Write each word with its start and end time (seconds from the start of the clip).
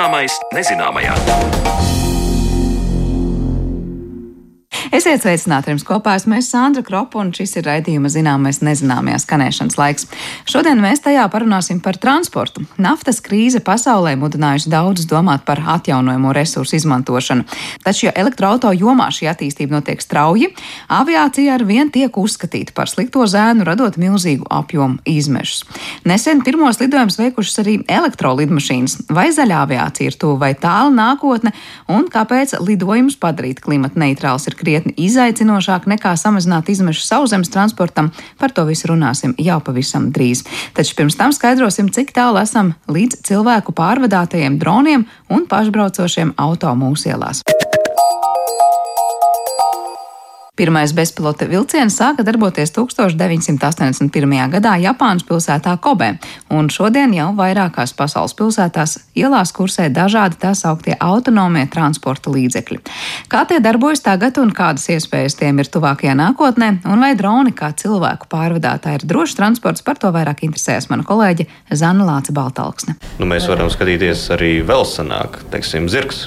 Zināmais 0.00 0.32
nezināmajā. 0.56 1.99
Esiet 5.00 5.22
sveicināti 5.22 5.70
jums 5.72 5.84
kopā. 5.88 6.12
Es 6.18 6.26
mēs 6.28 6.50
Sandra 6.52 6.82
Kropa 6.84 7.22
un 7.22 7.30
šis 7.32 7.54
ir 7.56 7.64
raidījuma 7.64 8.10
zināmais 8.12 8.58
nezināmajā 8.60 9.22
skanēšanas 9.22 9.78
laiks. 9.80 10.02
Šodien 10.44 10.76
mēs 10.82 11.00
tajā 11.00 11.22
parunāsim 11.32 11.78
par 11.80 11.96
transportu. 11.96 12.66
Naftas 12.76 13.22
krīze 13.24 13.62
pasaulē 13.64 14.12
mudinājusi 14.20 14.68
daudzus 14.68 15.08
domāt 15.08 15.46
par 15.48 15.62
atjaunojamo 15.76 16.34
resursu 16.36 16.76
izmantošanu. 16.76 17.46
Taču, 17.80 18.10
ja 18.10 18.12
elektroauto 18.12 18.74
jomā 18.76 19.06
šī 19.08 19.30
attīstība 19.30 19.78
notiek 19.78 20.04
strauji, 20.04 20.50
aviācija 20.92 21.56
ar 21.56 21.64
vien 21.64 21.88
tiek 21.88 22.20
uzskatīta 22.20 22.76
par 22.76 22.92
slikto 22.92 23.24
zēnu, 23.24 23.64
radot 23.70 23.96
milzīgu 23.96 24.50
apjomu 24.52 25.00
izmešus. 25.08 25.64
Nesen 26.04 26.44
pirmos 26.44 26.82
lidojumus 26.82 27.16
veikušas 27.22 27.62
arī 27.64 27.78
elektrolidmašīnas. 27.88 28.98
Vai 29.08 29.30
zaļā 29.32 29.64
aviācija 29.64 30.12
ir 30.12 30.20
tuvu 30.20 30.36
vai 30.44 30.52
tālu 30.60 30.92
nākotne, 31.00 31.56
un 31.88 32.04
kāpēc 32.12 32.58
lidojumus 32.60 33.16
padarīt 33.16 33.64
klimata 33.64 34.04
neitrāls 34.04 34.50
ir 34.52 34.60
krietni? 34.60 34.89
Krietni 34.90 35.06
izaicinošāk 35.06 35.86
nekā 35.86 36.16
samazināt 36.16 36.68
izmešu 36.68 37.02
sauszemes 37.04 37.50
transportam. 37.50 38.10
Par 38.38 38.50
to 38.50 38.64
visu 38.66 38.88
runāsim 38.88 39.34
jau 39.38 39.60
pavisam 39.60 40.10
drīz. 40.12 40.44
Taču 40.74 40.94
pirms 40.96 41.16
tam 41.16 41.32
skaidrosim, 41.32 41.90
cik 41.90 42.12
tālu 42.12 42.40
esam 42.40 42.74
līdz 42.88 43.22
cilvēku 43.24 43.72
pārvadātajiem 43.72 44.58
droniem 44.58 45.06
un 45.30 45.46
pašbraucošiem 45.46 46.34
auto 46.36 46.74
mūsielās. 46.74 47.42
Pirmais 50.60 50.92
bezpilota 50.92 51.46
vilciens 51.48 51.94
sāka 51.96 52.20
darboties 52.20 52.68
1981. 52.76 54.32
gadā 54.52 54.74
Japānas 54.82 55.24
pilsētā 55.24 55.72
Kobe, 55.80 56.10
un 56.52 56.66
šodien 56.68 57.14
jau 57.16 57.30
vairākās 57.38 57.94
pasaules 57.96 58.34
pilsētās 58.36 58.98
ielās 59.16 59.54
kursē 59.56 59.86
dažādi 59.88 60.36
tā 60.42 60.50
sauktie 60.52 60.98
autonomie 61.00 61.62
transporta 61.72 62.28
līdzekļi. 62.34 62.76
Kā 63.32 63.46
tie 63.48 63.62
darbojas 63.64 64.04
tagad 64.04 64.36
un 64.42 64.52
kādas 64.52 64.84
iespējas 64.92 65.38
tiem 65.40 65.62
ir 65.64 65.70
tuvākajā 65.72 66.18
nākotnē, 66.20 66.68
un 66.92 67.06
vai 67.06 67.14
droni 67.16 67.54
kā 67.56 67.72
cilvēku 67.80 68.28
pārvadātāji 68.28 69.00
ir 69.00 69.08
drošs 69.14 69.38
transports, 69.40 69.86
par 69.88 69.96
to 69.96 70.12
vairāk 70.12 70.44
interesējas 70.44 70.90
mana 70.92 71.08
kolēģe 71.08 71.48
Zana 71.72 72.04
Lāca 72.04 72.36
Baltalksne. 72.36 72.98
Nu, 73.16 73.30
mēs 73.32 73.48
varam 73.48 73.72
skatīties 73.72 74.28
arī 74.36 74.58
vēl 74.60 74.84
senāk, 74.84 75.40
teiksim, 75.56 75.88
zirgs. 75.88 76.26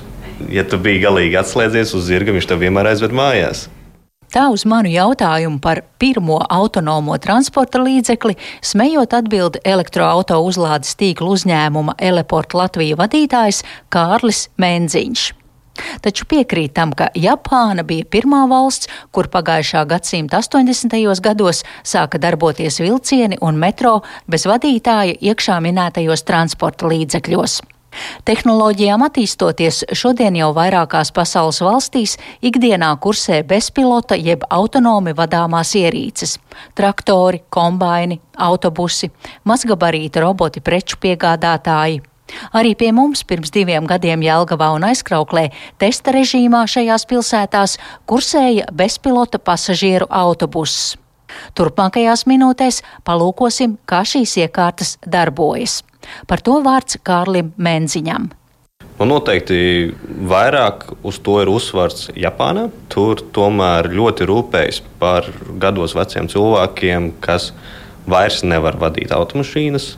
Ja 0.50 0.66
tu 0.66 0.82
biji 0.82 1.06
galīgi 1.06 1.38
atslēdzies 1.38 1.94
uz 1.94 2.10
zirga, 2.10 2.34
viņš 2.34 2.50
tev 2.50 2.66
vienmēr 2.66 2.96
aizved 2.96 3.14
mājās. 3.14 3.68
Tā 4.34 4.48
uz 4.50 4.64
manu 4.66 4.90
jautājumu 4.90 5.60
par 5.62 5.84
pirmo 6.02 6.40
autonomo 6.42 7.14
transporta 7.22 7.78
līdzekli 7.84 8.34
smējot 8.66 9.14
atbild 9.14 9.60
elektroauto 9.62 10.40
uzlādes 10.42 10.96
tīkla 10.98 11.36
uzņēmuma 11.36 11.94
Eleport 12.02 12.56
Latvija 12.58 12.98
vadītājs 12.98 13.62
Kārlis 13.94 14.48
Menziņš. 14.58 15.28
Taču 16.02 16.26
piekrītam, 16.30 16.96
ka 16.98 17.12
Japāna 17.18 17.86
bija 17.86 18.06
pirmā 18.10 18.44
valsts, 18.50 18.90
kur 19.14 19.30
pagājušā 19.34 19.86
gadsimta 19.90 20.42
80. 20.42 20.98
gados 21.22 21.62
sāka 21.86 22.22
darboties 22.22 22.80
vilcieni 22.82 23.38
un 23.42 23.62
metro 23.62 24.00
bez 24.26 24.48
vadītāja 24.50 25.18
iekšā 25.22 25.62
minētajos 25.62 26.26
transporta 26.26 26.90
līdzekļos. 26.90 27.62
Tehnoloģijām 28.26 29.04
attīstoties, 29.06 29.84
šodien 29.94 30.36
jau 30.40 30.52
vairākās 30.56 31.12
pasaules 31.16 31.62
valstīs 31.64 32.16
ikdienā 32.42 32.94
kursē 33.04 33.42
bezpilota 33.48 34.16
jeb 34.16 34.46
autonomi 34.50 35.14
vadāmās 35.18 35.76
ierīces- 35.80 36.38
traktori, 36.78 37.44
kombaini, 37.50 38.20
autobusi, 38.38 39.12
mazgabarīta 39.46 40.22
roboti 40.22 40.62
preču 40.62 40.98
piegādātāji. 40.98 42.02
Arī 42.54 42.74
pie 42.78 42.92
mums 42.92 43.24
pirms 43.24 43.52
diviem 43.52 43.86
gadiem 43.86 44.22
Jelgavā 44.22 44.72
un 44.76 44.88
aizkrauklē 44.88 45.50
testa 45.78 46.12
režīmā 46.16 46.64
šajās 46.66 47.06
pilsētās 47.06 47.78
kursēja 48.10 48.72
bezpilota 48.72 49.40
pasažieru 49.40 50.08
autobuss. 50.10 51.03
Turpmākajās 51.58 52.26
minūtēs 52.30 52.82
palūkosim, 53.08 53.78
kā 53.90 54.04
šīs 54.08 54.38
iekārtas 54.46 54.98
darbojas. 55.06 55.82
Par 56.28 56.44
to 56.44 56.60
vārds 56.66 57.00
Kārlim 57.04 57.54
Menziņam. 57.58 58.32
Nu, 58.94 59.08
noteikti 59.10 59.92
vairāk 60.30 60.86
uz 61.04 61.18
to 61.26 61.40
ir 61.42 61.50
uzsvars 61.52 62.12
Japānā. 62.16 62.68
Tur 62.94 63.24
tomēr 63.36 63.90
ļoti 63.92 64.28
rūpējas 64.30 64.84
par 65.02 65.28
gados 65.60 65.96
veciem 65.98 66.30
cilvēkiem, 66.32 67.10
kas 67.24 67.52
vairs 68.08 68.44
nevar 68.46 68.78
vadīt 68.80 69.12
automašīnas 69.16 69.94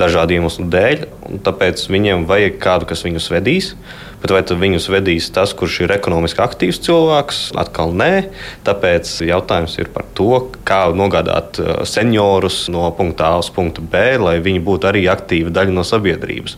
dažādu 0.00 0.36
iemeslu 0.36 0.66
dēļ. 0.72 1.04
Tāpēc 1.44 1.84
viņiem 1.90 2.26
vajag 2.28 2.58
kādu, 2.62 2.88
kas 2.90 3.04
viņus 3.06 3.30
vedīs. 3.32 3.70
Bet 4.24 4.32
vai 4.32 4.40
viņus 4.40 4.86
vedīs 4.88 5.26
tas, 5.36 5.52
kurš 5.52 5.82
ir 5.84 5.92
ekonomiski 5.92 6.40
aktīvs 6.40 6.80
cilvēks? 6.86 7.40
Atkal 7.60 7.92
nē. 7.92 8.12
Tāpēc 8.64 9.10
jautājums 9.28 9.76
ir 9.82 9.90
par 9.92 10.06
to, 10.16 10.30
kā 10.64 10.86
nogādāt 10.96 11.60
uh, 11.60 11.82
seniorus 11.84 12.62
no 12.72 12.86
punkta 12.96 13.34
A 13.34 13.42
uz 13.42 13.50
punktu 13.52 13.84
B, 13.84 14.16
lai 14.16 14.38
viņi 14.44 14.64
būtu 14.64 14.88
arī 14.88 15.04
aktīva 15.12 15.52
daļa 15.52 15.76
no 15.76 15.84
sabiedrības. 15.84 16.56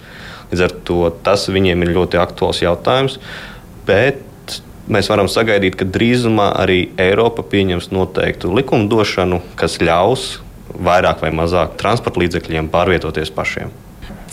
Līdz 0.53 0.63
ar 0.63 0.77
to 0.87 1.11
tas 1.27 1.49
viņiem 1.51 1.83
ir 1.83 1.93
ļoti 1.99 2.23
aktuāls 2.23 2.63
jautājums. 2.63 3.19
Bet 3.89 4.23
mēs 4.87 5.11
varam 5.11 5.27
sagaidīt, 5.31 5.75
ka 5.75 5.91
drīzumā 5.91 6.53
arī 6.63 6.85
Eiropa 7.03 7.43
pieņems 7.43 7.91
noteiktu 7.91 8.55
likumdošanu, 8.55 9.43
kas 9.59 9.81
ļaus 9.83 10.37
vairāk 10.83 11.25
vai 11.25 11.33
mazāk 11.35 11.77
transporta 11.81 12.23
līdzekļiem 12.23 12.71
pārvietoties 12.73 13.33
pašiem. 13.35 13.75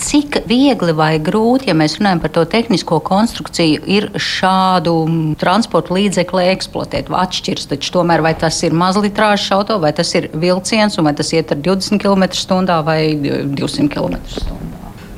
Cik 0.03 0.39
viegli 0.49 0.93
vai 0.97 1.19
grūti, 1.21 1.69
ja 1.69 1.75
mēs 1.77 1.99
runājam 1.99 2.21
par 2.23 2.31
to 2.33 2.43
tehnisko 2.49 2.97
konstrukciju, 3.05 3.83
ir 3.85 4.07
šādu 4.17 4.95
transporta 5.39 5.93
līdzekli 5.93 6.47
eksploatēt? 6.55 7.11
Atšķirs 7.13 7.69
taču 7.69 7.93
tomēr, 7.99 8.23
vai 8.25 8.33
tas 8.37 8.57
ir 8.65 8.73
mazlitrāžs 8.73 9.51
auto, 9.53 9.77
vai 9.83 9.93
tas 9.93 10.09
ir 10.17 10.31
vilciens, 10.33 10.97
un 10.97 11.09
vai 11.09 11.13
tas 11.17 11.29
iet 11.37 11.53
ar 11.53 11.61
20 11.61 12.01
km/h 12.01 12.81
vai 12.89 12.99
200 13.53 13.89
km/h? 13.93 14.63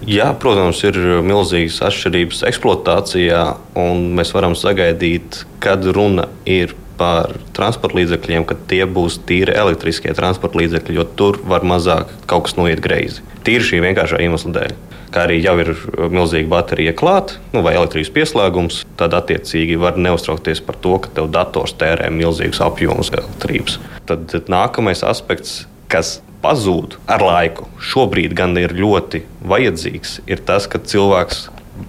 Jā, 0.06 0.28
protams, 0.38 0.84
ir 0.86 1.00
milzīgas 1.26 1.80
atšķirības 1.88 2.44
eksploatācijā, 2.52 3.40
un 3.80 4.12
mēs 4.20 4.36
varam 4.36 4.54
sagaidīt, 4.60 5.40
kad 5.64 5.88
runa 5.98 6.28
ir 6.46 6.76
par 7.00 7.36
transporta 7.56 8.00
līdzekļiem, 8.00 8.46
ka 8.48 8.58
tie 8.70 8.84
būs 8.90 9.20
tīri 9.28 9.56
elektriskie 9.56 10.14
transporta 10.18 10.62
līdzekļi, 10.62 10.98
jo 10.98 11.06
tur 11.20 11.40
var 11.48 11.66
mazāk 11.68 12.12
kaut 12.30 12.48
kas 12.48 12.58
noiet 12.60 12.84
greizi. 12.84 13.24
Tīri 13.46 13.68
šī 13.68 13.82
vienkāršā 13.86 14.22
iemesla 14.26 14.54
dēļ. 14.56 14.76
Kā 15.16 15.24
arī 15.28 15.38
jau 15.40 15.54
ir 15.62 15.70
milzīga 16.12 16.50
baterija 16.52 16.92
klāta, 16.98 17.38
nu, 17.54 17.62
vai 17.64 17.76
elektrības 17.78 18.12
pieslēgums, 18.16 18.82
tad 19.00 19.16
attiecīgi 19.16 19.78
var 19.80 20.00
neuztraukties 20.02 20.60
par 20.66 20.80
to, 20.84 20.98
ka 21.04 21.14
tev 21.16 21.30
dators 21.32 21.76
tērē 21.80 22.10
milzīgus 22.12 22.60
apjomus 22.66 23.14
elektrības. 23.16 23.78
Tad 24.10 24.36
nākamais 24.52 25.06
aspekts, 25.08 25.62
kas 25.92 26.18
pazūd 26.44 26.98
ar 27.10 27.24
laiku, 27.24 27.70
šobrīd 27.82 28.36
gan 28.38 28.58
ir 28.60 28.76
ļoti 28.76 29.24
vajadzīgs, 29.48 30.20
ir 30.30 30.44
tas, 30.46 30.68
ka 30.68 30.82
cilvēks 30.84 31.46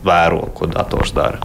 vēro, 0.07 0.47
ko 0.55 0.69
dators 0.71 1.13
dara. 1.17 1.41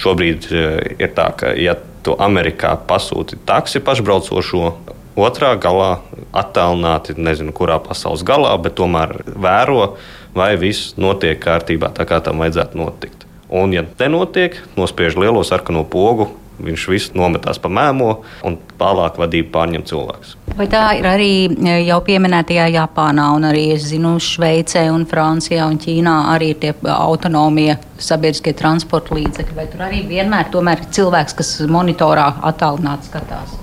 Šobrīd 0.00 0.50
eh, 0.50 0.96
ir 0.98 1.14
tā, 1.16 1.30
ka, 1.36 1.54
ja 1.58 1.76
tu 2.04 2.16
Amerikā 2.18 2.74
pasūti 2.88 3.38
taksi 3.46 3.82
pašbraucošo, 3.84 4.72
otrā 5.20 5.54
galā 5.60 6.00
attālināti, 6.36 7.16
nezinu, 7.18 7.54
kurā 7.56 7.80
pasaules 7.82 8.24
galā, 8.26 8.52
bet 8.62 8.78
tomēr 8.80 9.20
vēro, 9.28 9.96
vai 10.36 10.54
viss 10.60 10.94
notiek 11.00 11.40
kārtībā 11.42 11.92
tā, 11.96 12.06
kā 12.08 12.20
tam 12.24 12.42
vajadzētu 12.42 12.78
notikt. 12.80 13.26
Un, 13.50 13.74
ja 13.74 13.82
nenotiek, 13.82 14.60
nospiež 14.78 15.18
lielo 15.18 15.42
sarkano 15.46 15.82
pogu, 15.82 16.30
viņš 16.64 16.86
viss 16.92 17.14
nometās 17.16 17.60
pa 17.62 17.70
mēmo, 17.72 18.10
un 18.46 18.58
tālāk 18.80 19.18
vadību 19.20 19.52
pārņem 19.54 19.84
cilvēks. 19.90 20.36
Vai 20.58 20.66
tā 20.70 20.82
ir 20.98 21.06
arī 21.06 21.30
e, 21.48 21.76
jau 21.86 22.00
pieminētajā 22.04 22.66
Japānā, 22.74 23.28
un 23.36 23.46
arī 23.48 23.68
es 23.76 23.86
zinu, 23.92 24.16
Šveicē, 24.20 24.86
un 24.92 25.06
Francijā 25.10 25.68
un 25.70 25.78
Ķīnā 25.80 26.16
arī 26.34 26.52
ir 26.54 26.60
tie 26.64 26.74
autonomie 26.94 27.76
sabiedriskie 28.00 28.54
transporta 28.58 29.16
līdzekļi? 29.16 29.56
Vai 29.56 29.68
tur 29.70 29.86
arī 29.86 30.02
vienmēr 30.10 30.50
ir 30.50 30.84
cilvēks, 30.98 31.38
kas 31.38 31.54
monitorā 31.70 32.28
attālināti 32.50 33.10
skatās? 33.12 33.56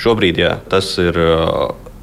Šobrīd 0.00 0.42
jā, 0.42 0.56
tas 0.68 0.90
ir 0.98 1.16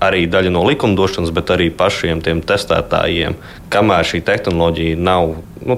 arī 0.01 0.25
daļa 0.29 0.51
no 0.53 0.63
likumdošanas, 0.65 1.31
bet 1.35 1.53
arī 1.53 1.69
pašiem 1.77 2.23
tiem 2.25 2.41
testētājiem. 2.45 3.37
Kamēr 3.73 4.07
šī 4.07 4.23
tehnoloģija 4.25 4.99
nav 4.99 5.35
nu, 5.61 5.77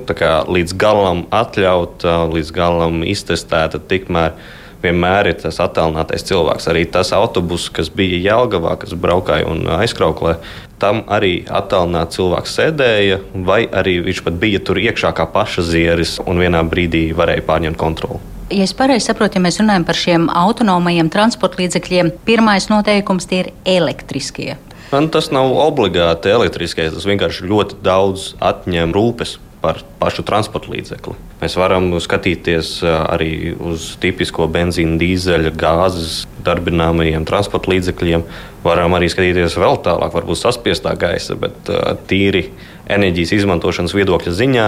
līdz 0.57 0.75
galam 0.79 1.25
atļauta, 1.33 2.23
līdz 2.31 2.51
galam 2.55 3.01
iztestēta, 3.03 3.81
tikmēr 3.91 4.37
vienmēr 4.83 5.31
ir 5.31 5.39
tas 5.41 5.59
attēlinātais 5.63 6.25
cilvēks. 6.27 6.67
Arī 6.71 6.83
tas 6.91 7.13
autobus, 7.15 7.69
kas 7.73 7.89
bija 7.93 8.19
Jālgavā, 8.21 8.75
kas 8.81 8.95
braukāja 8.99 9.47
un 9.49 9.65
aizkrauklē, 9.79 10.35
tam 10.83 11.03
arī 11.11 11.45
attēlināts 11.47 12.19
cilvēks 12.19 12.57
sēdēja, 12.59 13.21
vai 13.47 13.63
arī 13.71 13.99
viņš 14.03 14.21
pat 14.25 14.37
bija 14.41 14.59
tur 14.59 14.81
iekšā 14.81 15.13
kā 15.15 15.27
pašazieris 15.31 16.19
un 16.27 16.43
vienā 16.43 16.63
brīdī 16.67 17.07
varēja 17.15 17.45
pārņemt 17.47 17.79
kontroli. 17.79 18.21
Ja 18.53 18.65
es 18.67 18.73
pareizi 18.75 19.07
saprotu, 19.07 19.39
ja 19.39 19.45
mēs 19.45 19.57
runājam 19.61 19.85
par 19.87 19.97
šiem 19.97 20.27
autonomajiem 20.29 21.07
transporta 21.13 21.61
līdzekļiem, 21.63 22.11
pirmais 22.27 22.67
noteikums 22.69 23.25
tie 23.29 23.45
ir 23.45 23.49
elektriskie. 23.79 24.57
Man 24.93 25.07
tas 25.09 25.31
nav 25.33 25.55
obligāti 25.57 26.29
elektriskais, 26.29 26.91
tas 26.93 27.07
vienkārši 27.09 27.47
ļoti 27.49 27.79
daudz 27.81 28.33
atņem 28.43 28.93
rūpes. 28.93 29.39
Par 29.63 29.79
pašu 30.01 30.25
transporta 30.27 30.73
līdzekli. 30.73 31.15
Mēs 31.39 31.55
varam 31.55 31.87
skatīties 32.03 32.75
arī 32.83 33.53
uz 33.55 33.93
tipisko 34.03 34.49
benzīna, 34.51 34.97
dīzeļa, 34.99 35.53
gāzes 35.55 36.25
darbināmajiem 36.43 37.23
transporta 37.27 37.71
līdzekļiem. 37.71 38.25
Varam 38.65 38.97
arī 38.97 39.07
skatīties 39.11 39.55
vēl 39.59 39.79
tālāk, 39.85 40.11
varbūt 40.15 40.41
saspiestā 40.41 40.97
gaisa, 40.99 41.39
bet 41.39 41.71
tīri 42.11 42.49
enerģijas 42.91 43.37
izmantošanas 43.39 43.95
viedokļa 43.95 44.35
ziņā 44.43 44.67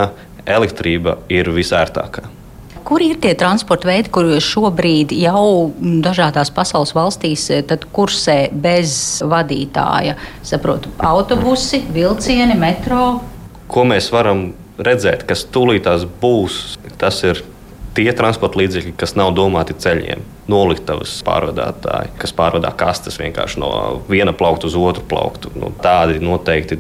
elektrība 0.56 1.20
ir 1.34 1.52
visērtākā. 1.52 2.28
Kur 2.86 3.02
ir 3.02 3.18
tie 3.18 3.32
transporta 3.34 3.90
veidi, 3.90 4.12
kurus 4.14 4.46
šobrīd 4.46 5.10
jau 5.18 5.72
dažādās 6.06 6.52
pasaules 6.54 6.94
valstīs 6.94 7.48
kursē 7.96 8.36
bez 8.54 9.24
vadītāja? 9.26 10.14
Saprotu, 10.46 10.92
autobusi, 11.02 11.82
vilcieni, 11.96 12.54
metro. 12.54 13.24
Ko 13.68 13.88
mēs 13.90 14.12
varam 14.14 14.52
redzēt, 14.78 15.26
kas 15.28 15.46
tūlītās 15.54 16.08
būs, 16.22 16.78
tas 17.02 17.22
ir 17.28 17.42
tie 17.96 18.12
transporta 18.16 18.60
līdzekļi, 18.60 18.96
kas 19.00 19.16
nav 19.16 19.34
domāti 19.38 19.76
ceļiem. 19.80 20.24
Noliktavas 20.52 21.16
pārvadātāji, 21.26 22.12
kas 22.22 22.36
pārvadā 22.36 22.70
kastes 22.78 23.18
vienkārši 23.18 23.62
no 23.64 23.70
viena 24.10 24.34
plaukta 24.36 24.68
uz 24.70 24.76
otru 24.78 25.02
plauktu. 25.10 25.50
Nu, 25.58 25.72
tādi 25.82 26.20
noteikti 26.22 26.78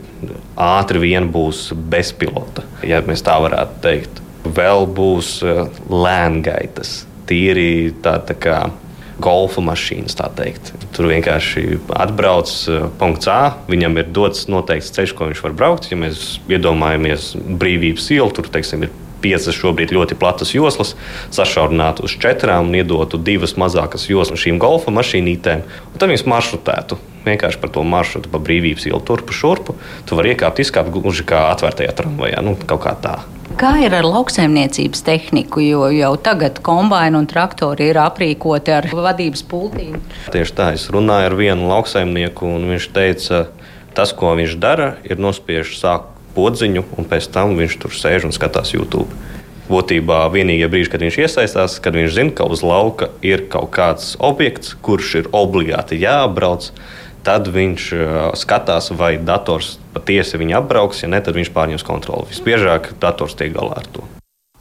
ātri 0.61 1.01
vien 1.01 1.31
būs 1.33 1.71
bezpilota, 1.73 2.65
ja 2.85 3.01
tā 3.01 3.39
varētu 3.41 3.81
teikt 3.81 4.21
vēl 4.45 4.85
būs 4.85 5.39
eh, 5.43 5.63
lēngaitas, 5.89 6.99
tīri 7.25 7.95
tā, 8.05 8.19
tā 8.21 8.35
kā 8.37 8.59
golfa 9.21 9.63
mašīnas. 9.63 10.17
Tur 10.95 11.09
vienkārši 11.11 11.79
atbrauc 11.95 12.51
uh, 12.71 12.87
punkts 12.99 13.29
A, 13.31 13.55
viņam 13.71 14.01
ir 14.01 14.11
dots 14.15 14.47
noteikts 14.51 14.93
ceļš, 14.95 15.15
ko 15.15 15.29
viņš 15.29 15.43
var 15.45 15.57
braukt. 15.57 15.89
Ja 15.91 15.99
mēs 15.99 16.37
iedomājamies 16.51 17.33
brīvības 17.61 18.11
ielu, 18.15 18.31
tur 18.35 18.49
teiksim, 18.51 18.87
ir 18.87 19.04
piecas 19.25 19.57
šobrīd 19.57 19.95
ļoti 19.97 20.19
platas 20.21 20.53
joslas, 20.53 20.93
sašaurinātu 21.33 22.05
uz 22.05 22.15
četrām 22.21 22.69
un 22.69 22.77
iedotu 22.77 23.17
divas 23.17 23.57
mazākas 23.57 24.05
joslas 24.11 24.45
šīm 24.45 24.61
golfa 24.61 24.93
mašīnītēm. 24.93 25.65
Tad 25.97 26.09
viņas 26.11 26.27
maršrutētu 26.29 27.01
vienkārši 27.25 27.61
par 27.61 27.71
to 27.73 27.83
maršrutu, 27.85 28.29
pa 28.31 28.41
brīvības 28.41 28.87
ielu, 28.89 29.01
turpu 29.05 29.35
šurpu. 29.35 29.75
Tu 30.05 30.17
vari 30.17 30.33
iekāpt, 30.33 30.61
izkāpt 30.61 30.93
gluži 30.93 31.25
kā 31.27 31.47
atvērtajā 31.53 31.95
tramvajā, 31.97 32.43
nu, 32.45 32.55
kaut 32.69 32.83
kā 32.85 32.93
tā. 33.01 33.17
Kā 33.59 33.75
ir 33.79 33.93
ar 33.95 34.05
lauksaimniecības 34.07 35.03
tehniku, 35.05 35.61
jo 35.63 35.85
jau 35.93 36.13
tagad 36.21 36.59
kombinācija 36.65 37.19
un 37.19 37.27
traktori 37.29 37.89
ir 37.91 37.99
aprīkoti 38.01 38.73
ar 38.73 38.89
vadības 38.91 39.45
pultīm? 39.49 39.99
Tieši 40.33 40.55
tā, 40.57 40.71
es 40.77 40.87
runāju 40.93 41.29
ar 41.29 41.37
vienu 41.39 41.69
lauksaimnieku, 41.69 42.49
un 42.57 42.67
viņš 42.73 42.89
teica, 42.95 43.45
tas, 43.95 44.13
ko 44.17 44.33
viņš 44.37 44.57
dara, 44.61 44.95
ir 45.07 45.21
nospiež 45.21 45.77
sākt 45.79 46.14
podziņu, 46.35 46.83
un 46.99 47.07
pēc 47.09 47.29
tam 47.33 47.55
viņš 47.59 47.79
tur 47.81 47.95
sēž 47.95 48.27
un 48.29 48.35
skatās 48.35 48.75
YouTube. 48.75 49.09
Būtībā 49.65 50.27
vienīgie 50.29 50.67
brīži, 50.69 50.91
kad 50.93 51.01
viņš 51.01 51.15
iesaistās, 51.23 51.79
kad 51.81 51.95
viņš 51.97 52.11
zina, 52.13 52.35
ka 52.37 52.45
uz 52.45 52.61
lauka 52.61 53.09
ir 53.25 53.47
kaut 53.49 53.71
kāds 53.73 54.13
objekts, 54.21 54.75
kurš 54.85 55.15
ir 55.23 55.31
obligāti 55.33 55.97
jāapbrauc 56.03 56.69
tad 57.25 57.49
viņš 57.49 57.85
uh, 57.95 58.17
skatās, 58.37 58.91
vai 58.93 59.15
dators 59.17 59.75
patiesi 59.95 60.39
viņu 60.41 60.59
apbrauks. 60.61 61.01
Ja 61.03 61.11
ne, 61.11 61.21
tad 61.25 61.37
viņš 61.37 61.51
pārņems 61.55 61.87
kontroli. 61.87 62.29
Visbiežāk 62.29 62.93
dators 63.01 63.37
tiek 63.39 63.55
galā 63.55 63.81
ar 63.81 63.89
to. 63.95 64.05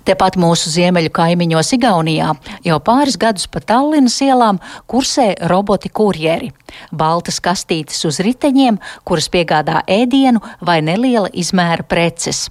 Tepat 0.05 0.37
mūsu 0.37 0.69
ziemeļu 0.69 1.09
kaimiņos 1.17 1.71
Igaunijā 1.79 2.35
jau 2.67 2.81
pāris 2.85 3.17
gadus 3.21 3.47
pa 3.49 3.63
Tallinas 3.65 4.19
ielām 4.25 4.59
kursē 4.91 5.31
roboti 5.49 5.89
kurjeri. 5.89 6.51
Baltas 6.93 7.41
kastītes 7.41 8.05
uz 8.05 8.21
riteņiem, 8.25 8.77
kuras 9.09 9.31
piegādā 9.33 9.81
ēdienu 9.89 10.43
vai 10.61 10.83
neliela 10.85 11.33
izmēra 11.33 11.87
preces. 11.89 12.51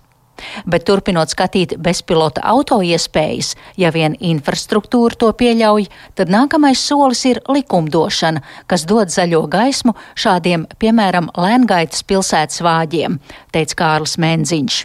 Bet 0.65 0.87
turpinot 0.87 1.29
skatīt 1.29 1.75
bezpilota 1.77 2.41
auto 2.49 2.79
iespējas, 2.81 3.53
ja 3.77 3.91
vien 3.93 4.15
infrastruktūra 4.17 5.19
to 5.21 5.29
pieļauj, 5.37 5.85
tad 6.17 6.33
nākamais 6.33 6.81
solis 6.81 7.21
ir 7.29 7.41
likumdošana, 7.45 8.41
kas 8.65 8.87
dod 8.89 9.13
zaļo 9.13 9.43
gaismu 9.53 9.93
šādiem, 10.17 10.65
piemēram, 10.81 11.29
Lēngaitas 11.37 12.01
pilsētas 12.09 12.65
vāģiem, 12.65 13.21
teica 13.53 13.79
Kārlis 13.83 14.17
Menziņš. 14.17 14.81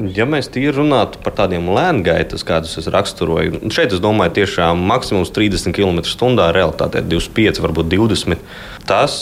Ja 0.00 0.24
mēs 0.28 0.48
tīri 0.52 0.72
runātu 0.72 1.20
par 1.22 1.34
tādiem 1.36 1.66
lēngaitas, 1.74 2.44
kādus 2.48 2.78
es 2.80 2.88
raksturoju, 2.92 3.60
šeit 3.74 3.92
es 3.92 4.00
domāju, 4.02 4.38
tiešām 4.40 4.80
maksimums 4.88 5.32
30 5.36 5.76
km/h, 5.76 6.48
realitātē 6.56 7.02
25, 7.04 7.60
varbūt 7.60 7.90
20. 7.92 8.40
Tas 8.88 9.18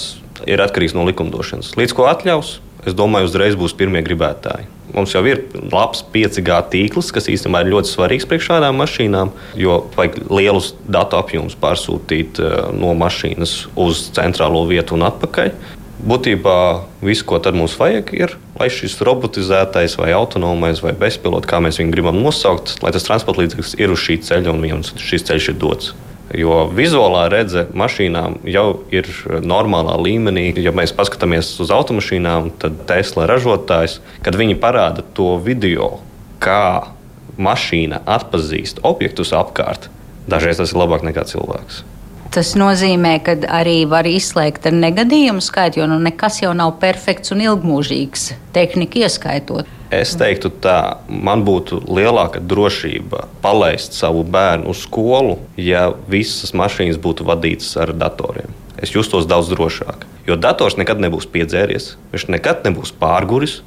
ir 0.46 0.62
atkarīgs 0.62 0.94
no 0.94 1.04
likumdošanas. 1.08 1.74
Līdz 1.80 1.96
ko 1.96 2.06
atļaus, 2.10 2.60
es 2.86 2.94
domāju, 2.96 3.28
uzreiz 3.28 3.58
būs 3.58 3.74
pirmie 3.76 4.04
gribētāji. 4.06 4.68
Mums 4.94 5.12
jau 5.14 5.22
ir 5.28 5.42
labs 5.70 6.02
5G 6.14 6.56
tīkls, 6.72 7.10
kas 7.14 7.28
īstenībā 7.30 7.62
ir 7.62 7.72
ļoti 7.74 7.92
svarīgs 7.92 8.26
priekš 8.30 8.48
šādām 8.50 8.80
mašīnām, 8.80 9.30
jo 9.58 9.76
vajag 9.94 10.18
lielus 10.32 10.72
datu 10.90 11.18
apjomus 11.20 11.58
pārsūtīt 11.60 12.40
eh, 12.42 12.56
no 12.74 12.94
mašīnas 12.98 13.54
uz 13.78 14.08
centrālo 14.16 14.64
vietu 14.70 14.96
un 14.98 15.06
atpakaļ. 15.06 15.52
Būtībā 16.00 16.84
viss, 17.04 17.24
ko 17.26 17.36
mums 17.52 17.74
vajag, 17.76 18.12
ir, 18.16 18.36
lai 18.56 18.70
šis 18.72 18.96
robotizētais, 19.04 19.98
vai 20.00 20.14
autonomais, 20.16 20.80
vai 20.80 20.94
bezpilots, 20.96 21.48
kā 21.48 21.60
mēs 21.60 21.80
viņu 21.80 21.92
gribam 21.92 22.16
nosaukt, 22.24 22.78
lai 22.80 22.92
tas 22.94 23.04
transporta 23.04 23.42
līdzeklis 23.42 23.76
ir 23.76 23.92
uz 23.92 24.00
šī 24.00 24.16
ceļa 24.24 24.54
un 24.54 24.64
viņam 24.64 24.86
šis 24.96 25.26
ceļš 25.28 25.50
ir 25.52 25.58
dots. 25.60 25.92
Jo 26.30 26.62
vizuālā 26.70 27.24
redze 27.32 27.66
mašīnām 27.74 28.38
jau 28.48 28.84
ir 28.94 29.08
normālā 29.42 29.96
līmenī. 29.98 30.52
Ja 30.62 30.70
mēs 30.70 30.94
paskatāmies 30.94 31.50
uz 31.60 31.72
automašīnām, 31.74 32.52
tad 32.62 32.84
Tesla 32.88 33.26
ražotājs, 33.28 33.98
kad 34.22 34.38
viņi 34.38 34.56
parāda 34.62 35.02
to 35.16 35.34
video, 35.42 35.98
kā 36.40 36.94
mašīna 37.36 38.04
atpazīst 38.08 38.80
objektus 38.86 39.34
apkārt, 39.36 39.90
dažreiz 40.30 40.62
tas 40.62 40.72
ir 40.72 40.80
labāk 40.80 41.04
nekā 41.04 41.26
cilvēks. 41.28 41.82
Tas 42.30 42.52
nozīmē, 42.54 43.16
ka 43.26 43.34
arī 43.50 43.82
var 43.90 44.06
izslēgt 44.06 44.68
ar 44.70 44.74
negadījumu 44.76 45.42
skaitu, 45.42 45.80
jo 45.80 45.88
nu, 45.90 45.96
nekas 45.98 46.38
jau 46.44 46.52
nav 46.54 46.76
perfekts 46.78 47.34
un 47.34 47.42
ilgmūžīgs, 47.42 48.28
tehnika 48.54 49.02
ieskaitot. 49.02 49.66
Es 49.90 50.12
teiktu, 50.14 50.52
tā 50.62 51.02
man 51.10 51.42
būtu 51.42 51.80
lielāka 51.90 52.38
drošība 52.38 53.24
palaist 53.42 53.98
savu 53.98 54.22
bērnu 54.22 54.70
uz 54.70 54.84
skolu, 54.84 55.40
ja 55.58 55.88
visas 56.06 56.54
mašīnas 56.54 57.00
būtu 57.02 57.26
vadītas 57.26 57.72
ar 57.82 57.90
datoriem. 57.98 58.54
Es 58.78 58.94
justos 58.94 59.26
daudz 59.26 59.50
drošāk. 59.50 60.06
Jo 60.30 60.38
dators 60.38 60.78
nekad 60.78 61.02
nebūs 61.02 61.26
piedzēries, 61.34 61.96
viņš 62.14 62.28
nekad 62.30 62.62
nebūs 62.68 62.94
pārguris, 63.02 63.58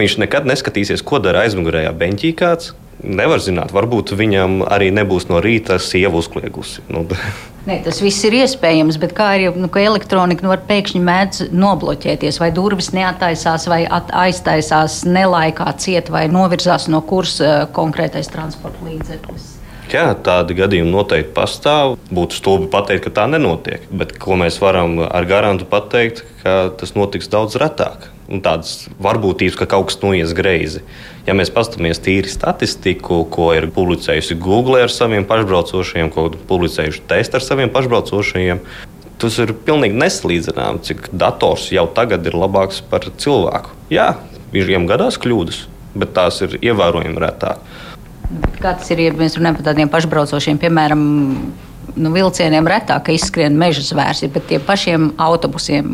viņš 0.00 0.18
nekad 0.22 0.48
neskatīsies, 0.48 1.04
ko 1.06 1.22
dara 1.22 1.46
aizmugurējā 1.46 1.92
beņķī 1.96 2.32
kāds 2.38 2.74
nevar 3.02 3.42
zināt. 3.42 3.72
Varbūt 3.74 4.14
viņam 4.18 4.62
arī 4.70 4.92
nebūs 4.94 5.28
no 5.30 5.40
rīta 5.42 5.78
sieva 5.82 6.20
uzkliegusi. 6.22 6.84
Nu, 6.92 7.06
Ne, 7.62 7.76
tas 7.78 8.00
viss 8.02 8.24
ir 8.26 8.34
iespējams, 8.40 8.96
bet 8.98 9.12
kā 9.14 9.28
ir, 9.38 9.54
nu, 9.54 9.68
ka 9.70 9.78
elektronika 9.78 10.42
nu, 10.42 10.50
var 10.50 10.64
pēkšņi 10.66 11.00
mēdz 11.06 11.44
nobloķēties, 11.54 12.40
vai 12.42 12.48
durvis 12.50 12.88
neataisās, 12.90 13.68
vai 13.70 13.84
aiztaisās 13.86 15.04
nelaikā 15.06 15.68
ciet, 15.78 16.10
vai 16.10 16.24
novirzās 16.26 16.88
no 16.90 16.98
kursa 17.06 17.46
eh, 17.46 17.62
konkrētais 17.70 18.32
transporta 18.34 18.82
līdzeklis. 18.88 19.46
Jā, 19.92 20.08
tādi 20.26 20.56
gadījumi 20.58 20.90
noteikti 20.90 21.30
pastāv. 21.36 21.94
Būtu 22.10 22.40
stulbi 22.40 22.66
pateikt, 22.72 23.04
ka 23.06 23.14
tā 23.20 23.28
nenotiek. 23.30 23.86
Bet 23.94 24.16
ko 24.18 24.40
mēs 24.40 24.58
varam 24.62 24.98
ar 25.04 25.30
garantu 25.30 25.68
pateikt, 25.68 26.24
ka 26.42 26.64
tas 26.80 26.96
notiks 26.98 27.30
daudz 27.30 27.60
retāk 27.62 28.10
un 28.30 28.42
tādas 28.44 28.86
varbūtības, 29.02 29.56
ka 29.58 29.68
kaut 29.70 29.90
kas 29.90 29.98
noies 30.02 30.34
greizi. 30.36 30.82
Ja 31.26 31.34
mēs 31.38 31.52
paskatāmies 31.54 32.00
tīri 32.02 32.30
statistiku, 32.30 33.22
ko 33.30 33.52
ir 33.54 33.68
publicējusi 33.74 34.38
Google 34.42 34.82
ar 34.82 34.92
saviem 34.92 35.26
pašbraucošajiem, 35.28 36.10
ko 36.14 36.28
publicējuši 36.50 37.04
testi 37.10 37.38
ar 37.38 37.46
saviem 37.46 37.72
pašbraucošajiem, 37.74 38.62
tas 39.22 39.38
ir 39.42 39.54
pilnīgi 39.66 39.98
nesalīdzināms, 40.02 40.88
cik 40.88 41.12
dators 41.14 41.68
jau 41.74 41.86
tagad 41.94 42.26
ir 42.26 42.38
labāks 42.38 42.82
par 42.90 43.06
cilvēku. 43.22 43.76
Jā, 43.92 44.16
viņiem 44.54 44.88
gadās 44.90 45.18
kļūdas, 45.22 45.64
bet 45.94 46.14
tās 46.16 46.42
ir 46.42 46.58
ievērojami 46.58 47.22
retāk. 47.22 47.62
Kā 48.62 48.72
tas 48.78 48.88
ir, 48.94 49.02
ja 49.04 49.12
mēs 49.14 49.36
runājam 49.36 49.58
par 49.58 49.68
tādiem 49.70 49.90
pašbraucošiem, 49.92 50.58
piemēram, 50.62 51.02
nu, 51.96 52.12
vilcieniem 52.14 52.68
retāk 52.68 53.12
izskrien 53.12 53.56
meža 53.58 53.84
zvērs, 53.86 54.24
bet 54.32 54.48
tiem 54.50 54.64
pašiem 54.66 55.10
autobusiem 55.20 55.88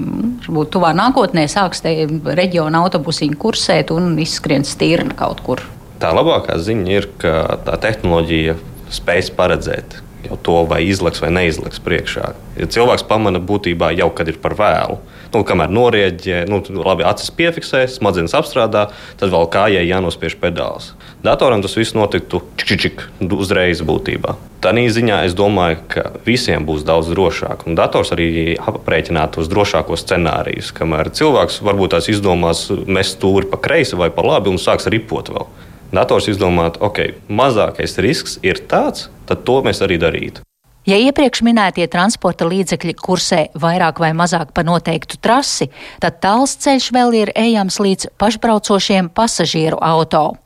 varbūt 0.45 0.73
tuvā 0.77 0.95
nākotnē 0.97 1.47
sāks 1.51 1.83
te 1.85 1.95
reģiona 2.09 2.83
autobusiņi 2.85 3.39
kursēt 3.41 3.93
un 3.95 4.15
izskrien 4.23 4.67
stīrni 4.67 5.17
kaut 5.19 5.43
kur. 5.47 5.65
Tā 5.99 6.13
labākā 6.15 6.59
ziņa 6.63 6.93
ir, 6.95 7.09
ka 7.19 7.59
tā 7.67 7.79
tehnoloģija 7.83 8.55
spēj 8.95 9.33
paredzēt 9.39 9.99
jau 10.29 10.39
to, 10.43 10.59
vai 10.71 10.83
izlaiks 10.87 11.23
vai 11.23 11.31
neizlaiks 11.35 11.83
priekšā. 11.83 12.33
Ja 12.59 12.69
cilvēks 12.71 13.07
pamana 13.09 13.41
būtībā 13.43 13.93
jau, 13.99 14.11
kad 14.15 14.31
ir 14.31 14.39
par 14.43 14.57
vēlu. 14.59 14.99
Nu, 15.29 15.43
kamēr 15.45 15.69
norieģē, 15.69 16.45
nu, 16.49 16.63
labi, 16.81 17.05
acis 17.05 17.29
piefiksē, 17.37 17.83
smadzenes 17.93 18.33
apstrādā, 18.39 18.87
tad 19.21 19.33
vēl 19.35 19.49
kājai 19.53 19.85
jānospiež 19.85 20.39
pedāls. 20.41 20.95
Datoram 21.25 21.61
tas 21.65 21.77
viss 21.77 21.97
notiktu 21.97 22.41
čik, 22.57 22.79
čik, 22.81 23.05
uzreiz 23.37 23.83
būtībā. 23.85 24.37
Tādā 24.65 24.87
ziņā 24.95 25.21
es 25.29 25.37
domāju, 25.39 25.83
ka 25.93 26.07
visiem 26.27 26.65
būs 26.67 26.87
daudz 26.89 27.13
drošāk. 27.13 27.67
Un 27.69 27.77
dators 27.79 28.15
arī 28.17 28.57
aprēķināt 28.57 29.37
tos 29.37 29.51
drošākos 29.53 30.07
scenārijus. 30.07 30.73
Kamēr 30.75 31.13
cilvēks 31.15 31.61
varbūt 31.67 31.95
tās 31.95 32.09
izdomās 32.11 32.67
mest 32.87 33.19
stūri 33.19 33.51
pa 33.53 33.61
kreisi 33.61 34.01
vai 34.01 34.11
pa 34.15 34.25
labi 34.25 34.51
un 34.51 34.59
sāks 34.63 34.89
ripot 34.91 35.31
vēl. 35.35 35.47
Dators 35.93 36.29
izdomātu, 36.33 36.83
ok, 36.85 37.05
mazākais 37.29 38.01
risks 38.05 38.41
ir 38.45 38.65
tāds, 38.69 39.09
tad 39.29 39.45
to 39.49 39.61
mēs 39.65 39.85
arī 39.85 40.01
darītu. 40.01 40.48
Ja 40.89 40.97
iepriekš 40.97 41.43
minētie 41.45 41.85
transporta 41.93 42.47
līdzekļi 42.49 42.95
kursē 42.97 43.41
vairāk 43.61 43.99
vai 44.01 44.15
mazāk 44.17 44.55
pa 44.57 44.63
noteiktu 44.65 45.19
trasi, 45.21 45.67
tad 46.01 46.17
tāls 46.23 46.55
ceļš 46.65 46.87
vēl 46.97 47.17
ir 47.19 47.33
ejams 47.37 47.77
līdz 47.85 48.07
pašbraucošiem 48.17 49.11
pasažieru 49.13 49.77
auto. 49.85 50.39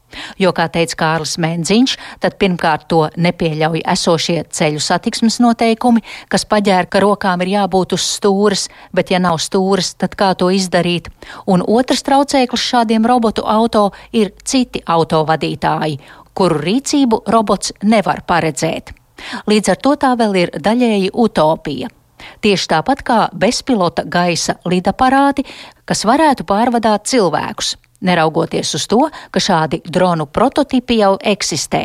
Jo, 0.42 0.50
kā 0.50 0.64
teica 0.72 0.96
Kārlis 0.98 1.36
Mēnziņš, 1.38 1.94
tad 2.24 2.34
pirmkārt 2.42 2.88
to 2.90 3.04
nepieļauj 3.22 3.84
esošie 3.92 4.40
ceļu 4.50 4.82
satiksmes 4.82 5.38
noteikumi, 5.44 6.02
kas 6.26 6.42
paģēra, 6.50 6.90
ka 6.90 7.04
rokām 7.04 7.44
ir 7.46 7.52
jābūt 7.52 7.94
uz 7.94 8.06
stūres, 8.16 8.64
bet 8.90 9.12
ja 9.14 9.20
nav 9.22 9.38
stūres, 9.38 9.92
tad 9.94 10.16
kā 10.18 10.32
to 10.34 10.50
izdarīt? 10.50 11.06
Un 11.46 11.62
otrs 11.62 12.02
traucēklis 12.08 12.66
šādiem 12.72 13.06
robotu 13.06 13.46
auto 13.46 13.92
ir 14.10 14.34
citi 14.42 14.82
autovadītāji, 14.82 16.00
kuru 16.34 16.58
rīcību 16.66 17.22
robots 17.30 17.76
nevar 17.86 18.24
paredzēt. 18.26 18.96
Līdz 19.50 19.74
ar 19.74 19.82
to 19.82 19.96
tā 19.96 20.14
vēl 20.18 20.38
ir 20.44 20.54
daļēji 20.56 21.12
utopija. 21.14 21.90
Tieši 22.42 22.68
tāpat 22.70 23.02
kā 23.06 23.20
bezpilota 23.34 24.04
gaisa 24.06 24.56
lidaparāti, 24.68 25.44
kas 25.84 26.04
varētu 26.06 26.46
pārvadāt 26.46 27.08
cilvēkus, 27.10 27.74
neraugoties 28.02 28.74
uz 28.78 28.86
to, 28.90 29.00
ka 29.30 29.42
šādi 29.42 29.82
dronu 29.86 30.26
prototipi 30.26 30.98
jau 31.00 31.16
eksistē. 31.18 31.82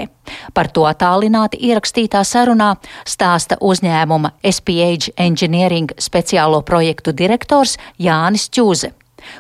Par 0.54 0.70
to 0.74 0.86
attālināti 0.90 1.62
ierakstītā 1.70 2.24
sarunā 2.26 2.74
stāsta 3.06 3.60
uzņēmuma 3.62 4.34
SPH 4.46 5.14
Engineering 5.18 5.94
speciālo 5.98 6.62
projektu 6.66 7.14
direktors 7.14 7.78
Jānis 7.98 8.50
Čūze 8.50 8.94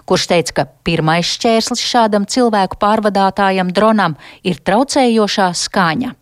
kurš 0.10 0.28
teica, 0.32 0.54
ka 0.54 0.64
pirmais 0.84 1.28
šķērslis 1.38 1.84
šādam 1.86 2.26
cilvēku 2.28 2.80
pārvadātājam 2.82 3.70
dronam 3.72 4.18
ir 4.44 4.58
traucējošā 4.66 5.52
skaņa 5.56 6.16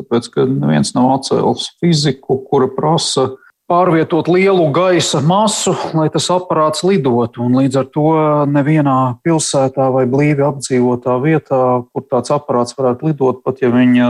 tāpēc 0.00 0.32
ka 0.34 0.48
neviens 0.48 0.94
nav 0.96 1.12
atcēlis 1.18 1.70
fiziku, 1.80 2.40
kura 2.48 2.70
prasa 2.72 3.28
pārvietot 3.70 4.26
lielu 4.26 4.64
gaisa 4.74 5.20
masu, 5.22 5.76
lai 5.94 6.08
tas 6.10 6.26
aparāts 6.34 6.82
lidotu. 6.86 7.44
Un 7.46 7.54
līdz 7.60 7.78
ar 7.78 7.86
to 7.94 8.08
nevienā 8.50 8.96
pilsētā 9.26 9.86
vai 9.94 10.06
blīvi 10.10 10.42
apdzīvotā 10.48 11.14
vietā, 11.22 11.60
kur 11.92 12.06
tāds 12.10 12.34
aparāts 12.34 12.74
varētu 12.78 13.10
lidot, 13.10 13.44
pat 13.46 13.62
ja 13.62 13.70
viņa 13.74 14.08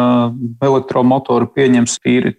elektromotori 0.64 1.50
pieņems 1.52 2.00
tīri. 2.00 2.34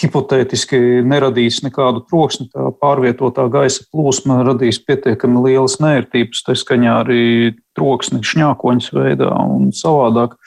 Hipotētiski 0.00 1.02
neradīs 1.04 1.58
nekādu 1.64 2.04
troksni, 2.08 2.46
tā 2.54 2.70
pārvietotā 2.80 3.48
gaisa 3.52 3.82
plūsma 3.90 4.38
radīs 4.46 4.78
pietiekami 4.86 5.42
lielas 5.48 5.76
nērtības, 5.82 6.44
tā 6.46 6.54
skaņā 6.56 6.94
arī 7.02 7.24
troksni 7.76 8.22
šņākoņas 8.24 8.92
veidā 8.96 9.34
un 9.50 9.74
savādāk. 9.76 10.38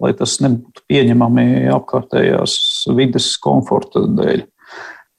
Lai 0.00 0.14
tas 0.16 0.38
nebūtu 0.40 0.86
pieņemami 0.88 1.68
apkārtējās 1.74 2.56
vides 2.96 3.34
komforta 3.42 4.06
dēļ. 4.08 4.46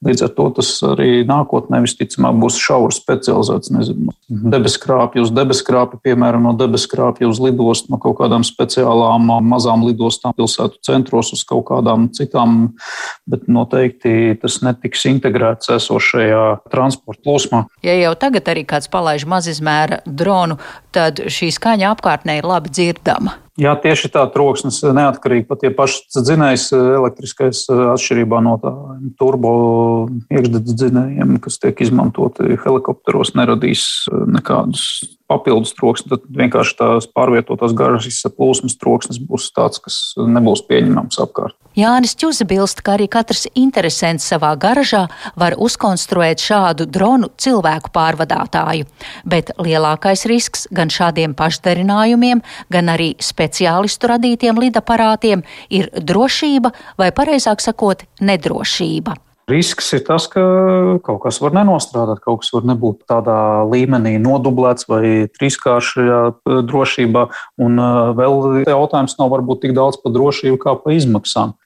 Līdz 0.01 0.23
ar 0.25 0.31
to 0.33 0.47
tas 0.57 0.69
arī 0.81 1.21
nākotnē 1.29 1.77
visticamāk 1.83 2.39
būs 2.41 2.55
šauri 2.57 2.95
specializēts. 2.95 3.69
Nezinu, 3.75 4.13
debeskrāpju 4.49 5.21
uz 5.27 5.29
debeskrāpju, 5.37 5.99
piemēram, 6.01 6.47
no 6.49 6.55
debeskrāpju 6.57 7.29
uz 7.29 7.37
lidostu, 7.43 7.91
no 7.93 7.99
kaut 8.01 8.17
kādām 8.17 8.41
speciālām 8.47 9.29
mazām 9.45 9.85
lidostām 9.85 10.33
pilsētu 10.33 10.81
centros 10.87 11.29
uz 11.37 11.43
kaut 11.45 11.67
kādām 11.69 12.09
citām, 12.17 12.71
bet 13.29 13.45
noteikti 13.45 14.39
tas 14.41 14.57
netiks 14.65 15.05
integrēts 15.11 15.69
esošajā 15.77 16.41
transporta 16.73 17.21
plūsmā. 17.27 17.61
Ja 17.85 17.93
jau 17.99 18.15
tagad 18.17 18.49
arī 18.49 18.65
kāds 18.65 18.89
palaiž 18.89 19.29
mazizmēra 19.29 20.01
dronu, 20.09 20.57
tad 20.97 21.21
šī 21.29 21.53
skaņa 21.53 21.93
apkārtnē 21.93 22.41
ir 22.41 22.49
labi 22.49 22.73
dzirdama. 22.73 23.37
Jā, 23.61 23.75
tieši 23.77 24.09
tā 24.09 24.23
troksnis 24.33 24.79
neatkarīgi 24.81 25.45
pat 25.49 25.65
ja 25.65 25.69
pašs 25.75 26.15
dzinējs 26.15 26.71
elektriskais 26.73 27.65
atšķirībā 27.69 28.39
no 28.41 28.55
tā 28.61 28.71
turbo 29.21 29.51
iekšdedz 30.33 30.77
dzinējiem, 30.79 31.35
kas 31.43 31.59
tiek 31.61 31.83
izmantoti 31.85 32.57
helikopteros, 32.63 33.35
neradīs 33.37 33.83
nekādus 34.09 34.87
papildus 35.31 35.73
troksni, 35.77 36.11
tad 36.11 36.27
vienkārši 36.27 36.77
tās 36.79 37.07
pārvietotās 37.15 37.75
garas 37.77 38.21
plūsmas 38.35 38.77
troksnis 38.81 39.21
būs 39.23 39.49
tāds, 39.55 39.81
kas 39.83 39.99
nebūs 40.19 40.65
pieņemams 40.67 41.19
apkārt. 41.23 41.55
Jānis 41.77 42.17
Čuzi 42.19 42.43
bilst, 42.43 42.81
ka 42.83 42.97
arī 42.97 43.07
katrs 43.11 43.45
interesants 43.55 44.25
savā 44.27 44.51
garažā 44.59 45.05
var 45.39 45.55
uzkonstruēt 45.55 46.43
šādu 46.43 46.87
dronu 46.91 47.31
cilvēku 47.39 47.93
pārvadātāju, 47.95 48.89
bet 49.23 49.53
lielākais 49.55 50.25
risks 50.27 50.67
gan 50.75 50.91
šādiem 50.91 51.35
pašdarinājumiem, 51.39 52.43
gan 52.75 52.91
arī 52.91 53.13
speciālistu 53.23 54.11
radītiem 54.11 54.59
lidaparātiem 54.59 55.47
ir 55.71 55.87
drošība 55.95 56.75
vai, 56.99 57.13
pareizāk 57.15 57.63
sakot, 57.63 58.03
nedrošība. 58.19 59.15
Risks 59.51 59.89
ir 59.97 60.03
tas, 60.07 60.27
ka 60.31 60.41
kaut 61.03 61.21
kas 61.25 61.41
var 61.43 61.55
nenostrādāt, 61.55 62.21
kaut 62.23 62.43
kas 62.43 62.51
var 62.55 62.67
nebūt 62.69 63.03
tādā 63.09 63.37
līmenī 63.67 64.15
nodublēts 64.21 64.87
vai 64.87 65.27
trīskāršajā 65.33 66.19
eh, 66.31 66.59
drošībā. 66.69 67.23
Un 67.65 67.81
eh, 67.81 68.11
vēl 68.19 68.61
jautājums 68.69 69.17
nav 69.19 69.31
varbūt 69.33 69.65
tik 69.65 69.73
daudz 69.77 69.99
par 70.01 70.15
drošību 70.15 70.59
kā 70.61 70.77
par 70.79 70.95
izmaksām. 70.95 71.57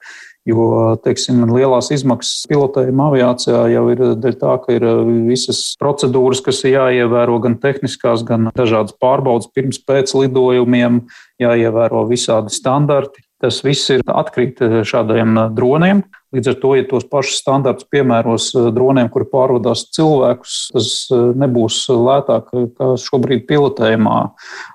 Jo 0.45 0.93
teiksim, 1.01 1.39
lielās 1.49 1.89
izmaksas 1.89 2.45
pilotējuma 2.51 3.07
aviācijā 3.09 3.63
jau 3.73 3.85
ir 3.89 4.03
dēļ 4.21 4.35
tā, 4.41 4.57
ka 4.63 4.77
ir 4.77 4.87
eh, 4.89 5.13
visas 5.29 5.61
procedūras, 5.81 6.41
kas 6.45 6.63
ir 6.65 6.79
jāievēro 6.79 7.37
gan 7.43 7.59
tehniskās, 7.61 8.25
gan 8.25 8.49
dažādas 8.55 8.97
pārbaudas 9.01 9.51
pirms 9.53 9.81
pēc 9.85 10.15
lidojumiem, 10.23 11.03
jāievēro 11.43 12.07
visādi 12.09 12.55
standarti. 12.55 13.21
Tas 13.43 13.59
viss 13.65 13.91
ir 13.93 14.01
atkrīt 14.09 14.61
šādiem 14.87 15.35
droniem. 15.53 16.05
Līdz 16.35 16.49
ar 16.51 16.55
to, 16.59 16.73
ja 16.75 16.83
tos 16.89 17.05
pašus 17.07 17.39
standartus 17.39 17.87
piemēros 17.93 18.49
eh, 18.57 18.67
droniem, 18.75 19.07
kuri 19.13 19.27
pārvadās 19.31 19.85
cilvēkus, 19.95 20.57
tas 20.73 20.89
eh, 21.13 21.21
nebūs 21.43 21.85
lētāk 21.91 22.49
kā 22.51 22.89
šobrīd 22.99 23.45
pilotējumā 23.47 24.17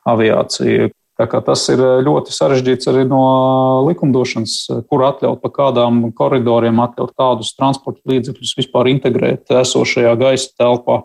aviācija. 0.08 0.88
Tas 1.20 1.66
ir 1.68 1.82
eh, 1.84 1.98
ļoti 2.06 2.32
sarežģīts 2.32 2.88
arī 2.92 3.04
no 3.10 3.20
likumdošanas, 3.90 4.86
kur 4.88 5.04
atļaut 5.10 5.42
pa 5.42 5.52
kādām 5.58 6.06
koridoriem, 6.16 6.80
atļaut 6.86 7.12
kādus 7.18 7.52
transporta 7.58 8.00
līdzekļus 8.08 8.56
vispār 8.62 8.94
integrēt 8.94 9.52
esošajā 9.60 10.16
gaisa 10.22 10.54
telpā. 10.56 11.02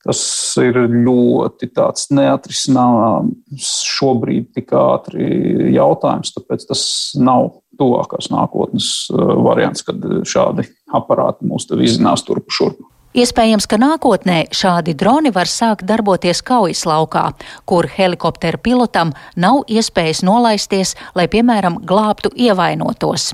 Tas 0.00 0.20
ir 0.60 0.78
ļoti 0.88 1.68
neatrisināms 2.16 3.72
šobrīd 3.84 4.46
tik 4.56 4.72
ātri 4.72 5.72
jautājums, 5.74 6.32
tāpēc 6.36 6.64
tas 6.68 6.84
nav 7.20 7.50
tuvākās 7.80 8.30
nākotnes 8.32 8.92
uh, 9.10 9.34
variants, 9.44 9.84
kad 9.86 10.04
šādi 10.28 10.68
aparāti 10.94 11.48
mūs 11.48 11.68
te 11.70 11.80
vizinās 11.80 12.26
turpu 12.26 12.54
šurpu. 12.54 12.90
Iespējams, 13.10 13.64
ka 13.66 13.74
nākotnē 13.74 14.44
šādi 14.54 14.92
droni 14.94 15.32
var 15.34 15.48
sākt 15.50 15.82
darboties 15.88 16.44
kaujas 16.46 16.84
laukā, 16.86 17.24
kur 17.66 17.88
helikoptera 17.90 18.60
pilotam 18.62 19.10
nav 19.34 19.64
iespējas 19.66 20.22
nolaisties, 20.22 20.94
lai, 21.18 21.26
piemēram, 21.32 21.80
glābtu 21.82 22.30
ievainotos. 22.38 23.32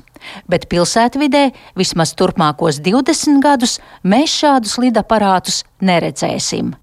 Bet 0.49 0.65
pilsētvidē 0.73 1.51
vismaz 1.77 2.15
turpmākos 2.17 2.81
20 2.81 3.37
gadus 3.45 3.77
mēs 4.01 4.33
šādus 4.41 4.79
lidaparātus 4.81 5.61
neredzēsim. 5.77 6.73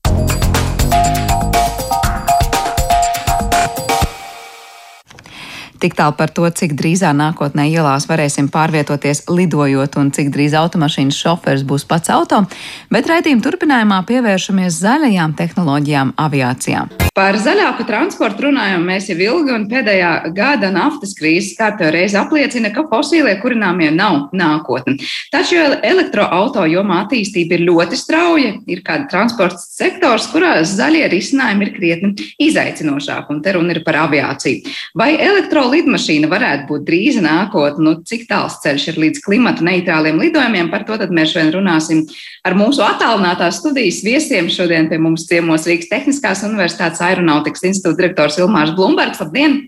Tik 5.84 5.98
tālu 5.98 6.14
par 6.16 6.30
to, 6.32 6.46
cik 6.48 6.72
drīzā 6.78 7.10
nākotnē 7.12 7.66
ielās 7.68 8.06
varēsim 8.08 8.46
pārvietoties 8.48 9.26
lidojot 9.28 9.98
un 10.00 10.08
cik 10.16 10.30
drīz 10.32 10.56
automašīnas 10.56 11.18
šofers 11.20 11.66
būs 11.68 11.84
pats 11.84 12.08
auto, 12.14 12.40
bet 12.88 13.12
raidījuma 13.12 13.44
turpinājumā 13.44 14.00
pievēršamies 14.08 14.80
zaļajām 14.80 15.36
tehnoloģijām 15.36 16.16
aviācijā. 16.24 16.86
Par 17.14 17.36
zaļāku 17.38 17.84
transportu 17.86 18.48
runājam 18.48 18.82
mēs 18.88 19.06
jau 19.06 19.14
ilgi, 19.14 19.52
un 19.54 19.68
pēdējā 19.70 20.32
gada 20.34 20.72
naftas 20.74 21.12
krīzes 21.14 21.52
kārtībā 21.54 21.92
reiz 21.94 22.16
apliecina, 22.18 22.72
ka 22.74 22.82
fosīlie 22.90 23.36
kurināmie 23.38 23.92
nav 23.94 24.32
nākotne. 24.34 24.96
Taču 25.30 25.60
elektroauto 25.60 26.64
jomā 26.66 27.04
attīstība 27.04 27.54
ir 27.54 27.62
ļoti 27.68 28.00
strauja. 28.00 28.56
Ir 28.66 28.82
kāda 28.82 29.06
transporta 29.12 29.62
sektors, 29.62 30.26
kurā 30.32 30.56
zaļie 30.66 31.04
risinājumi 31.12 31.68
ir 31.68 31.72
krietni 31.76 32.26
izaicinošāki, 32.48 33.30
un 33.30 33.44
te 33.44 33.54
runa 33.54 33.76
ir 33.76 33.84
par 33.86 34.00
aviāciju. 34.08 34.74
Vai 34.98 35.12
elektroautorāta 35.14 35.73
lidmašīna 35.74 36.30
varētu 36.30 36.68
būt 36.70 36.86
drīza 36.88 37.22
nākotne, 37.24 37.84
nu, 37.84 37.92
cik 38.06 38.24
tāls 38.30 38.56
ceļš 38.62 38.86
ir 38.92 39.00
līdz 39.02 39.22
klimata 39.26 39.66
neitrāliem 39.66 40.22
lidojumiem. 40.22 40.70
Par 40.72 40.86
to 40.88 40.96
mēs 41.10 41.34
šodien 41.34 41.52
runāsim 41.56 42.04
ar 42.46 42.56
mūsu 42.58 42.84
attālinātās 42.86 43.60
studijas 43.60 44.00
viesiem. 44.06 44.50
Šodien 44.52 44.88
pie 44.90 45.00
mums 45.02 45.26
ciemos 45.30 45.68
Rīgas 45.68 45.90
Tehniskās 45.92 46.44
Universitātes 46.48 47.02
Aeronautikas 47.04 47.66
institūta 47.68 48.00
direktors 48.02 48.40
Ilmārs 48.40 48.74
Blumbergs. 48.78 49.20
Labdien! 49.22 49.60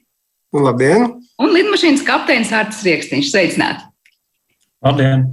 Labdien! 0.57 1.11
Un 1.43 1.53
lidmašīnas 1.53 2.07
kapteinis 2.07 2.55
Artis 2.57 2.81
Rieksniņš. 2.87 3.33
Sveicināti! 3.35 3.85
Labdien! 4.87 5.29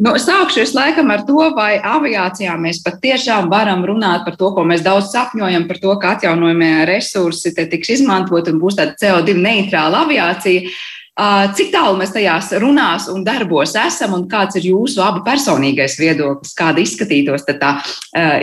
Nu, 0.00 0.14
sākšu 0.16 0.62
es 0.62 0.72
laikam 0.72 1.10
ar 1.12 1.20
to, 1.28 1.36
vai 1.54 1.76
aviācijā 1.76 2.54
mēs 2.58 2.80
patiešām 2.82 3.50
varam 3.52 3.84
runāt 3.86 4.24
par 4.24 4.38
to, 4.40 4.48
ko 4.56 4.64
mēs 4.66 4.80
daudz 4.82 5.10
sapņojam, 5.12 5.68
par 5.68 5.78
to, 5.82 5.92
ka 6.00 6.14
atjaunojamie 6.16 6.86
resursi 6.88 7.52
tiks 7.52 7.92
izmantot 7.98 8.48
un 8.48 8.58
būs 8.62 8.78
tāda 8.80 8.96
CO2 8.98 9.36
neitrāla 9.36 10.06
aviācija. 10.06 10.72
Cik 11.52 11.68
tālu 11.74 11.98
mēs 12.00 12.14
tajās 12.14 12.54
runās 12.56 13.04
un 13.12 13.20
darbos 13.26 13.76
esam, 13.76 14.14
un 14.16 14.24
kāds 14.32 14.56
ir 14.56 14.70
jūsu 14.70 15.02
abu 15.04 15.20
personīgais 15.26 15.98
viedoklis, 16.00 16.54
kāda 16.56 16.80
izskatītos 16.80 17.44
tā 17.50 17.74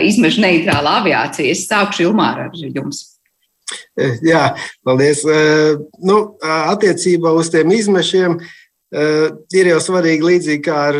izmešu 0.06 0.46
neitrāla 0.46 1.00
aviācija? 1.00 1.50
Es 1.50 1.66
sākšu 1.66 2.06
Ilmāra 2.06 2.46
ar 2.46 2.54
jums. 2.54 3.08
Jā, 4.22 4.54
paldies. 4.86 5.26
Nu, 5.98 6.16
attiecībā 6.46 7.34
uz 7.34 7.50
tiem 7.50 7.74
izmešiem 7.74 8.38
ir 8.90 9.68
jau 9.70 9.80
svarīgi 9.82 10.26
līdzīgi 10.26 10.62
kā 10.66 10.78
ar 10.90 10.96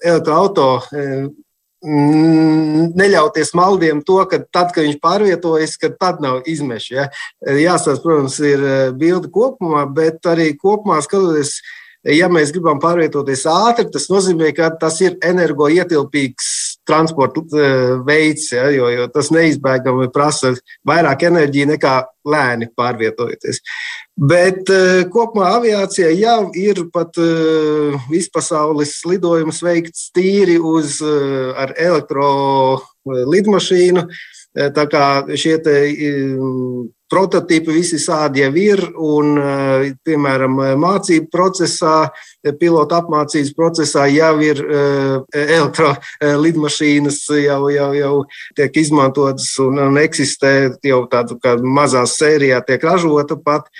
elektroautorātu 0.00 1.34
neļauties 1.84 3.52
maldiem 3.56 4.00
to, 4.06 4.18
ka 4.28 4.40
tad, 4.48 4.72
kad 4.72 4.86
viņš 4.86 5.00
pārvietojas, 5.02 5.76
ka 5.80 5.90
tad 5.92 6.22
nav 6.24 6.42
izmeši. 6.48 6.94
Ja? 6.96 7.08
Jāsaka, 7.44 8.00
protams, 8.02 8.38
ir 8.40 8.64
bilde 8.96 9.28
kopumā, 9.32 9.84
bet 9.92 10.24
arī 10.30 10.54
kopumā 10.56 11.02
skatoties, 11.04 11.58
ja 12.08 12.30
mēs 12.32 12.54
gribam 12.54 12.80
pārvietoties 12.80 13.44
ātri, 13.50 13.90
tas 13.92 14.08
nozīmē, 14.12 14.54
ka 14.56 14.70
tas 14.80 15.00
ir 15.04 15.18
energoietilpīgs 15.24 16.73
transporta 16.88 17.40
veids, 18.06 18.52
ja, 18.52 18.64
jo, 18.74 18.86
jo 18.92 19.04
tas 19.12 19.30
neizbēgami 19.34 20.08
prasa 20.14 20.48
vairāk 20.88 21.20
enerģiju 21.30 21.66
nekā 21.72 21.94
lēni 22.28 22.66
pārvietojoties. 22.76 23.56
Bet 24.14 24.70
uh, 24.72 25.02
kopumā 25.12 25.46
aviācijā 25.58 26.10
jau 26.18 26.50
ir 26.58 26.76
pat 26.94 27.12
uh, 27.20 27.26
vispasaules 28.10 28.92
lidojums 29.08 29.62
veikts 29.64 30.10
tīri 30.14 30.58
uz 30.60 31.02
elektrolidmašīnu. 31.02 34.02
Tā 34.54 34.84
kā 34.86 35.26
šie 35.34 35.58
prototipi 37.14 37.78
visi 37.78 38.00
sādi 38.02 38.42
jau 38.42 38.50
ir, 38.58 38.82
un, 38.98 39.38
piemēram, 40.02 40.58
mācību 40.82 41.30
procesā, 41.30 41.96
pilota 42.58 42.98
apmācības 43.04 43.54
procesā 43.54 44.08
jau 44.10 44.34
ir 44.42 44.62
elektrolidmašīnas, 45.58 47.22
jau, 47.38 47.60
jau, 47.70 47.90
jau 47.94 48.14
tiek 48.58 48.82
izmantotas 48.82 49.52
un, 49.62 49.78
un 49.86 50.00
eksistē 50.02 50.54
jau 50.82 51.04
tādu 51.10 51.38
kā 51.38 51.54
mazā 51.62 52.02
sērijā 52.10 52.64
tiek 52.66 52.82
ražota 52.90 53.38
pat. 53.38 53.70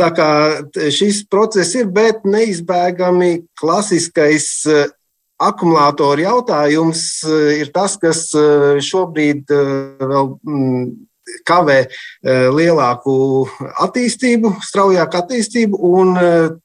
Tā 0.00 0.08
kā 0.16 0.28
šis 0.72 1.22
process 1.30 1.76
ir, 1.76 1.90
bet 1.92 2.24
neizbēgami 2.24 3.44
klasiskais 3.60 4.48
eh, 4.70 4.86
akumulātoru 5.42 6.24
jautājums 6.24 7.02
eh, 7.28 7.60
ir 7.60 7.72
tas, 7.74 7.98
kas 8.00 8.30
eh, 8.38 8.80
šobrīd 8.82 9.52
vēl 9.52 10.32
mm, 10.40 10.86
kavē 11.48 11.78
lielāku 12.22 13.14
attīstību, 13.84 14.54
straujāku 14.64 15.20
attīstību. 15.22 15.80
Un 16.00 16.14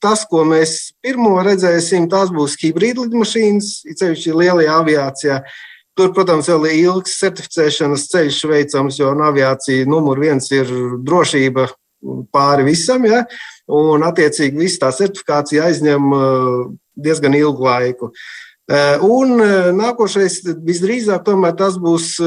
tas, 0.03 0.25
ko 0.29 0.43
mēs 0.47 0.93
pirmo 1.03 1.36
redzēsim, 1.45 2.09
tās 2.12 2.33
būs 2.33 2.57
hibrīda 2.62 3.05
lidmašīnas, 3.05 3.71
ceļš 4.00 4.29
lielajā 4.33 4.77
aviācijā. 4.83 5.41
Tur, 5.97 6.12
protams, 6.13 6.50
vēl 6.51 6.67
ir 6.69 6.79
ilgs 6.91 7.17
certificēšanas 7.17 8.09
ceļš 8.12 8.43
veicams, 8.51 9.00
jo 9.00 9.13
aviācija 9.25 9.88
numur 9.89 10.19
viens 10.21 10.51
ir 10.53 10.69
drošība 11.01 11.65
pāri 12.33 12.67
visam. 12.67 13.07
Ja? 13.09 13.24
Un, 13.74 14.05
attiecīgi, 14.05 14.59
visa 14.62 14.86
tā 14.86 14.91
certifikācija 15.00 15.65
aizņem 15.71 16.12
uh, 16.13 16.67
diezgan 16.97 17.36
ilgu 17.38 17.65
laiku. 17.65 18.12
Un 19.07 19.38
nākošais 19.77 20.41
visdrīzāk 20.67 21.24
tomēr 21.24 21.53
tas 21.55 21.77
būs 21.79 22.18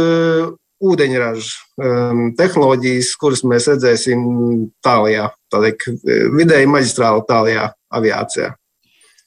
ūdeņraža 0.81 1.70
um, 1.81 2.23
tehnoloģijas, 2.39 3.15
kuras 3.21 3.45
mēs 3.49 3.69
redzēsim 3.73 4.25
tālajā, 4.85 5.31
tādā 5.53 5.75
vidēji 6.37 6.71
maģistrāla 6.71 7.27
tālajā 7.29 7.71
aviācijā. 7.97 8.55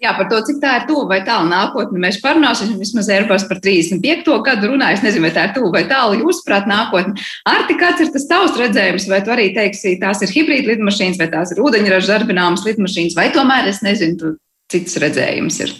Jā, 0.04 0.12
par 0.18 0.28
to, 0.28 0.42
cik 0.44 0.58
tā 0.60 0.72
ir 0.82 0.86
tuvu 0.90 1.06
vai 1.08 1.22
tālu 1.24 1.48
nākotne, 1.48 2.02
mēs 2.04 2.18
parunāsim. 2.20 2.74
Vismaz 2.76 3.08
Eiropas 3.14 3.46
par 3.48 3.62
35. 3.64 4.34
gadu 4.44 4.74
runāju. 4.74 4.98
Es 4.98 5.06
nezinu, 5.06 5.24
vai 5.24 5.32
tā 5.32 5.46
ir 5.48 5.54
tuvu 5.56 5.70
vai 5.72 5.86
tālu 5.88 6.18
jūsuprāt 6.20 6.68
nākotne. 6.68 7.16
Arti, 7.48 7.78
kāds 7.80 8.04
ir 8.04 8.12
tas 8.12 8.28
tavs 8.28 8.58
redzējums? 8.60 9.08
Vai 9.08 9.22
tu 9.24 9.32
arī 9.32 9.48
teiksi, 9.56 9.96
tās 10.02 10.20
ir 10.26 10.34
hibrīda 10.36 10.74
lidmašīnas, 10.74 11.22
vai 11.22 11.30
tās 11.32 11.56
ir 11.56 11.64
ūdeņraža 11.64 12.18
darbināmas 12.18 12.66
lidmašīnas, 12.68 13.16
vai 13.16 13.30
tomēr 13.32 13.72
es 13.72 13.80
nezinu, 13.86 14.36
cits 14.74 15.00
redzējums 15.00 15.64
ir? 15.64 15.72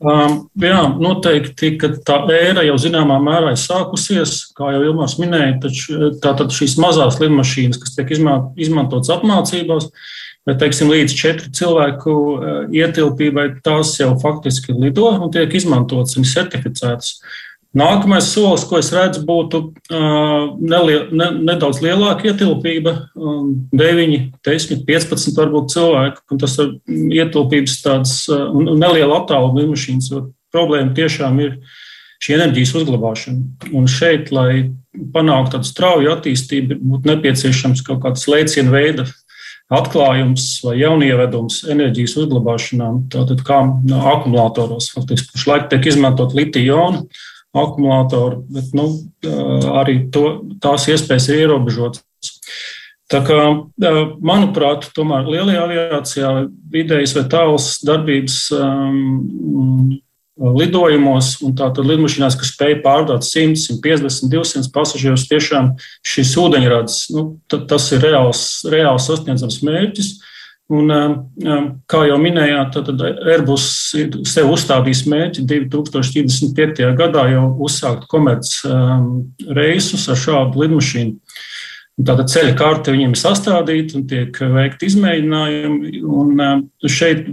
Um, 0.00 0.36
jā, 0.56 0.78
noteikti, 0.96 1.74
ka 1.80 1.90
tā 2.08 2.22
ēra 2.32 2.64
jau 2.64 2.78
zināmā 2.80 3.18
mērā 3.20 3.52
ir 3.52 3.60
sākusies, 3.60 4.46
kā 4.56 4.70
jau 4.72 4.80
Ilmārs 4.86 5.18
minēja, 5.20 5.58
taču 5.66 6.14
tātad 6.24 6.54
šīs 6.56 6.78
mazās 6.80 7.18
lidmašīnas, 7.20 7.76
kas 7.82 7.98
tiek 7.98 8.14
izmantotas 8.16 9.12
apmācībās, 9.12 9.90
uh, 9.90 10.08
Bet, 10.48 10.56
teiksim, 10.62 10.88
līdz 10.88 11.14
četru 11.14 11.50
cilvēku 11.52 12.12
eh, 12.12 12.60
ietilpībai 12.80 13.46
tās 13.64 13.92
jau 14.00 14.14
faktiski 14.22 14.72
lido 14.72 15.10
un 15.12 15.28
tiek 15.34 15.52
izmantotas 15.54 16.16
un 16.16 16.24
certificētas. 16.28 17.18
Nākamais 17.70 18.26
solis, 18.26 18.64
ko 18.66 18.80
es 18.80 18.88
redzu, 18.90 19.20
būtu 19.28 19.60
uh, 19.94 20.56
nelie, 20.58 21.04
ne, 21.14 21.28
nedaudz 21.38 21.78
lielāka 21.84 22.32
ietilpība, 22.32 22.96
um, 23.14 23.52
9, 23.70 24.16
10, 24.42 24.82
15 24.88 25.38
varbūt 25.38 25.70
cilvēku, 25.76 26.24
un 26.34 26.40
tas 26.42 26.56
ir 26.58 26.72
ietilpības 27.20 27.76
tāds 27.84 28.16
uh, 28.26 28.50
neliela 28.58 29.20
attāluma 29.20 29.62
lidmašīnas, 29.62 30.10
jo 30.10 30.24
problēma 30.50 30.96
tiešām 30.98 31.38
ir 31.46 31.54
šī 32.18 32.40
enerģijas 32.40 32.74
uzglabāšana. 32.82 33.70
Un 33.70 33.86
šeit, 33.86 34.34
lai 34.34 34.74
panāktu 35.14 35.54
tādu 35.54 35.70
strauju 35.70 36.10
attīstību, 36.16 36.82
būtu 36.82 37.14
nepieciešams 37.14 37.86
kaut 37.86 38.02
kāds 38.02 38.26
lēcienu 38.26 38.74
veida 38.74 39.06
atklājums 39.70 40.56
vai 40.66 40.80
jaunievedums 40.80 41.62
enerģijas 41.70 42.16
uzglabāšanā, 42.18 42.90
tātad 43.14 43.46
kā 43.46 43.62
akumulātoros. 44.10 44.90
Faktiski 44.96 45.36
pašlaik 45.36 45.70
tiek 45.70 45.86
izmantot 45.92 46.34
litija-ionu 46.34 47.06
akumulātori, 47.56 48.42
bet 48.54 48.74
nu, 48.76 48.86
arī 49.80 50.04
to, 50.14 50.26
tās 50.62 50.86
iespējas 50.90 51.30
ir 51.32 51.46
ierobežotas. 51.46 52.04
Tā 53.10 53.24
kā, 53.26 53.38
manuprāt, 54.22 54.86
tomēr 54.94 55.26
lielajā 55.26 55.64
aviācijā 55.64 56.28
vidējas 56.70 57.16
vai 57.16 57.24
tāls 57.32 57.72
darbības 57.82 58.36
um, 58.54 59.96
lidojumos, 60.40 61.32
un 61.42 61.56
tātad 61.58 61.88
lidmašīnās, 61.90 62.38
kas 62.38 62.52
spēj 62.54 62.78
pārdot 62.84 63.26
100, 63.26 63.58
150, 63.82 64.30
200 64.30 64.70
pasažierus, 64.72 65.26
tiešām 65.28 65.72
šis 66.06 66.36
ūdeņrads, 66.40 67.00
nu, 67.16 67.24
tas 67.50 67.90
ir 67.96 68.06
reāls, 68.06 68.44
reāls 68.70 69.10
sasniedzams 69.10 69.58
mērķis. 69.66 70.14
Un, 70.70 70.90
um, 70.94 71.14
um, 71.50 71.64
kā 71.90 72.04
jau 72.06 72.16
minējāt, 72.22 72.76
tad 72.86 73.00
Airbus 73.02 73.64
ir 73.98 74.20
sev 74.28 74.52
uzstādījis 74.54 75.02
mērķi 75.10 75.42
2035. 75.50 76.92
gadā 76.98 77.24
jau 77.32 77.48
uzsākt 77.66 78.06
komerc 78.12 78.52
um, 78.68 79.08
ar 80.12 80.20
šādu 80.20 80.62
lidmašīnu. 80.62 81.16
Tātad 82.06 82.30
ceļa 82.30 82.52
karte 82.56 82.92
viņiem 82.94 83.14
ir 83.14 83.18
sastādīta 83.18 83.96
un 83.98 84.04
tiek 84.08 84.36
veikti 84.54 84.88
izmēģinājumi. 84.90 86.02
Un 86.06 86.42
eh, 86.44 86.60
šeit 86.88 87.26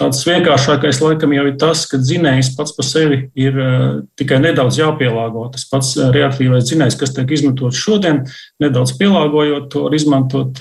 tāds 0.00 0.24
vienkāršākais 0.26 1.00
laikam 1.04 1.34
jau 1.36 1.44
ir 1.48 1.56
tas, 1.60 1.84
ka 1.88 2.00
dzinējs 2.00 2.52
pats 2.58 2.74
par 2.76 2.88
sevi 2.88 3.20
ir 3.38 3.60
eh, 3.62 3.84
tikai 4.20 4.40
nedaudz 4.42 4.80
jāpielāgo. 4.80 5.46
Tas 5.54 5.68
pats 5.70 5.92
eh, 5.96 6.10
reaktīvais 6.16 6.66
dzinējs, 6.68 6.98
kas 7.00 7.14
tiek 7.16 7.30
izmantots 7.36 7.80
šodien, 7.80 8.24
nedaudz 8.62 8.96
pielāgojot 8.98 9.70
to, 9.72 9.86
var 9.86 9.96
izmantot 9.96 10.60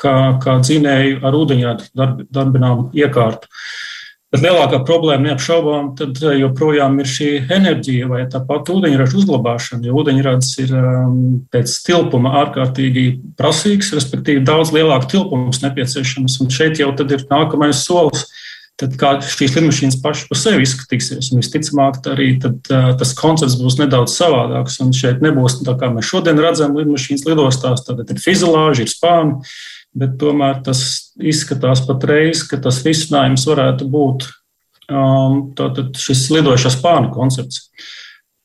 kā, 0.00 0.16
kā 0.42 0.56
dzinēju 0.62 1.20
ar 1.26 1.36
ūdeņādu 1.36 1.90
darb, 1.96 2.24
darbināmu 2.32 2.88
iekārtu. 2.96 3.50
Bet 4.34 4.42
lielākā 4.42 4.80
problēma 4.82 5.28
neapšaubām 5.28 5.92
tad 5.98 6.18
eh, 6.24 6.40
joprojām 6.40 6.96
ir 6.98 7.06
šī 7.06 7.28
enerģija 7.56 8.08
vai 8.10 8.24
tāpat 8.30 8.72
ūdeņraža 8.74 9.20
uzglabāšana. 9.20 9.86
Jo 9.86 10.00
ūdeņrads 10.00 10.48
ir 10.64 10.72
um, 10.74 11.20
pēc 11.54 11.76
tilpuma 11.86 12.32
ārkārtīgi 12.40 13.06
prasīgs, 13.38 13.92
respektīvi 13.94 14.42
daudz 14.46 14.74
lielāku 14.74 15.12
tilpumus 15.14 15.62
nepieciešams. 15.62 16.40
Un 16.42 16.50
šeit 16.50 16.82
jau 16.82 16.90
ir 16.90 17.24
nākamais 17.30 17.84
solis. 17.86 18.26
Tad 18.76 18.98
kā 19.00 19.14
šīs 19.24 19.54
lidmašīnas 19.56 20.02
pašas 20.02 20.26
par 20.28 20.36
sevi 20.36 20.66
izskatīsies, 20.66 21.30
un 21.32 21.40
visticamāk, 21.40 22.02
arī 22.12 22.26
tad, 22.42 22.58
uh, 22.68 22.90
tas 22.98 23.14
koncepts 23.16 23.56
būs 23.62 23.78
nedaudz 23.78 24.18
savādāks. 24.18 24.80
Un 24.84 24.90
šeit 24.92 25.22
nebūs 25.24 25.62
tā, 25.62 25.78
kā 25.78 25.88
mēs 25.94 26.10
šodien 26.10 26.42
redzam, 26.42 26.74
lidmašīnas 26.76 27.24
lidostās, 27.30 27.86
tad 27.86 28.02
ir 28.02 28.20
fizilāži, 28.20 28.84
ir 28.84 28.92
spāni, 28.92 29.38
bet 29.96 30.16
tomēr 30.20 30.60
tas 30.66 30.80
izskatās 31.16 31.84
patreiz, 31.88 32.44
ka 32.48 32.60
tas 32.62 32.82
risinājums 32.86 33.46
varētu 33.48 33.88
būt 33.92 34.26
um, 34.92 35.38
šis 35.96 36.26
lidošais 36.34 36.78
pārnu 36.82 37.12
koncepts, 37.14 37.70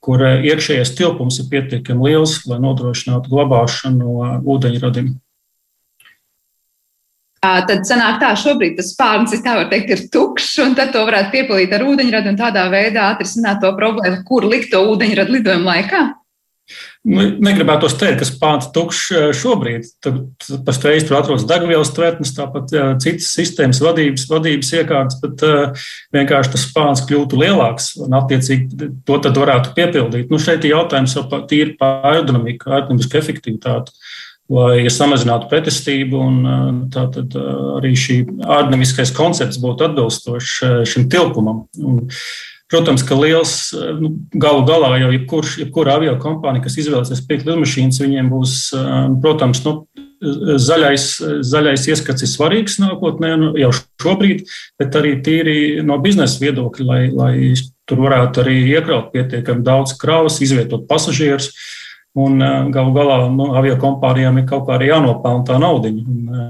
kur 0.02 0.24
iekšējais 0.24 0.96
tilpums 0.98 1.42
ir 1.42 1.50
pietiekami 1.52 2.10
liels, 2.10 2.40
lai 2.50 2.62
nodrošinātu 2.64 3.30
glabāšanu 3.34 4.00
no 4.00 4.32
ūdeņradiem. 4.56 5.12
Tad 7.42 7.88
sanāk 7.90 8.20
tā, 8.22 8.36
šobrīd 8.38 8.76
tas 8.78 8.92
spārns, 8.94 9.34
tā 9.42 9.56
var 9.58 9.70
teikt, 9.72 9.90
ir 9.90 10.02
tukšs, 10.14 10.60
un 10.62 10.76
tad 10.78 10.92
to 10.94 11.02
varētu 11.08 11.34
piepildīt 11.34 11.72
ar 11.74 11.86
ūdeņradu 11.90 12.30
un 12.30 12.38
tādā 12.38 12.68
veidā 12.70 13.08
atrisināt 13.16 13.64
to 13.64 13.72
problēmu, 13.80 14.20
kur 14.28 14.46
likt 14.46 14.70
to 14.74 14.84
ūdeņradu 14.92 15.40
lidojuma 15.40 15.74
laikā. 15.74 16.04
Nu, 17.02 17.24
negribētu 17.42 17.90
teikt, 17.98 18.20
ka 18.20 18.26
spāns 18.30 18.68
tukšs 18.76 19.34
šobrīd. 19.40 19.88
Tad 20.06 20.20
pastāvīgi 20.68 21.08
tur 21.10 21.18
atrodas 21.18 21.48
degvielas 21.50 21.90
tvertnes, 21.96 22.34
tāpat 22.38 22.74
jā, 22.76 22.84
citas 23.02 23.32
sistēmas, 23.34 23.80
vadības, 23.82 24.28
vadības 24.30 24.70
iekārtas, 24.78 25.18
bet 25.24 25.42
uh, 25.48 25.88
vienkārši 26.14 26.54
tas 26.54 26.66
spāns 26.68 27.02
kļūtu 27.10 27.40
lielāks 27.42 27.96
un 28.06 28.14
attiecīgi 28.20 28.92
to 29.10 29.18
tad 29.26 29.40
varētu 29.42 29.74
piepildīt. 29.80 30.30
Nu, 30.30 30.38
šeit 30.42 30.68
ir 30.68 30.76
jautājums 30.76 31.18
jau 31.18 31.26
par 31.32 31.48
aerodinamiku, 31.50 32.70
aerodinamisku 32.70 33.18
efektivitāti. 33.18 33.98
Lai 34.52 34.84
samazinātu 34.92 35.48
pretestību, 35.48 36.22
un 36.22 36.80
tātad 36.92 37.34
arī 37.80 37.94
šī 37.98 38.18
ārdnemiskais 38.44 39.14
koncepts 39.16 39.62
būtu 39.64 39.88
atbilstošs 39.88 40.58
šim 40.92 41.08
tilpumam. 41.10 41.64
Un, 41.80 42.02
Protams, 42.72 43.04
ka 43.04 43.18
liels 43.20 43.56
nu, 44.00 44.14
galu 44.32 44.64
galā 44.68 44.94
jau 45.02 45.10
jebkurš, 45.12 45.58
jebkura 45.66 45.98
avio 46.00 46.14
kompānija, 46.22 46.64
kas 46.64 46.78
izvēlēsies 46.80 47.26
pirkt 47.28 47.50
lidmašīnas, 47.50 48.00
viņiem 48.00 48.32
būs, 48.32 48.54
protams, 49.24 49.60
nu, 49.66 49.74
zaļais, 50.62 51.08
zaļais 51.48 51.88
ieskats 51.90 52.24
ir 52.24 52.30
svarīgs 52.30 52.78
nākotnē, 52.82 53.34
nu, 53.42 53.52
jau 53.60 53.74
šobrīd, 53.74 54.46
bet 54.80 54.96
arī 54.96 55.18
tīri 55.26 55.60
no 55.86 55.98
biznesa 56.02 56.40
viedokļa, 56.44 56.88
lai, 56.88 57.04
lai 57.12 57.36
tur 57.90 58.04
varētu 58.06 58.44
arī 58.44 58.58
iekraut 58.70 59.12
pietiekami 59.16 59.66
daudz 59.66 59.98
kravas, 60.00 60.40
izvietot 60.46 60.88
pasažierus. 60.90 61.52
Un 62.12 62.44
galu 62.76 62.92
galā 62.92 63.18
nu, 63.32 63.54
avio 63.56 63.78
kompānijām 63.80 64.42
ir 64.42 64.48
kaut 64.50 64.66
kā 64.68 64.76
arī 64.76 64.90
jānopelna 64.90 65.46
tā 65.48 65.56
nauda. 65.64 65.94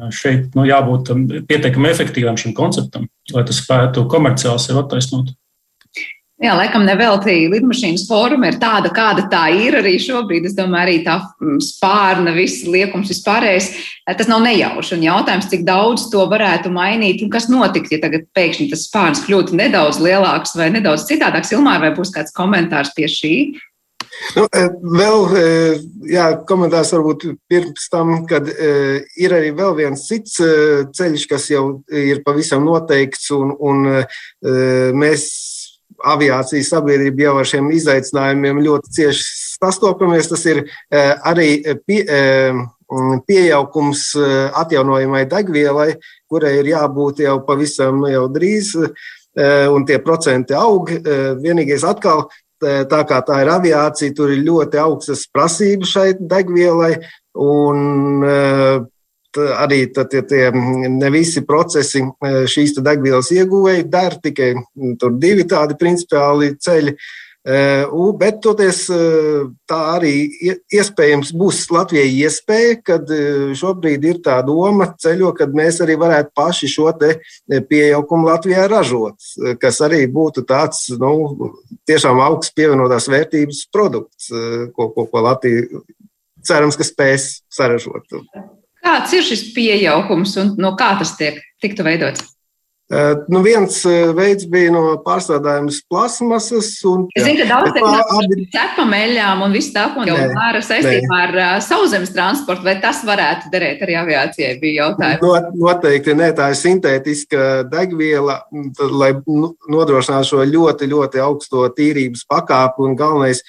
Šeit 0.10 0.55
nu, 0.57 0.65
jābūt 0.65 1.12
pietiekami 1.45 1.91
efektīvam 1.91 2.39
šim 2.41 2.55
konceptam, 2.57 3.05
lai 3.29 3.43
tas 3.45 3.62
spētu 3.62 4.07
komerciāli 4.10 4.63
sev 4.63 4.81
attaisnot. 4.81 5.29
Jā, 6.41 6.56
laikam 6.58 6.82
nevelti 6.88 7.36
lidmašīnas 7.51 8.08
forma 8.10 8.49
ir 8.49 8.56
tāda, 8.58 8.89
kāda 8.89 9.27
tā 9.30 9.43
ir 9.54 9.75
arī 9.77 9.91
šobrīd. 10.01 10.47
Es 10.49 10.56
domāju, 10.58 10.88
arī 10.88 10.95
tā 11.06 11.19
mm, 11.21 11.60
spārna, 11.62 12.34
viss 12.34 12.63
liekums 12.65 13.12
vispārējais. 13.13 13.67
Eh, 14.10 14.15
tas 14.17 14.30
nav 14.32 14.41
nejauši. 14.47 14.95
Un 14.97 15.06
jautājums, 15.06 15.51
cik 15.51 15.67
daudz 15.67 16.08
to 16.10 16.25
varētu 16.32 16.71
mainīt 16.73 17.21
un 17.21 17.30
kas 17.30 17.45
notiks, 17.51 17.93
ja 17.93 18.01
tagad 18.01 18.25
pēkšņi 18.34 18.71
tas 18.73 18.88
spārns 18.88 19.21
kļūtu 19.27 19.60
nedaudz 19.60 20.01
lielāks 20.01 20.58
vai 20.58 20.71
nedaudz 20.73 21.06
citādāks. 21.12 21.54
Ilmār, 21.54 21.77
vai 21.86 21.93
būs 21.93 22.15
kāds 22.17 22.34
komentārs 22.34 22.95
pie 22.97 23.06
šī? 23.06 23.36
Nu, 24.34 24.49
eh, 24.49 24.67
vēl 24.97 25.30
jā, 26.10 26.25
komentārs 26.49 26.95
varbūt 26.97 27.30
pirms 27.54 27.86
tam, 27.93 28.17
kad 28.25 28.49
ir 28.49 29.38
arī 29.38 29.54
vēl 29.62 29.77
viens 29.77 30.10
cits 30.10 30.41
ceļš, 30.41 31.30
kas 31.30 31.51
jau 31.54 31.65
ir 31.86 32.25
pavisam 32.25 32.65
noteikts, 32.65 33.30
un, 33.38 33.54
un 33.62 33.89
mēs 34.97 35.30
aviācijas 36.07 36.71
sabiedrība 36.73 37.27
jau 37.27 37.37
ar 37.41 37.49
šiem 37.49 37.71
izaicinājumiem 37.75 38.61
ļoti 38.65 38.93
cieši 38.97 39.25
sastopamies. 39.61 40.29
Tas 40.31 40.45
ir 40.49 40.63
eh, 40.63 41.13
arī 41.27 41.49
pie, 41.85 42.01
eh, 42.05 42.61
pieaugums 43.27 44.05
eh, 44.19 44.51
atjaunojamai 44.61 45.25
degvielai, 45.31 45.89
kurai 46.31 46.57
ir 46.59 46.71
jābūt 46.73 47.25
jau 47.25 47.39
pavisam 47.47 48.01
nu, 48.03 48.11
jau 48.11 48.27
drīz, 48.31 48.75
un 49.71 49.85
tie 49.87 49.95
procenti 50.03 50.51
aug. 50.51 50.89
Vienīgais 51.39 51.85
atkal. 51.87 52.25
Tā 52.59 52.97
kā 53.07 53.21
tā 53.25 53.37
ir 53.41 53.49
aviācija, 53.49 54.11
tur 54.13 54.33
ir 54.33 54.43
ļoti 54.43 54.77
augstas 54.77 55.23
prasības 55.31 55.93
šai 55.95 56.09
degvielai, 56.19 56.97
un 57.39 58.11
arī 59.37 59.85
tad, 59.93 60.13
ja 60.13 60.21
tie 60.27 60.49
ne 60.53 61.09
visi 61.13 61.43
procesi 61.47 62.03
šīs 62.21 62.77
degvielas 62.83 63.31
ieguvēji 63.33 63.89
der, 63.91 64.19
tikai 64.23 64.53
tur 64.99 65.17
divi 65.19 65.47
tādi 65.49 65.77
principiāli 65.79 66.55
ceļi. 66.61 66.95
Bet 67.41 68.35
toties 68.43 68.83
tā 69.65 69.77
arī 69.95 70.13
iespējams 70.77 71.31
būs 71.33 71.63
Latvijai 71.73 72.11
iespēja, 72.27 72.75
kad 72.85 73.09
šobrīd 73.57 74.05
ir 74.05 74.19
tā 74.21 74.35
doma 74.45 74.91
ceļo, 75.01 75.31
kad 75.39 75.55
mēs 75.57 75.81
arī 75.81 75.95
varētu 75.97 76.35
paši 76.37 76.69
šo 76.69 76.93
pieaugumu 77.65 78.29
Latvijā 78.29 78.67
ražot, 78.69 79.17
kas 79.57 79.81
arī 79.81 80.03
būtu 80.05 80.45
tāds 80.45 80.85
nu, 81.01 81.49
tiešām 81.89 82.21
augsts 82.21 82.53
pievienotās 82.53 83.09
vērtības 83.09 83.65
produkts, 83.73 84.29
ko, 84.77 84.91
ko, 84.93 85.09
ko 85.09 85.25
Latvija 85.25 85.81
cerams, 86.45 86.77
ka 86.77 86.85
spēs 86.85 87.39
saražot. 87.49 88.05
Kāds 88.81 89.13
ir 89.13 89.25
šis 89.25 89.51
pieaugums 89.55 90.35
un 90.41 90.55
no 90.61 90.75
kā 90.79 90.93
tas 90.99 91.15
tiek 91.19 91.41
tiktu 91.61 91.85
veidots? 91.85 92.31
Nu 93.31 93.39
viens 93.39 93.77
veids 94.17 94.43
bija 94.51 94.71
no 94.73 94.81
pārstrādājumas 95.05 95.77
plasmasas. 95.87 96.73
Un, 96.89 97.05
es 97.15 97.23
zinu, 97.23 97.45
ka 97.45 97.45
daudz 97.47 97.77
cilvēku 97.77 98.17
abi... 98.19 98.47
cepa 98.51 98.83
meļām 98.89 99.45
un 99.45 99.55
viss 99.55 99.71
tā, 99.71 99.85
ko 99.93 100.03
jau 100.09 100.17
ar 100.19 100.59
saistībā 100.65 101.21
ar 101.29 101.37
uh, 101.37 101.53
sauszemes 101.63 102.11
transportu, 102.11 102.65
vai 102.67 102.75
tas 102.83 102.99
varētu 103.07 103.47
derēt 103.53 103.85
arī 103.87 103.95
aviācijai, 104.01 104.57
bija 104.59 104.89
jautājums. 104.89 105.23
Not, 105.23 105.55
noteikti, 105.55 106.17
nē, 106.19 106.33
tā 106.35 106.51
ir 106.51 106.59
sintētiska 106.59 107.47
degviela, 107.71 108.41
lai 108.91 109.13
nodrošinātu 109.15 110.33
šo 110.33 110.43
ļoti, 110.51 110.91
ļoti 110.91 111.23
augsto 111.23 111.69
tīrības 111.77 112.27
pakāpu 112.27 112.89
un 112.89 112.99
galvenais 112.99 113.39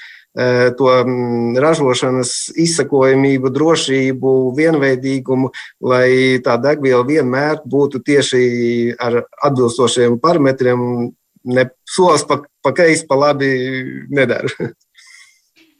to 0.78 0.92
mm, 1.04 1.56
ražošanas 1.60 2.52
izsakojamību, 2.56 3.50
drošību, 3.52 4.30
vienveidīgumu, 4.56 5.50
lai 5.84 6.38
tā 6.44 6.56
degviela 6.62 7.04
vienmēr 7.04 7.60
būtu 7.68 8.00
tieši 8.06 8.44
ar 8.96 9.24
atbilstošiem 9.44 10.16
parametriem, 10.22 11.12
ne 11.44 11.66
solis 11.84 12.24
pa, 12.24 12.40
pa 12.64 12.72
kreisi, 12.72 13.04
pa 13.08 13.18
labi 13.18 13.52
nedara. 14.08 14.48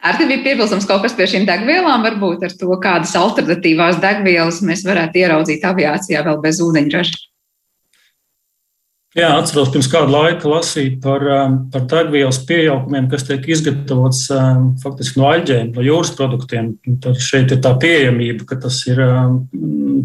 Ar 0.03 0.17
tevi 0.19 0.33
bija 0.35 0.43
piebilstams 0.43 0.87
kaut 0.91 1.05
kas 1.05 1.13
pie 1.15 1.29
šīm 1.31 1.45
degvielām, 1.47 2.03
varbūt 2.03 2.41
ar 2.43 2.55
to, 2.59 2.75
kādas 2.83 3.13
alternatīvās 3.15 4.01
degvielas 4.03 4.59
mēs 4.67 4.83
varētu 4.83 5.21
ieraudzīt 5.21 5.63
aviācijā 5.63 6.25
vēl 6.27 6.41
bez 6.43 6.59
ūdeņraža. 6.65 7.21
Jā, 9.13 9.29
atceros, 9.37 9.69
pirms 9.69 9.91
kāda 9.93 10.09
laika 10.09 10.49
lasīju 10.49 10.95
par, 11.05 11.25
um, 11.29 11.57
par 11.73 11.83
degvielas 11.91 12.39
pieaukumiem, 12.49 13.11
kas 13.13 13.27
tiek 13.29 13.45
izgatavots 13.45 14.23
um, 14.33 14.71
faktiski 14.81 15.21
no 15.21 15.27
aļģēm, 15.29 15.75
no 15.75 15.85
jūras 15.85 16.15
produktiem. 16.17 16.71
Tad 17.05 17.21
šeit 17.21 17.53
ir 17.53 17.61
tā 17.61 17.75
pieejamība, 17.83 18.47
ka 18.49 18.57
tas 18.63 18.79
ir 18.89 19.03
um, 19.05 19.43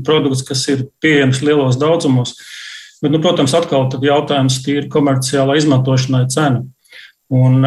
produkts, 0.04 0.44
kas 0.50 0.66
ir 0.74 0.90
pieejams 1.00 1.40
lielos 1.40 1.80
daudzumos. 1.80 2.36
Bet, 3.00 3.14
nu, 3.14 3.22
protams, 3.24 3.56
atkal 3.56 3.88
jautājums 4.04 4.60
ir 4.74 4.90
komerciālā 4.92 5.56
izmantošanai 5.62 6.26
cena. 6.34 6.66
Un, 7.32 7.64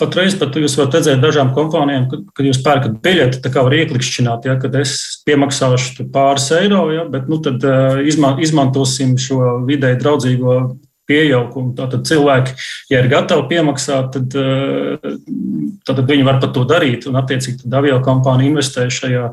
patreiz 0.00 0.36
pat 0.38 0.56
jūs 0.58 0.76
varat 0.78 0.98
redzēt 0.98 1.22
dažām 1.22 1.52
kompānijām, 1.56 2.06
kad, 2.10 2.22
kad 2.36 2.48
jūs 2.48 2.60
pērkat 2.64 3.00
biļeti, 3.04 3.40
tā 3.44 3.52
kā 3.52 3.64
var 3.66 3.76
ieklikšķināt, 3.76 4.48
ja, 4.48 4.56
kad 4.60 4.76
es 4.80 4.94
piemaksāšu 5.26 6.08
pāris 6.14 6.48
eiro, 6.58 6.86
ja, 6.94 7.04
bet 7.10 7.28
nu, 7.30 7.40
tad 7.44 7.64
uh, 7.66 8.00
izman, 8.06 8.40
izmantosim 8.42 9.16
šo 9.20 9.58
vidēji 9.68 10.00
draudzīgo 10.02 10.56
pieaugumu. 11.10 11.74
Tātad 11.78 12.06
cilvēki, 12.08 12.54
ja 12.92 13.02
ir 13.02 13.10
gatavi 13.12 13.48
piemaksāt, 13.50 14.16
tad, 14.16 14.38
uh, 14.38 15.18
tad 15.88 16.04
viņi 16.08 16.28
var 16.28 16.40
pat 16.42 16.54
to 16.56 16.64
darīt, 16.68 17.08
un 17.10 17.18
attiecīgi 17.20 17.70
avio 17.78 17.98
kompānija 18.04 18.52
investē 18.52 18.88
šajā, 18.92 19.28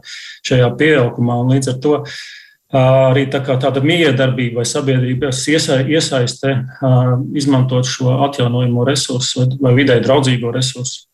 šajā 0.50 0.74
pieaugumā. 0.82 1.42
Līdz 1.54 1.74
ar 1.76 1.82
to 1.84 1.96
uh, 2.02 2.20
arī 2.76 3.26
tā 3.34 3.42
tāda 3.42 3.82
miedarbība 3.82 4.62
vai 4.62 4.66
sabiedrības 4.68 5.42
iesaiste, 5.50 6.56
izmantot 7.34 7.88
šo 7.90 8.20
atjaunojamo 8.30 8.86
resursu 8.86 9.48
vai 9.62 9.74
vidē 9.78 10.00
draudzīgo 10.04 10.54
resursu. 10.54 11.09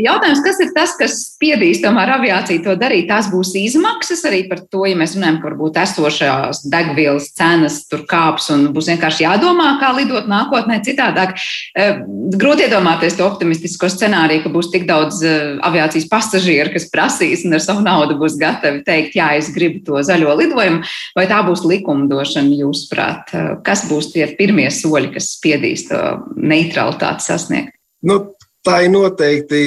Jautājums, 0.00 0.40
kas 0.44 0.60
ir 0.64 0.72
tas, 0.76 0.96
kas 0.98 1.16
spiedīs 1.34 1.82
tomēr 1.84 2.14
aviāciju 2.16 2.64
to 2.64 2.74
darīt? 2.80 3.08
Tās 3.10 3.28
būs 3.32 3.52
izmaksas 3.60 4.24
arī 4.28 4.42
par 4.48 4.64
to, 4.64 4.86
ja 4.88 4.96
mēs 4.98 5.16
runājam 5.18 5.40
par 5.42 5.50
varbūt 5.50 5.78
esošās 5.82 6.62
degvielas 6.70 7.30
cenas, 7.36 7.80
tur 7.90 8.04
kāps 8.08 8.50
un 8.54 8.68
būs 8.74 8.90
vienkārši 8.92 9.24
jādomā, 9.26 9.74
kā 9.80 9.90
lidot 9.96 10.28
nākotnē 10.30 10.80
citādāk. 10.86 11.36
Eh, 11.76 12.00
grūti 12.40 12.66
iedomāties 12.66 13.18
to 13.18 13.26
optimistisko 13.26 13.90
scenāriju, 13.90 14.44
ka 14.44 14.54
būs 14.54 14.70
tik 14.72 14.86
daudz 14.88 15.20
eh, 15.26 15.58
aviācijas 15.66 16.08
pasažieru, 16.10 16.72
kas 16.74 16.88
prasīs 16.92 17.44
un 17.46 17.58
ar 17.58 17.64
savu 17.64 17.84
naudu 17.84 18.18
būs 18.20 18.38
gatavi 18.40 18.84
teikt, 18.86 19.18
jā, 19.18 19.32
es 19.40 19.50
gribu 19.54 19.82
to 19.86 20.00
zaļo 20.06 20.36
lidojumu, 20.40 20.84
vai 21.18 21.26
tā 21.30 21.42
būs 21.46 21.64
likumdošana, 21.66 22.56
jūsuprāt? 22.62 23.34
Eh, 23.34 23.50
kas 23.66 23.84
būs 23.90 24.12
tie 24.14 24.30
pirmie 24.38 24.70
soļi, 24.72 25.14
kas 25.18 25.34
spiedīs 25.36 25.88
to 25.90 26.00
neutralitāti 26.36 27.26
sasniegt? 27.26 27.76
Nu, 28.06 28.22
Tā 28.60 28.82
ir 28.84 28.90
noteikti 28.92 29.58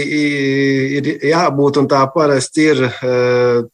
ir 1.00 1.08
jābūt, 1.26 1.80
un 1.82 1.88
tā 1.90 2.04
parasti 2.14 2.68
ir 2.70 2.82
e, 2.86 2.92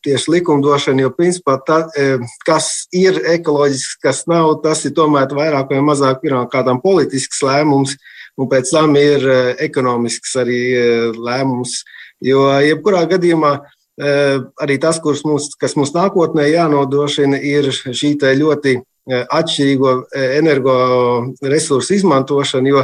tieši 0.05 0.31
likumdošana, 0.31 1.03
jo 1.03 1.09
principā 1.11 1.57
tā, 1.67 1.81
e, 1.91 2.21
kas 2.47 2.87
ir 2.95 3.19
ekoloģisks, 3.33 3.97
kas 3.99 4.21
nav, 4.31 4.53
tas 4.63 4.85
ir 4.87 4.93
tomēr 4.95 5.27
vairāk 5.35 5.73
vai 5.75 5.81
mazāk 5.83 6.21
pirmkārt 6.23 6.71
politisks 6.85 7.43
lēmums, 7.43 7.97
un 8.39 8.47
pēc 8.47 8.71
tam 8.71 8.95
ir 8.95 9.27
e, 9.27 9.41
ekonomisks 9.67 10.39
arī 10.39 10.61
lēmums. 11.19 11.81
Jo 12.23 12.47
jebkurā 12.63 13.03
gadījumā 13.11 13.53
arī 13.99 14.79
tas, 14.79 15.03
mums, 15.27 15.51
kas 15.59 15.75
mums 15.75 15.91
nākotnē 15.91 16.47
jānodrošina, 16.47 17.35
ir 17.43 17.67
šī 17.75 18.15
ļoti 18.39 18.79
atšķirīgo 19.09 19.93
energoresursu 20.39 21.97
izmantošana, 21.97 22.71
jo 22.71 22.83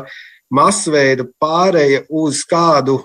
masveida 0.54 1.26
pāreja 1.42 2.04
uz 2.10 2.44
kādu 2.48 3.00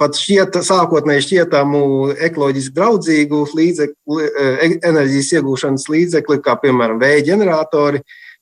pat 0.00 0.16
šķiet, 0.16 0.56
sākotnēji 0.64 1.26
šķietamu 1.26 1.82
ekoloģiski 2.28 2.72
draudzīgu 2.76 3.42
līdzekli, 3.58 4.28
e, 4.28 4.70
enerģijas 4.88 5.34
iegūšanas 5.36 5.86
līdzekli, 5.92 6.40
kā 6.44 6.56
piemēram 6.62 7.00
vēja 7.02 7.26
ģeneratori. 7.32 8.00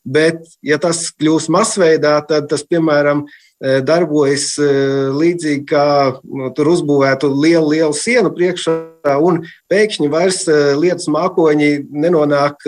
Bet, 0.09 0.45
ja 0.65 0.79
tas 0.81 1.09
kļūs 1.19 1.49
masveidā, 1.53 2.15
tad 2.29 2.47
tas, 2.53 2.63
piemēram, 2.63 3.27
e, 3.27 3.48
darbojas 3.59 4.53
e, 4.63 4.69
līdzīgi 5.11 5.65
kā 5.67 5.87
nu, 6.23 6.51
tur 6.55 6.71
uzbūvētu 6.75 7.31
lielu, 7.33 7.67
lielu 7.73 7.97
sienu 7.97 8.31
priekšā, 8.35 8.77
un 9.25 9.41
pēkšņi 9.73 10.11
vairs 10.13 10.45
lietus 10.79 11.09
mākoņi 11.11 11.71
nenonāk 11.91 12.63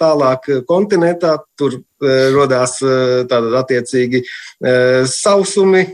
tālāk 0.00 0.50
kontinentā. 0.68 1.38
Tur 1.58 1.78
radās 1.98 2.76
tādi 3.30 3.54
attiecīgi 3.58 4.22
sausumi, 5.10 5.84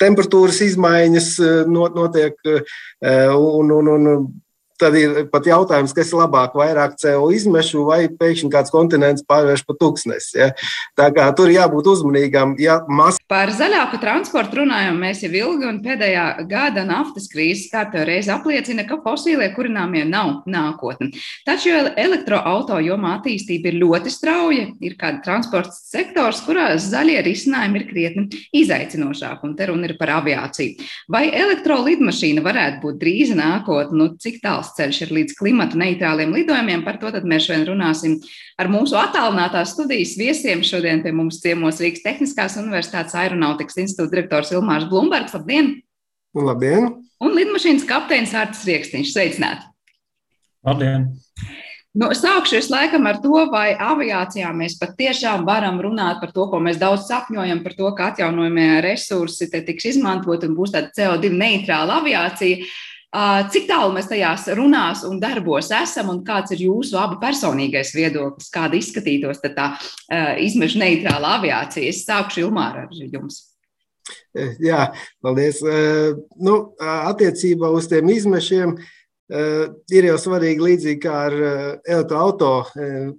temperatūras 0.00 0.60
izmaiņas 0.68 1.28
notiek 1.70 2.38
un, 2.44 3.72
un, 3.78 3.92
un 3.94 4.08
Tad 4.74 4.96
ir 4.98 5.28
pat 5.30 5.46
jautājums, 5.46 5.92
kas 5.94 6.08
ir 6.10 6.18
labāk, 6.18 6.56
vairāk 6.58 6.96
CO 6.98 7.28
izmešu 7.30 7.84
vai 7.86 8.08
pēkšņi 8.10 8.48
kāds 8.50 8.72
kontinents 8.74 9.22
pārvērš 9.28 9.62
par 9.68 9.76
tūkstnesi. 9.78 10.32
Ja? 10.40 10.48
Tā 10.98 11.06
kā 11.14 11.28
tur 11.38 11.52
jābūt 11.52 11.86
uzmanīgam. 11.92 12.56
Ja 12.58 12.80
mas... 12.90 13.20
Par 13.30 13.52
zaļāku 13.54 14.00
transportu 14.02 14.58
runājam 14.64 14.98
mēs 14.98 15.22
jau 15.22 15.30
ilgi, 15.30 15.68
un 15.70 15.78
pēdējā 15.84 16.24
gada 16.50 16.82
naftas 16.88 17.28
krīzes 17.30 17.70
kārtē 17.70 18.02
reiz 18.08 18.26
apliecina, 18.32 18.82
ka 18.88 18.98
fosīlie 19.04 19.46
kurināmie 19.54 20.02
nav 20.08 20.42
nākotne. 20.50 21.12
Taču 21.46 21.70
elektroauto 21.94 22.80
jomā 22.82 23.14
attīstība 23.20 23.70
ir 23.70 23.78
ļoti 23.84 24.10
strauja. 24.10 24.66
Ir 24.82 24.98
kāda 24.98 25.22
transporta 25.22 25.70
sektors, 25.78 26.42
kurā 26.48 26.72
zaļie 26.82 27.20
risinājumi 27.28 27.78
ir 27.78 27.86
krietni 27.92 28.42
izaicinošāki, 28.58 29.46
un 29.46 29.54
te 29.54 29.70
runa 29.70 29.86
ir 29.86 29.94
par 30.02 30.16
aviāciju. 30.18 30.90
Vai 31.14 31.28
elektrolidmašīna 31.30 32.42
varētu 32.42 32.82
būt 32.82 33.00
drīz 33.06 33.34
nākotne? 33.38 33.94
Nu, 33.94 34.10
cik 34.18 34.42
tālu 34.42 34.63
tāls 34.64 34.74
ceļš 34.76 35.00
ir 35.04 35.12
līdz 35.14 35.36
klimata 35.38 35.78
neitrāliem 35.78 36.32
lidojumiem. 36.32 36.84
Par 36.84 36.98
to 36.98 37.10
mēs 37.24 37.46
šodien 37.46 37.66
runāsim 37.68 38.16
ar 38.58 38.68
mūsu 38.68 38.96
attālinātās 38.96 39.74
studijas 39.74 40.16
viesiem. 40.16 40.62
Šodien 40.64 41.02
pie 41.02 41.12
mums 41.12 41.40
ciemos 41.42 41.80
Rīgas 41.80 42.04
Tehniskās 42.04 42.56
Universitātes 42.60 43.14
Aeronautikas 43.14 43.76
institūta 43.76 44.14
direktors 44.14 44.52
Ilmārs 44.52 44.88
Blumbergs. 44.88 45.34
Labdien! 45.34 45.82
Labdien! 46.34 46.90
Un 47.20 47.36
lidmašīnas 47.36 47.86
kapteinis 47.88 48.34
Artis 48.34 48.64
Rieksniņš. 48.68 49.12
Sveicināti! 49.12 49.68
Labdien! 50.64 51.12
Nu, 51.94 52.08
sākšu 52.10 52.56
es 52.58 52.66
laikam 52.72 53.04
ar 53.06 53.20
to, 53.22 53.36
vai 53.52 53.68
aviācijā 53.78 54.48
mēs 54.56 54.74
patiešām 54.80 55.44
varam 55.46 55.76
runāt 55.78 56.18
par 56.18 56.32
to, 56.34 56.48
ko 56.50 56.58
mēs 56.58 56.80
daudz 56.80 57.04
sapņojam, 57.06 57.60
par 57.62 57.76
to, 57.78 57.92
ka 57.94 58.08
atjaunojamie 58.10 58.80
resursi 58.82 59.46
tiks 59.52 59.92
izmantoti 59.92 60.50
un 60.50 60.56
būs 60.58 60.74
tāda 60.74 60.90
CO2 60.96 61.30
neitrāla 61.30 62.00
aviācija. 62.02 62.66
Cik 63.54 63.68
tālu 63.68 63.92
mēs 63.94 64.08
tajās 64.10 64.48
runās 64.58 65.04
un 65.06 65.20
darbos 65.22 65.68
esam, 65.70 66.08
un 66.10 66.22
kāds 66.26 66.50
ir 66.56 66.64
jūsu 66.66 66.98
abu 66.98 67.20
personīgais 67.22 67.92
viedoklis, 67.94 68.50
kāda 68.50 68.74
izskatītos 68.74 69.38
tā 69.44 69.68
izmešu 70.42 70.80
neitrāla 70.82 71.36
aviācija? 71.38 71.92
Es 71.92 72.02
sākšu 72.08 72.48
Ilmāra 72.48 72.88
ar 72.88 72.96
jums. 72.98 73.38
Jā, 74.58 74.88
paldies. 75.22 75.62
Nu, 76.42 76.56
attiecībā 76.82 77.70
uz 77.70 77.86
tiem 77.92 78.10
izmešiem 78.16 78.74
ir 79.30 80.08
jau 80.10 80.16
svarīgi 80.20 80.66
līdzīgi 80.66 81.00
kā 81.06 81.14
ar 81.28 81.38
elektroautorātu 81.86 83.14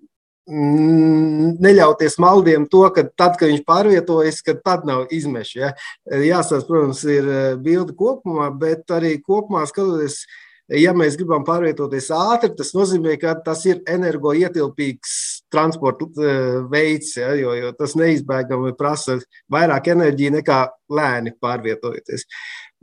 neļauties 0.46 2.20
maldiem 2.22 2.68
to, 2.70 2.84
ka 2.94 3.08
tad, 3.18 3.38
kad 3.40 3.50
viņš 3.50 3.64
pārvietojas, 3.66 4.42
ka 4.46 4.54
tad 4.62 4.86
nav 4.86 5.08
izmeši. 5.14 5.60
Ja? 5.60 5.72
Jāsaka, 6.06 6.68
protams, 6.70 7.04
ir 7.10 7.30
eh, 7.30 7.46
bilde 7.58 7.96
kopumā, 7.98 8.52
bet 8.54 8.92
arī 8.94 9.18
kopumā 9.24 9.66
skatoties, 9.66 10.22
ja 10.70 10.94
mēs 10.98 11.18
gribam 11.18 11.46
pārvietoties 11.46 12.12
ātri, 12.14 12.54
tas 12.58 12.74
nozīmē, 12.78 13.18
ka 13.22 13.34
tas 13.46 13.66
ir 13.66 13.82
energoietilpīgs 13.90 15.16
transporta 15.54 16.12
eh, 16.22 16.60
veids, 16.70 17.16
ja? 17.18 17.34
jo, 17.40 17.56
jo 17.58 17.74
tas 17.78 17.98
neizbēgami 17.98 18.76
prasa 18.78 19.18
vairāk 19.52 19.90
enerģiju 19.96 20.38
nekā 20.38 20.62
lēni 20.94 21.34
pārvietojoties. 21.42 22.30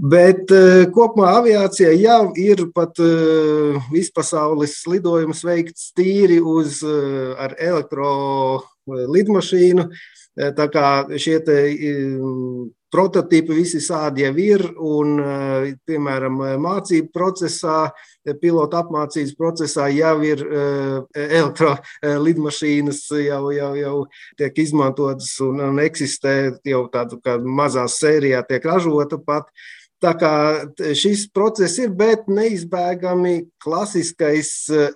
Bet 0.03 0.51
uh, 0.51 0.83
kopumā 0.91 1.29
aviācijā 1.39 1.93
jau 1.95 2.35
ir 2.35 2.75
pat 2.75 2.99
uh, 2.99 3.79
vispasaules 3.93 4.83
lidojums 4.91 5.45
veikts 5.47 5.93
tīri 5.95 6.43
uz, 6.43 6.83
uh, 6.83 7.39
ar 7.39 7.55
elektrolidmašīnu. 7.55 9.87
Tā 10.33 10.65
kā 10.73 11.13
šie 11.21 11.45
te, 11.45 11.77
prototipi 12.89 13.53
visi 13.53 13.85
sādi 13.85 14.25
jau 14.25 14.33
ir, 14.41 14.65
un, 14.81 15.21
piemēram, 15.85 16.57
mācību 16.57 17.13
procesā, 17.13 17.93
pilota 18.41 18.81
apmācības 18.81 19.37
procesā 19.37 19.93
jau 19.93 20.25
ir 20.25 20.41
elektrolidmašīnas, 21.13 23.13
jau, 23.27 23.53
jau, 23.53 23.77
jau 23.77 24.09
tiek 24.41 24.57
izmantotas 24.65 25.37
un, 25.45 25.61
un 25.69 25.85
eksistē 25.85 26.57
jau 26.65 26.89
tādu 26.97 27.21
kā 27.21 27.37
mazā 27.45 27.85
sērijā 27.93 28.41
tiek 28.49 28.65
ražota 28.73 29.21
pat. 29.21 29.53
Uh, 29.53 29.82
Tā 30.03 30.17
kā 30.19 30.33
šis 30.99 31.29
process 31.31 31.79
ir, 31.79 31.93
bet 31.95 32.27
neizbēgami 32.27 33.37
klasiskais 33.63 34.51
eh, 34.75 34.91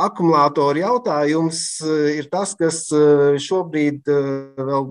akumulātoru 0.00 0.80
jautājums 0.80 1.60
eh, 1.84 2.16
ir 2.22 2.30
tas, 2.32 2.54
kas 2.56 2.86
eh, 2.96 3.36
šobrīd 3.42 4.08
vēl 4.08 4.90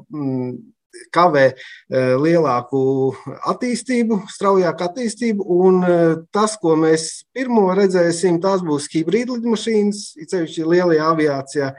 kavē 1.11 1.43
lielāku 1.91 2.79
attīstību, 3.51 4.21
straujāku 4.31 4.85
attīstību. 4.85 5.43
Un 5.67 5.81
tas, 6.33 6.55
ko 6.61 6.77
mēs 6.79 7.25
pirmo 7.35 7.65
redzēsim, 7.75 8.37
tās 8.43 8.63
būs 8.63 8.87
hibrīda 8.93 9.35
lidmašīnas, 9.35 10.05
ceļš 10.31 10.55
lielajā 10.63 11.09
aviācijā. 11.11 11.69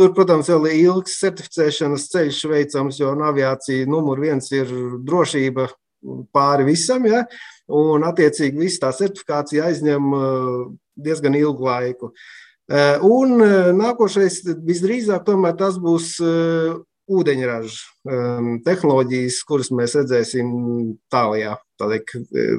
Tur, 0.00 0.14
protams, 0.16 0.48
vēl 0.48 0.70
ir 0.70 0.80
ilgs 0.88 1.20
certificēšanas 1.20 2.08
ceļš 2.14 2.40
veicams, 2.50 2.98
jo 3.04 3.12
aviācija 3.28 3.84
numur 3.86 4.24
viens 4.24 4.48
ir 4.56 4.72
drošība, 5.04 5.68
pāri 6.34 6.68
visam. 6.68 7.06
Ja? 7.08 7.24
Un, 7.72 8.06
attiecīgi, 8.06 8.60
viss 8.60 8.82
tā 8.82 8.92
certifikācija 8.96 9.68
aizņem 9.70 10.16
uh, 10.16 10.64
diezgan 10.94 11.36
ilgu 11.38 11.68
laiku. 11.68 12.12
Uh, 12.64 13.04
un 13.04 13.36
uh, 13.40 13.70
nākošais, 13.76 14.42
visdrīzāk, 14.64 15.24
tomēr 15.26 15.56
tas 15.60 15.76
būs 15.80 16.14
ūdeņraža 17.04 17.80
um, 18.08 18.54
tehnoloģijas, 18.64 19.42
kuras 19.48 19.68
mēs 19.76 19.96
redzēsim 19.98 20.48
tālākajā, 21.12 21.58
tādā 21.80 22.00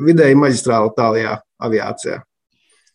vidēji 0.06 0.38
maģistrāla 0.38 0.94
tālākajā 0.98 1.36
aviācijā. 1.66 2.22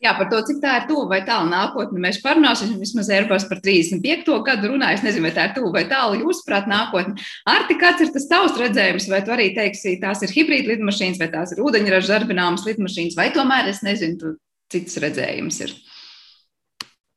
Jā, 0.01 0.15
par 0.17 0.31
to, 0.31 0.39
cik 0.49 0.63
tā 0.63 0.79
ir 0.79 0.87
tuvu 0.89 1.03
vai 1.11 1.19
tālu 1.27 1.51
nākotne. 1.53 2.01
Mēs 2.01 2.23
parunāsim 2.25 2.73
vismaz 2.81 3.11
Airbus 3.13 3.45
par 3.51 3.59
35. 3.61 4.33
gadu 4.47 4.71
runāju. 4.73 4.97
Es 4.97 5.03
nezinu, 5.05 5.27
vai 5.29 5.33
tā 5.37 5.51
ir 5.51 5.57
tuvu 5.59 5.75
vai 5.75 5.83
tālu 5.91 6.23
jūsuprāt 6.23 6.71
nākotne. 6.71 7.21
Arti, 7.53 7.77
kāds 7.81 8.01
ir 8.01 8.13
tas 8.15 8.25
tavs 8.31 8.57
redzējums, 8.57 9.11
vai 9.13 9.21
tu 9.27 9.35
arī 9.35 9.51
teiksi, 9.57 9.99
tās 10.01 10.25
ir 10.25 10.33
hibrīda 10.33 10.73
lidmašīnas, 10.73 11.21
vai 11.21 11.29
tās 11.35 11.53
ir 11.53 11.61
ūdeņraža 11.67 12.15
darbināmas 12.15 12.65
lidmašīnas, 12.65 13.19
vai 13.19 13.29
tomēr 13.35 13.69
es 13.69 13.83
nezinu, 13.85 14.39
cits 14.73 14.97
redzējums 15.05 15.61
ir. 15.67 15.77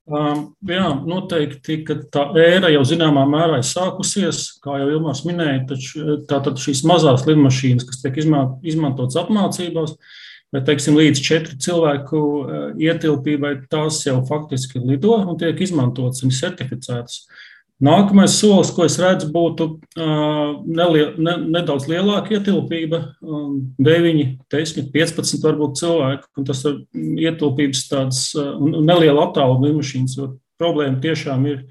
Um, 0.03 0.49
jā, 0.67 0.89
noteikti, 1.07 1.77
ka 1.87 1.95
tā 2.11 2.25
ēra 2.35 2.67
jau 2.73 2.83
zināmā 2.89 3.23
mērā 3.31 3.61
ir 3.61 3.69
sākusies, 3.69 4.41
kā 4.59 4.75
jau 4.81 4.89
Ilmārs 4.97 5.23
minēja, 5.23 5.63
taču 5.71 6.19
tātad 6.27 6.59
šīs 6.59 6.83
mazās 6.89 7.23
lidmašīnas, 7.29 7.87
kas 7.87 8.03
tiek 8.03 8.19
izmantotas 8.19 9.21
apmācībās, 9.23 9.95
uh, 9.95 10.19
Bet, 10.53 10.67
teiksim, 10.67 10.93
līdz 10.99 11.21
četru 11.25 11.55
cilvēku 11.65 12.19
eh, 12.21 12.65
ietilpībai 12.91 13.55
tās 13.71 14.03
jau 14.05 14.19
faktiski 14.27 14.81
lido 14.83 15.15
un 15.17 15.39
tiek 15.41 15.57
izmantotas 15.65 16.21
un 16.25 16.33
certificētas. 16.35 17.23
Nākamais 17.83 18.35
solis, 18.37 18.69
ko 18.71 18.85
es 18.85 18.95
redzu, 19.01 19.27
būtu 19.33 19.65
uh, 19.99 20.51
nelie, 20.63 21.07
ne, 21.19 21.33
nedaudz 21.57 21.89
lielāka 21.89 22.37
ietilpība, 22.37 22.99
um, 23.25 23.57
9, 23.81 24.21
10, 24.53 24.85
15 24.93 25.43
varbūt 25.43 25.81
cilvēku. 25.81 26.29
Un 26.39 26.47
tas 26.47 26.61
ir 26.69 26.77
ietilpības 27.25 27.81
tāds 27.89 28.21
uh, 28.37 28.53
neliela 28.61 29.25
attāluma 29.25 29.67
lidmašīnas, 29.67 30.15
jo 30.15 30.29
problēma 30.61 31.01
tiešām 31.03 31.49
ir 31.49 31.65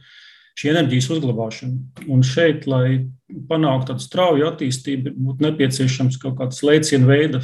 šī 0.58 0.74
enerģijas 0.74 1.08
uzglabāšana. 1.16 2.04
Un 2.12 2.26
šeit, 2.26 2.68
lai 2.68 3.06
panāktu 3.48 3.94
tādu 3.94 4.04
strauju 4.04 4.50
attīstību, 4.50 5.14
būtu 5.16 5.46
nepieciešams 5.46 6.20
kaut 6.20 6.36
kāds 6.42 6.60
lēcienu 6.66 7.08
veida 7.08 7.40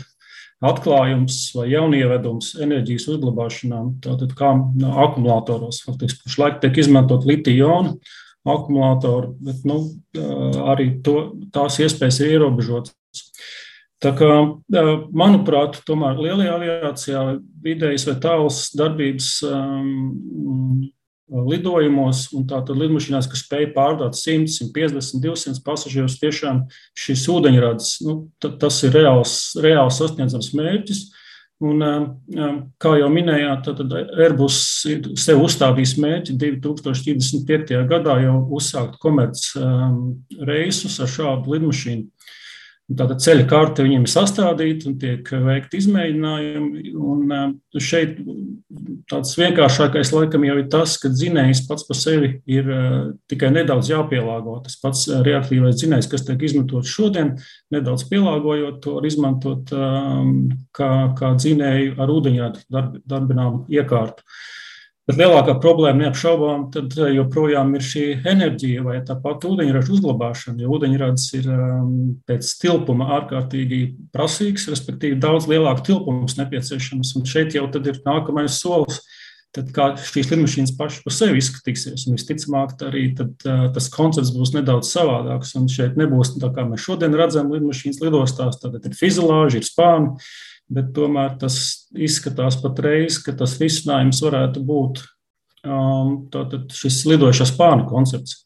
atklājums 0.64 1.38
vai 1.54 1.68
jaunievedums 1.70 2.54
enerģijas 2.58 3.06
uzglabāšanā, 3.12 3.82
tātad 4.04 4.34
kā 4.38 4.54
akumulātoros. 5.04 5.84
Faktiski 5.86 6.24
pašlaik 6.26 6.58
tiek 6.62 6.80
izmantot 6.82 7.26
litiju-ionu 7.28 7.98
akumulātori, 8.48 9.32
bet 9.44 9.64
nu, 9.68 9.80
arī 10.70 10.90
to, 11.04 11.18
tās 11.54 11.78
iespējas 11.82 12.22
ir 12.22 12.38
ierobežotas. 12.38 12.94
Tā 13.98 14.12
kā, 14.14 14.30
manuprāt, 15.10 15.80
tomēr 15.86 16.20
lielajā 16.22 16.52
aviācijā 16.54 17.22
vidējas 17.64 18.06
vai 18.06 18.14
tāls 18.22 18.60
darbības 18.78 19.30
um, 19.48 20.84
lidojumos, 21.28 22.26
un 22.36 22.46
tātad 22.48 22.78
lidmašīnās, 22.80 23.28
kas 23.30 23.44
spēj 23.44 23.70
pārdot 23.76 24.16
100, 24.16 24.48
150, 24.72 25.22
200 25.24 25.62
pasažierus, 25.64 26.18
tiešām 26.22 26.64
šis 26.96 27.26
ūdeņrads, 27.34 27.92
nu, 28.06 28.18
tas 28.40 28.82
ir 28.86 28.96
reāls, 28.96 29.38
reāls 29.62 30.00
sasniedzams 30.00 30.52
mērķis. 30.56 31.06
Un, 31.58 31.82
kā 32.78 32.92
jau 33.00 33.08
minējāt, 33.10 33.66
tad 33.66 33.94
Airbus 33.98 34.58
ir 34.86 35.08
sev 35.18 35.40
uzstādījis 35.42 35.96
mērķi 35.98 36.36
2035. 36.38 37.80
gadā 37.90 38.14
jau 38.22 38.36
uzsākt 38.54 39.00
komerc 39.02 39.42
reisus 40.46 41.00
ar 41.02 41.10
šādu 41.10 41.56
lidmašīnu. 41.56 42.06
Tāda 42.88 43.18
ceļa 43.20 43.44
karte 43.44 43.84
viņiem 43.84 44.06
ir 44.06 44.08
sastādīta 44.08 44.86
un 44.88 44.94
tiek 45.00 45.26
veikti 45.44 45.76
izmēģinājumi. 45.82 46.92
Un 46.96 47.34
eh, 47.36 47.80
šeit 47.84 48.14
tāds 49.12 49.34
vienkāršākais 49.36 50.12
laikam 50.14 50.46
jau 50.48 50.54
ir 50.56 50.70
tas, 50.72 50.94
ka 51.02 51.10
dzinējs 51.12 51.66
pats 51.68 51.84
par 51.84 51.98
sevi 52.00 52.30
ir 52.48 52.70
eh, 52.72 52.94
tikai 53.28 53.50
nedaudz 53.52 53.90
jāpielāgo. 53.92 54.56
Tas 54.64 54.78
pats 54.80 55.04
reaktīvais 55.26 55.76
dzinējs, 55.82 56.08
kas 56.08 56.24
tiek 56.24 56.46
izmantots 56.48 56.94
šodien, 56.94 57.34
nedaudz 57.74 58.06
pielāgojot 58.08 58.80
to, 58.84 58.96
var 58.96 59.10
izmantot 59.10 59.74
kā, 60.78 60.92
kā 61.18 61.34
dzinēju 61.36 61.98
ar 62.00 62.14
ūdeņradu 62.14 62.64
darb, 62.72 62.96
darbināmu 63.04 63.66
iekārtu. 63.68 64.24
Bet 65.08 65.16
lielākā 65.16 65.54
problēma 65.56 66.04
neapšaubām 66.04 66.66
eh, 66.76 66.98
joprojām 67.16 67.70
ir 67.78 67.84
šī 67.84 68.02
enerģija 68.28 68.82
vai 68.84 68.98
tāpat 69.08 69.46
ūdeņraža 69.48 69.94
uzglabāšana. 69.96 70.60
Jo 70.60 70.74
ūdeņrads 70.76 71.24
ir 71.38 71.46
um, 71.54 71.94
pēc 72.28 72.50
tilpuma 72.60 73.06
ārkārtīgi 73.16 73.78
prasīgs, 74.12 74.66
respektīvi 74.68 75.16
daudz 75.22 75.48
lielāku 75.48 75.86
tilpumus 75.86 76.36
nepieciešams. 76.36 77.14
Un 77.16 77.24
šeit 77.30 77.56
jau 77.56 77.64
ir 77.72 78.02
nākamais 78.04 78.60
solis. 78.60 79.00
Tad 79.56 79.70
kā 79.72 79.86
šīs 79.96 80.28
lidmašīnas 80.28 80.74
pašas 80.76 81.00
par 81.06 81.14
sevi 81.16 81.40
izskatīsies, 81.40 82.04
un 82.04 82.18
visticamāk, 82.18 82.74
arī 82.84 83.06
tad, 83.16 83.32
uh, 83.48 83.64
tas 83.72 83.88
koncepts 83.94 84.34
būs 84.36 84.52
nedaudz 84.58 84.92
savādāks. 84.92 85.54
Un 85.56 85.72
šeit 85.72 85.96
nebūs 85.96 86.34
tā, 86.36 86.52
kā 86.52 86.68
mēs 86.68 86.84
šodien 86.84 87.16
redzam, 87.16 87.48
lidmašīnas 87.56 88.04
lidostās. 88.04 88.60
Tad 88.60 88.76
ir 88.76 89.00
fizilāži, 89.00 89.62
ir 89.62 89.72
spāni, 89.72 90.28
bet 90.72 90.90
tomēr 90.96 91.36
tas 91.40 91.58
izskatās 91.96 92.58
patreiz, 92.62 93.20
ka 93.24 93.34
tas 93.36 93.56
risinājums 93.60 94.20
varētu 94.24 94.64
būt 94.68 95.00
um, 95.64 96.26
šis 96.74 97.04
lidošā 97.08 97.48
spāņu 97.48 97.88
koncepts, 97.88 98.42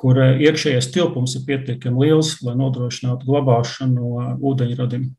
kur 0.00 0.20
uh, 0.20 0.40
iekšējais 0.40 0.90
tilpums 0.94 1.36
ir 1.38 1.44
pietiekami 1.48 2.06
liels, 2.06 2.38
lai 2.46 2.56
nodrošinātu 2.60 3.28
glabāšanu 3.28 4.00
no 4.00 4.32
ūdeņradim. 4.52 5.12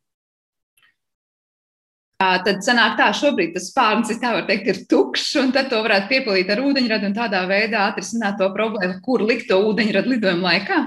Tad 2.16 2.62
sanāk 2.64 2.94
tā, 2.96 3.10
šobrīd 3.12 3.52
tas 3.58 3.68
spārns, 3.74 4.14
tā 4.22 4.30
var 4.38 4.46
teikt, 4.48 4.70
ir 4.72 4.78
tukšs, 4.90 5.34
un 5.42 5.50
tad 5.56 5.68
to 5.68 5.82
varētu 5.84 6.08
piepildīt 6.14 6.52
ar 6.54 6.62
ūdeņradu 6.64 7.10
un 7.10 7.16
tādā 7.18 7.42
veidā 7.50 7.90
atrisināt 7.90 8.40
to 8.40 8.48
problēmu, 8.56 9.02
kur 9.04 9.24
likt 9.28 9.50
to 9.52 9.60
ūdeņradu 9.68 10.14
lidojuma 10.14 10.54
laikā. 10.54 10.78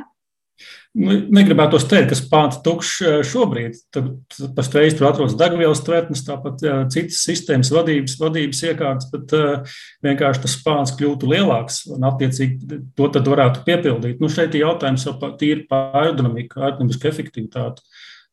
Nu, 0.96 1.14
negribētu 1.36 1.78
teikt, 1.84 2.08
ka 2.10 2.16
spāns 2.16 2.58
tukšs 2.64 2.92
eh, 3.04 3.16
šobrīd. 3.26 3.76
Tad 3.94 4.08
pašreiz 4.56 4.96
tur 4.96 5.10
atrodas 5.10 5.36
degvielas 5.38 5.82
tvertnes, 5.84 6.24
tāpat 6.26 6.64
jā, 6.64 6.76
citas 6.94 7.20
sistēmas, 7.26 7.70
vadības, 7.74 8.16
vadības 8.18 8.62
iekārtas, 8.70 9.10
bet 9.12 9.34
uh, 9.36 9.76
vienkārši 10.06 10.42
tas 10.46 10.56
spāns 10.56 10.94
kļūtu 10.98 11.28
lielāks 11.28 11.82
un 11.92 12.06
attiecīgi 12.08 12.80
to 12.98 13.10
tad 13.14 13.28
varētu 13.28 13.66
piepildīt. 13.68 14.22
Nu, 14.22 14.32
šeit 14.32 14.56
ir 14.56 14.64
jautājums 14.64 15.04
par 15.20 15.36
aerodinamiku, 15.36 16.62
aerodinamisku 16.62 17.10
efektivitāti. 17.12 17.84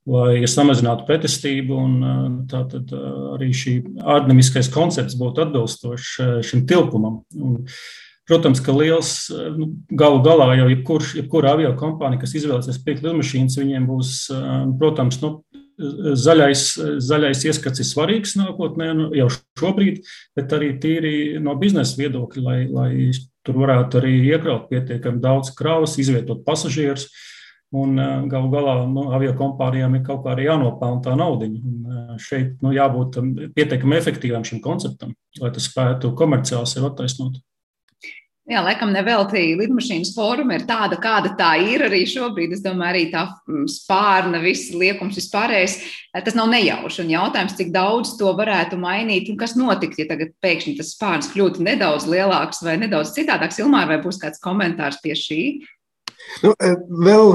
Lai 0.05 0.45
samazinātu 0.45 1.07
pretestību, 1.07 1.77
un 1.81 2.41
tātad 2.49 2.91
arī 3.33 3.49
šī 3.57 3.79
aerodinamiskais 4.03 4.69
koncepts 4.73 5.17
būtu 5.17 5.47
atbilstošs 5.47 6.11
šim 6.45 6.67
tilpumam. 6.69 7.23
Un, 7.33 7.63
uh, 7.63 8.04
Protams, 8.25 8.61
ka 8.65 8.73
liels 8.73 9.27
nu, 9.29 9.67
galu 9.93 10.23
galā 10.25 10.55
jau 10.57 10.69
jebkurš, 10.71 11.11
jebkura 11.19 11.51
avio 11.53 11.75
kompānija, 11.77 12.23
kas 12.23 12.33
izvēlēsies 12.39 12.81
pirkt 12.81 13.05
lidmašīnas, 13.05 13.59
viņiem 13.61 13.85
būs, 13.85 14.15
protams, 14.79 15.19
nu, 15.21 15.35
zaļais, 16.15 16.63
zaļais 17.03 17.43
ieskats 17.51 17.83
ir 17.83 17.87
svarīgs 17.87 18.35
nākotnē, 18.39 18.89
nu, 18.97 19.07
jau 19.17 19.29
šobrīd, 19.59 20.01
bet 20.37 20.57
arī 20.57 20.73
tīri 20.81 21.15
no 21.43 21.55
biznesa 21.59 21.99
viedokļa, 21.99 22.43
lai, 22.47 22.59
lai 22.71 22.91
tur 23.45 23.61
varētu 23.61 24.01
arī 24.01 24.17
iekraut 24.31 24.69
pietiekami 24.71 25.21
daudz 25.21 25.53
kravas, 25.55 25.99
izvietot 26.01 26.45
pasažierus. 26.47 27.09
Un 27.75 27.97
galu 28.31 28.47
galā 28.53 28.75
nu, 28.87 29.09
avio 29.17 29.33
kompānijām 29.35 29.97
ir 29.97 30.03
kaut 30.05 30.21
kā 30.23 30.31
arī 30.31 30.45
jānopelna 30.45 31.01
tā 31.03 31.15
nauda. 31.19 31.49
Šeit 32.21 32.61
nu, 32.63 32.71
jābūt 32.71 33.17
pietiekami 33.57 33.97
efektīvam 33.97 34.45
šim 34.47 34.61
konceptam, 34.63 35.11
lai 35.41 35.51
tas 35.51 35.67
spētu 35.67 36.13
komerciāli 36.15 36.69
sev 36.71 36.87
attaisnot. 36.87 37.41
Jā, 38.45 38.59
laikam 38.61 38.91
nevelti 38.93 39.55
lidmašīnas 39.57 40.11
forma 40.13 40.59
ir 40.59 40.67
tāda, 40.69 40.99
kāda 41.01 41.31
tā 41.33 41.55
ir 41.65 41.81
arī 41.87 42.03
šobrīd. 42.05 42.51
Es 42.53 42.61
domāju, 42.61 42.91
arī 42.91 43.05
tā 43.09 43.23
mm, 43.25 43.63
spārna, 43.73 44.37
viss 44.43 44.69
liekums 44.69 45.17
vispārējais, 45.17 45.79
eh, 46.13 46.21
tas 46.21 46.37
nav 46.37 46.51
nejauši. 46.51 47.01
Un 47.01 47.13
jautājums, 47.15 47.55
cik 47.57 47.71
daudz 47.73 48.13
to 48.19 48.29
varētu 48.37 48.77
mainīt 48.77 49.31
un 49.33 49.39
kas 49.39 49.55
notikt, 49.57 49.97
ja 49.97 50.05
tagad 50.11 50.35
pēkšņi 50.45 50.75
tas 50.77 50.93
spārns 50.93 51.31
kļūtu 51.33 51.65
nedaudz 51.65 52.05
lielāks 52.11 52.61
vai 52.67 52.77
nedaudz 52.83 53.15
citādāks. 53.17 53.57
Ilmār, 53.65 53.89
vai 53.89 53.97
būs 54.05 54.21
kāds 54.21 54.43
komentārs 54.45 55.01
pie 55.01 55.17
šī? 55.17 55.41
Nu, 56.45 56.53
eh, 56.53 56.77
vēl 57.09 57.33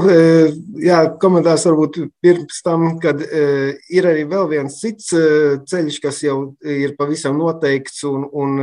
jā, 0.87 1.03
komentārs 1.19 1.67
varbūt 1.67 2.05
pirms 2.23 2.63
tam, 2.63 2.87
kad 3.03 3.19
ir 3.19 4.11
arī 4.15 4.23
vēl 4.31 4.47
viens 4.55 4.79
cits 4.79 5.11
ceļš, 5.11 6.01
kas 6.07 6.23
jau 6.23 6.39
ir 6.63 6.95
pavisam 6.95 7.35
noteikts, 7.35 7.99
un, 8.07 8.29
un 8.31 8.59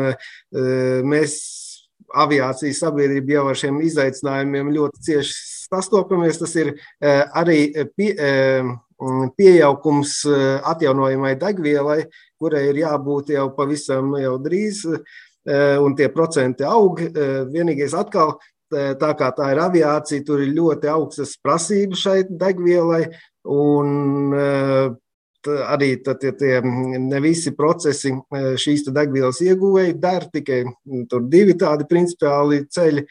mēs 1.12 1.40
aviācijas 2.14 2.80
sabiedrība 2.82 3.38
jau 3.38 3.46
ar 3.50 3.58
šiem 3.58 3.80
izaicinājumiem 3.84 4.72
ļoti 4.74 5.04
cieši 5.08 5.38
sastopamies. 5.68 6.40
Tas 6.40 6.54
ir 6.58 6.74
eh, 6.74 7.22
arī 7.36 7.60
pie, 7.96 8.12
eh, 8.14 8.68
pieaugums 9.38 10.20
eh, 10.26 10.58
atjaunojamai 10.72 11.34
degvielai, 11.40 12.02
kurai 12.40 12.68
ir 12.70 12.82
jābūt 12.84 13.34
jau 13.36 13.48
pavisam 13.56 14.14
jau 14.18 14.36
drīz, 14.42 14.84
un 15.48 15.94
tie 15.96 16.10
procenti 16.12 16.64
aug. 16.66 16.98
Vienīgais 17.48 17.94
atkal 17.96 18.34
tā 18.68 19.08
kā 19.16 19.30
tā 19.32 19.46
ir 19.54 19.60
aviācija, 19.64 20.24
tur 20.26 20.42
ir 20.44 20.50
ļoti 20.52 20.90
augstas 20.92 21.38
prasības 21.40 22.02
šai 22.04 22.18
degvielai. 22.28 23.06
Un 23.48 24.12
arī 25.46 25.94
tad, 26.02 26.22
ja 26.22 26.34
tie 26.34 26.60
ne 26.64 27.22
visi 27.22 27.54
procesi 27.56 28.12
šīs 28.32 28.88
degvielas 28.90 29.40
ieguvēji 29.44 29.98
der 30.02 30.28
tikai 30.32 30.62
tur 31.10 31.26
divi 31.30 31.56
tādi 31.58 31.86
principiāli 31.88 32.64
ceļi. 32.72 33.04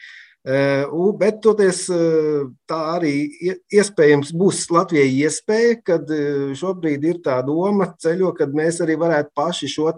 Bet 1.18 1.40
toties 1.44 1.80
tā 2.70 2.76
arī 2.94 3.10
iespējams 3.74 4.30
būs 4.38 4.62
Latvijai 4.72 5.10
iespēja, 5.26 5.74
kad 5.84 6.12
šobrīd 6.56 7.04
ir 7.04 7.18
tā 7.24 7.40
doma 7.44 7.90
ceļo, 8.00 8.30
kad 8.38 8.54
mēs 8.56 8.78
arī 8.84 8.96
varētu 9.00 9.34
paši 9.36 9.68
šo 9.68 9.90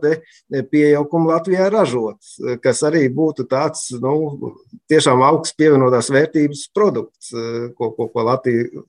pieaugumu 0.72 1.30
Latvijā 1.30 1.68
ražot, 1.70 2.18
kas 2.64 2.82
arī 2.88 3.04
būtu 3.14 3.46
tāds 3.52 3.92
nu, 4.02 4.56
tiešām 4.90 5.22
augsts 5.28 5.54
pievienotās 5.60 6.10
vērtības 6.10 6.66
produkts, 6.74 7.30
ko, 7.76 7.92
ko, 7.94 8.08
ko 8.10 8.26
Latvija 8.32 8.82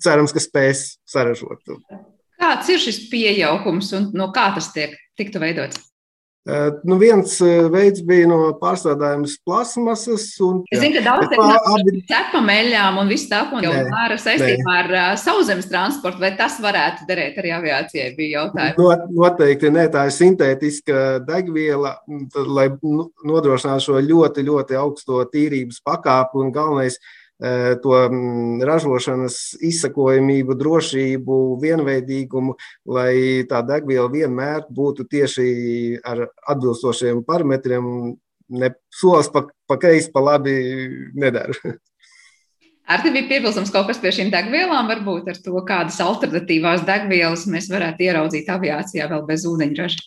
cerams, 0.00 0.32
ka 0.32 0.40
spēs 0.42 0.86
saražot. 1.08 1.74
Kāds 2.40 2.70
ir 2.72 2.82
šis 2.82 3.04
pieaugums 3.10 3.92
un 3.96 4.10
no 4.16 4.30
kā 4.34 4.50
tas 4.56 4.72
tiek 4.74 4.96
tiktu 5.18 5.42
veidots? 5.42 5.82
Nu 6.84 6.98
viens 7.00 7.38
veids 7.72 8.02
bija 8.04 8.26
no 8.28 8.36
pārstrādājumas 8.60 9.38
plasmasas. 9.48 10.26
Un, 10.44 10.58
es 10.68 10.82
zinu, 10.82 10.98
ka 10.98 11.04
daudz 11.06 11.30
cilvēku 11.32 12.02
cepam 12.10 12.50
eļļām 12.52 12.98
un 13.00 13.12
viss 13.14 13.30
tā, 13.30 13.40
un 13.48 13.64
jau 13.64 13.72
ar 13.72 14.12
saistībā 14.20 14.74
ar 14.82 14.92
uh, 14.92 15.06
sauszemes 15.16 15.70
transportu, 15.70 16.20
vai 16.20 16.34
tas 16.36 16.58
varētu 16.60 17.08
derēt 17.08 17.40
arī 17.40 17.54
aviācijai, 17.56 18.10
bija 18.18 18.42
jautājums. 18.42 18.76
Not, 18.76 19.08
noteikti, 19.16 19.72
nē, 19.72 19.86
tā 19.96 20.04
ir 20.10 20.16
sintētiska 20.18 21.00
degviela, 21.24 21.96
tad, 22.36 22.52
lai 22.60 22.68
nodrošinātu 22.76 23.88
šo 23.88 24.04
ļoti, 24.04 24.44
ļoti 24.44 24.80
augsto 24.84 25.24
tīrības 25.32 25.80
pakāpu 25.88 26.44
un 26.44 26.52
galvenais 26.52 27.00
ir 27.00 27.23
to 27.82 27.94
mm, 28.08 28.62
ražošanas 28.64 29.38
izsakojamību, 29.64 30.54
drošību, 30.58 31.38
vienveidīgumu, 31.62 32.54
lai 32.86 33.42
tā 33.50 33.62
degviela 33.66 34.06
vienmēr 34.12 34.68
būtu 34.70 35.08
tieši 35.10 35.48
ar 36.06 36.28
atbilstošiem 36.54 37.24
parametriem, 37.26 38.14
ne 38.54 38.70
solis 38.92 39.32
pa, 39.34 39.46
pa 39.66 39.80
kreisi, 39.80 40.12
pa 40.14 40.22
labi 40.22 40.54
nedara. 41.14 41.56
Ar 42.84 43.00
tevi 43.00 43.16
bija 43.16 43.30
piebilstams 43.30 43.70
kaut 43.72 43.86
kas 43.88 43.96
pie 43.96 44.10
šīm 44.12 44.28
degvielām, 44.28 44.90
varbūt 44.90 45.30
ar 45.32 45.38
to, 45.40 45.54
kādas 45.64 45.96
alternatīvās 46.04 46.82
degvielas 46.84 47.46
mēs 47.48 47.70
varētu 47.72 48.04
ieraudzīt 48.04 48.50
aviācijā 48.52 49.06
vēl 49.08 49.22
bez 49.30 49.46
ūdeņraža. 49.48 50.02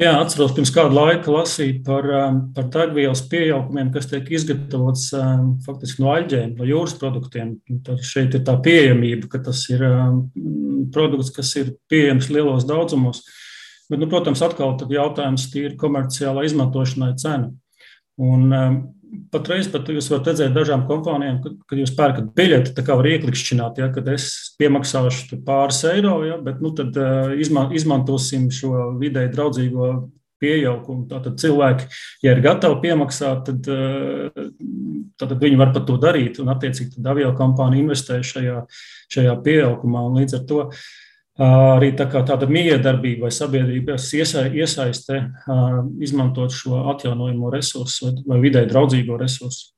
Jā, 0.00 0.14
atceros, 0.22 0.54
pirms 0.56 0.70
kāda 0.72 0.96
laika 0.96 1.28
lasīju 1.28 1.82
par, 1.84 2.06
um, 2.16 2.38
par 2.56 2.70
degvielas 2.72 3.20
pieaukumiem, 3.28 3.90
kas 3.92 4.06
tiek 4.08 4.30
izgatavots 4.32 5.10
um, 5.18 5.50
faktiski 5.66 6.00
no 6.00 6.14
aļģēm, 6.14 6.54
no 6.56 6.68
jūras 6.68 6.94
produktiem. 6.96 7.58
Tad 7.84 8.00
šeit 8.08 8.32
ir 8.38 8.44
tā 8.46 8.54
pieejamība, 8.64 9.28
ka 9.34 9.42
tas 9.50 9.60
ir 9.68 9.84
um, 9.84 10.22
produkts, 10.94 11.28
kas 11.36 11.52
ir 11.60 11.74
pieejams 11.92 12.30
lielos 12.32 12.64
daudzumos. 12.68 13.20
Bet, 13.90 14.00
nu, 14.00 14.08
protams, 14.08 14.40
atkal 14.40 14.78
jautājums 14.88 15.44
ir 15.60 15.76
komerciālā 15.76 16.46
izmantošanai 16.48 17.12
cena. 17.20 17.52
Un, 18.16 18.48
patreiz 19.32 19.68
pat 19.72 19.88
jūs 19.92 20.08
varat 20.12 20.30
redzēt 20.30 20.54
dažām 20.56 20.86
kompānijām, 20.88 21.38
kad, 21.44 21.58
kad 21.68 21.80
jūs 21.82 21.92
pērkat 21.96 22.32
biļeti, 22.36 22.74
tā 22.76 22.84
kā 22.86 22.96
var 22.98 23.08
ieklikšķināt, 23.10 23.80
ja, 23.82 23.90
kad 23.92 24.08
es 24.12 24.30
piemaksāšu 24.60 25.42
pāris 25.46 25.82
eiro, 25.90 26.18
ja, 26.26 26.38
bet 26.42 26.62
nu, 26.64 26.72
tad 26.76 26.96
uh, 27.00 27.32
izma, 27.40 27.66
izmantosim 27.76 28.48
šo 28.54 28.92
vidēji 29.00 29.32
draudzīgo 29.34 29.92
pieaugumu. 30.42 31.06
Tātad 31.10 31.38
cilvēki, 31.42 31.86
ja 32.24 32.34
ir 32.34 32.42
gatavi 32.44 32.80
piemaksāt, 32.86 33.46
tad, 33.48 33.70
uh, 33.70 34.50
tad 35.20 35.36
viņi 35.38 35.60
var 35.60 35.74
pat 35.76 35.86
to 35.88 35.98
darīt, 36.02 36.40
un 36.42 36.50
attiecīgi 36.54 37.04
avio 37.12 37.30
kompānija 37.38 37.84
investē 37.84 38.20
šajā, 38.26 38.64
šajā 39.12 39.38
pieaugumā. 39.44 40.08
Līdz 40.18 40.40
ar 40.40 40.44
to 40.48 40.66
arī 41.42 41.92
tā 41.96 42.06
tāda 42.10 42.46
miedarbība 42.48 43.26
vai 43.26 43.34
sabiedrības 43.34 44.08
iesaiste 44.54 45.20
izmantot 46.02 46.54
šo 46.54 46.84
atjaunojamo 46.94 47.52
resursu 47.52 48.14
vai 48.26 48.40
vidē 48.42 48.64
draudzīgo 48.70 49.18
resursu. 49.20 49.72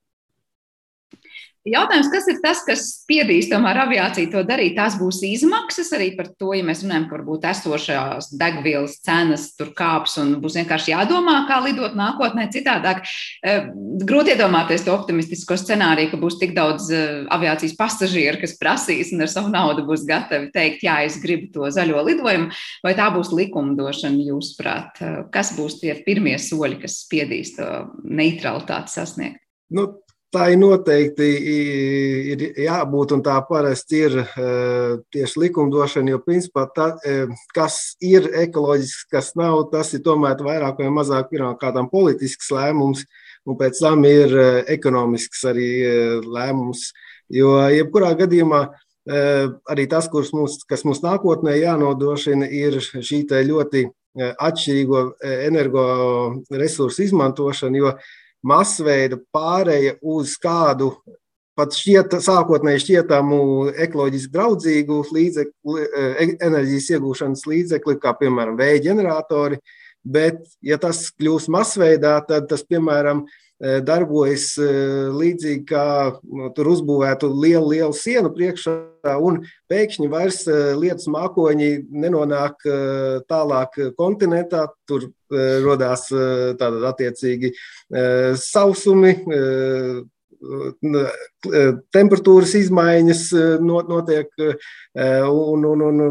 Jautājums, 1.65 2.11
kas 2.13 2.27
ir 2.29 2.37
tas, 2.43 2.59
kas 2.61 2.81
spiedīs 3.01 3.47
tomēr 3.49 3.79
aviāciju 3.87 4.29
to 4.29 4.43
darīt? 4.45 4.75
Tās 4.77 4.99
būs 4.99 5.23
izmaksas 5.25 5.87
arī 5.97 6.11
par 6.13 6.27
to, 6.37 6.51
ja 6.53 6.61
mēs 6.61 6.83
runājam, 6.83 7.07
ka 7.09 7.15
varbūt 7.15 7.47
esošās 7.49 8.27
degvielas 8.37 8.99
cenas 9.01 9.47
tur 9.57 9.71
kāps 9.73 10.13
un 10.21 10.35
būs 10.43 10.59
vienkārši 10.59 10.93
jādomā, 10.93 11.39
kā 11.49 11.57
lidot 11.65 11.97
nākotnē 11.97 12.45
citādāk. 12.53 13.01
Eh, 13.41 13.65
grūti 14.05 14.35
iedomāties 14.35 14.85
to 14.85 14.93
optimistisko 14.93 15.57
scenāriju, 15.57 16.11
ka 16.13 16.21
būs 16.21 16.37
tik 16.43 16.53
daudz 16.53 16.91
eh, 16.93 17.25
aviācijas 17.33 17.73
pasažieru, 17.81 18.43
kas 18.45 18.53
prasīs 18.61 19.09
un 19.17 19.25
ar 19.25 19.33
savu 19.33 19.49
naudu 19.49 19.87
būs 19.89 20.05
gatavi 20.05 20.53
teikt, 20.53 20.85
jā, 20.85 20.99
es 21.09 21.17
gribu 21.23 21.49
to 21.49 21.73
zaļo 21.73 22.05
lidojumu, 22.11 22.53
vai 22.85 22.93
tā 22.93 23.09
būs 23.17 23.33
likumdošana, 23.33 24.21
jūsuprāt? 24.29 25.01
Eh, 25.01 25.19
kas 25.33 25.55
būs 25.57 25.81
tie 25.81 25.97
pirmie 26.05 26.37
soļi, 26.37 26.83
kas 26.85 27.01
spiedīs 27.07 27.57
to 27.57 27.87
neutralitāti 28.05 28.99
sasniegt? 28.99 29.41
Nu, 29.73 29.89
Tā 30.35 30.49
ir 30.51 30.57
noteikti 30.59 31.27
ir 32.33 32.41
jābūt, 32.59 33.13
un 33.15 33.21
tā 33.23 33.37
parasti 33.47 34.01
ir 34.03 34.15
eh, 34.19 34.95
tieši 35.15 35.39
likumdošana, 35.45 36.11
jo 36.11 36.19
principā 36.25 36.65
tā, 36.75 36.89
eh, 37.07 37.29
kas 37.55 37.95
ir 38.03 38.27
ekoloģisks, 38.41 39.05
kas 39.13 39.29
nav, 39.39 39.61
tas 39.71 39.93
ir 39.95 40.01
tomēr 40.03 40.41
vairāk 40.43 40.81
vai 40.81 40.89
mazāk 40.91 41.29
pirmkārt 41.31 41.79
politisks 41.91 42.51
lēmums, 42.51 43.05
un 43.47 43.55
pēc 43.61 43.79
tam 43.79 44.03
ir 44.09 44.35
eh, 44.35 44.57
ekonomisks 44.75 45.45
arī 45.53 45.69
lēmums. 46.25 46.89
Jo 47.31 47.55
jebkurā 47.71 48.11
gadījumā 48.19 48.67
arī 49.71 49.85
tas, 49.87 50.09
mums, 50.33 50.59
kas 50.67 50.83
mums 50.83 50.99
nākotnē 51.03 51.55
jānodrošina, 51.61 52.49
ir 52.49 52.81
šī 52.81 53.23
ļoti 53.29 53.85
atšķirīgo 54.17 55.01
energoresursu 55.47 57.03
izmantošana, 57.05 57.77
jo 57.77 57.95
masveida 58.45 59.19
pāreja 59.33 59.95
uz 60.01 60.35
kādu 60.41 60.93
pat 61.55 61.75
šķiet, 61.75 62.17
sākotnēji 62.23 62.83
šķietamu 62.83 63.39
ekoloģiski 63.85 64.33
draudzīgu 64.33 64.99
līdzekli, 65.15 65.85
e, 65.85 66.27
enerģijas 66.43 66.91
iegūšanas 66.97 67.45
līdzekli, 67.47 67.97
kā 68.01 68.11
piemēram 68.19 68.59
vēja 68.59 68.83
ģeneratori. 68.89 69.61
Bet, 70.05 70.43
ja 70.61 70.77
tas 70.77 71.07
kļūs 71.15 71.47
masveidā, 71.49 72.19
tad 72.27 72.49
tas, 72.51 72.61
piemēram, 72.67 73.23
darbojas 73.59 74.49
e, 74.59 74.69
līdzīgi 75.15 75.63
kā 75.69 75.85
nu, 76.27 76.49
tur 76.55 76.69
uzbūvētu 76.73 77.29
lielu, 77.31 77.69
lielu 77.71 77.95
sienu 77.95 78.31
priekšā, 78.35 78.73
un 79.23 79.43
pēkšņi 79.71 80.09
vairs 80.11 80.41
lietus 80.75 81.07
mākoņi 81.13 81.69
nenonāk 81.93 82.65
tālāk 83.29 83.77
kontinentā. 83.95 84.65
Tur 84.89 85.07
radās 85.29 86.07
tātad 86.09 86.83
attiecīgi 86.89 87.53
sausumi, 88.41 89.15
temperatūras 91.95 92.55
izmaiņas 92.59 93.23
notiek, 93.61 94.29
un, 94.97 95.69
un, 95.71 95.85
un 95.85 96.01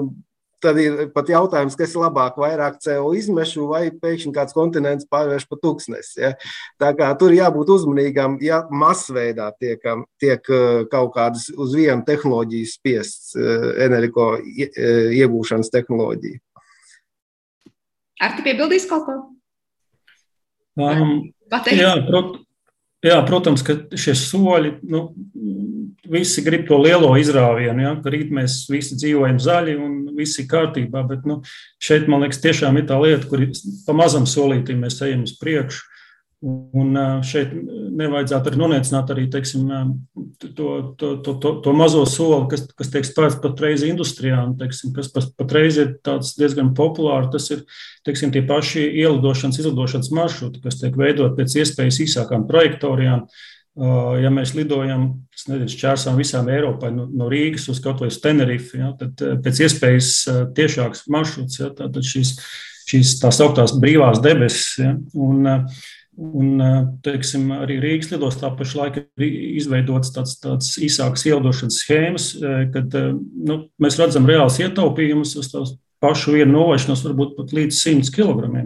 tad 0.64 0.78
ir 0.80 1.10
pat 1.14 1.28
jautājums, 1.30 1.76
kas 1.78 1.92
ir 1.94 2.02
labāk, 2.02 2.38
vairāk 2.40 2.80
CO 2.84 3.12
izmešu 3.16 3.68
vai 3.70 3.82
pēkšņi 3.92 4.32
kāds 4.34 4.56
kontinents 4.56 5.08
pārvērš 5.10 5.46
par 5.50 5.60
tūkstnesi. 5.62 6.14
Ja? 6.22 6.32
Tā 6.80 6.94
kā 6.98 7.10
tur 7.20 7.34
jābūt 7.36 7.74
uzmanīgam, 7.76 8.38
ja 8.44 8.62
masveidā 8.72 9.50
tiek, 9.60 9.84
tiek 10.22 10.50
kaut 10.92 11.12
kādas 11.16 11.50
uz 11.52 11.76
vienu 11.76 12.02
tehnoloģiju 12.08 12.72
spiests 12.72 13.36
energo 13.84 14.34
iegūšanas 14.40 15.72
tehnoloģija. 15.74 16.40
Ar 18.24 18.36
te 18.36 18.44
piebildīs 18.46 18.86
kaut 18.88 19.06
ko? 19.08 19.20
Um, 20.74 21.16
jā, 21.70 21.92
prot, 22.08 22.38
jā, 23.04 23.20
protams, 23.28 23.64
ka 23.66 23.76
šie 24.00 24.16
soļi, 24.18 24.74
nu, 24.90 25.06
visi 26.10 26.44
grib 26.44 26.66
to 26.68 26.78
lielo 26.80 27.14
izrāvienu, 27.20 27.84
ja, 27.84 27.94
rīt 28.12 28.32
mēs 28.34 28.64
visi 28.70 28.98
dzīvojam 29.00 29.40
zaļi 29.40 29.76
un 29.80 29.96
viss 30.18 30.40
ir 30.40 30.48
kārtībā, 30.50 31.04
bet 31.08 31.24
nu, 31.28 31.40
šeit, 31.82 32.08
man 32.10 32.24
liekas, 32.24 32.42
tiešām 32.44 32.78
ir 32.80 32.88
tā 32.90 32.98
lieta, 33.00 33.28
kur 33.30 33.44
pa 33.86 33.96
mazam 33.96 34.28
solītim 34.28 34.84
mēs 34.84 35.00
ejam 35.04 35.24
uz 35.26 35.36
priekšu. 35.40 35.93
Un 36.44 36.96
šeit 37.24 37.54
nevajadzētu 37.96 38.50
arī 38.50 38.58
noniecināt 38.60 39.10
arī, 39.14 39.22
teiksim, 39.32 39.70
to, 40.42 40.66
to, 41.00 41.12
to, 41.24 41.34
to, 41.40 41.52
to 41.64 41.72
mazo 41.72 42.02
soli, 42.10 42.42
kas, 42.50 42.66
kas 42.76 42.90
tiek 42.92 43.06
spērts 43.08 43.38
patreiz 43.40 43.84
industrijā, 43.86 44.42
un, 44.44 44.52
teiksim, 44.60 44.92
kas 44.92 45.08
patreiz 45.38 45.78
ir 45.80 45.94
diezgan 46.04 46.74
populārs. 46.76 47.30
Tas 47.32 47.48
ir 47.54 47.62
teiksim, 48.04 48.34
tie 48.34 48.44
paši 48.44 48.84
ielidošanas, 48.90 49.62
izlidošanas 49.62 50.12
maršruti, 50.12 50.60
kas 50.66 50.82
tiek 50.82 51.00
veidot 51.00 51.32
pēc 51.38 51.56
iespējas 51.62 52.02
īsākām 52.04 52.44
trajektorijām. 52.50 53.24
Ja 54.20 54.30
mēs 54.30 54.52
lidojam, 54.54 55.08
nezinu, 55.48 55.72
šķērsām 55.72 56.20
visām 56.20 56.52
Eiropai, 56.52 56.92
no, 56.94 57.08
no 57.08 57.32
Rīgas 57.32 57.70
uz 57.72 57.80
kaut 57.82 58.04
vai 58.04 58.12
uz 58.12 58.20
Tenerife, 58.22 58.78
ja, 58.78 58.92
tad 59.00 59.18
pēc 59.42 59.64
iespējas 59.64 60.12
tiešāks 60.54 61.08
maršruts, 61.10 61.58
ja, 61.64 61.72
tad 61.74 61.96
šīs, 62.04 62.36
šīs 62.92 63.18
tā 63.24 63.32
sauktās 63.34 63.74
brīvās 63.80 64.20
debesis. 64.22 64.76
Ja, 64.84 64.94
un, 65.16 65.42
uh, 65.48 65.90
Un, 66.14 66.60
teiksim, 67.02 67.48
arī 67.56 67.80
Rīgas 67.82 68.12
lidostā 68.12 68.52
pašlaik 68.54 69.00
ir 69.02 69.24
izveidotas 69.58 70.12
tādas, 70.14 70.36
tādas 70.38 70.68
īsākas 70.78 71.24
ielidošanas 71.26 71.78
schēmas, 71.82 72.28
kad 72.74 72.94
nu, 72.94 73.64
mēs 73.82 73.98
redzam 73.98 74.28
reāls 74.30 74.60
ietaupījumus 74.62 75.34
uz 75.40 75.50
tās 75.50 75.74
pašu 76.04 76.36
vienu 76.36 76.58
novēršanos, 76.58 77.02
varbūt 77.06 77.34
pat 77.38 77.52
līdz 77.56 77.80
100 77.80 78.12
kg. 78.14 78.62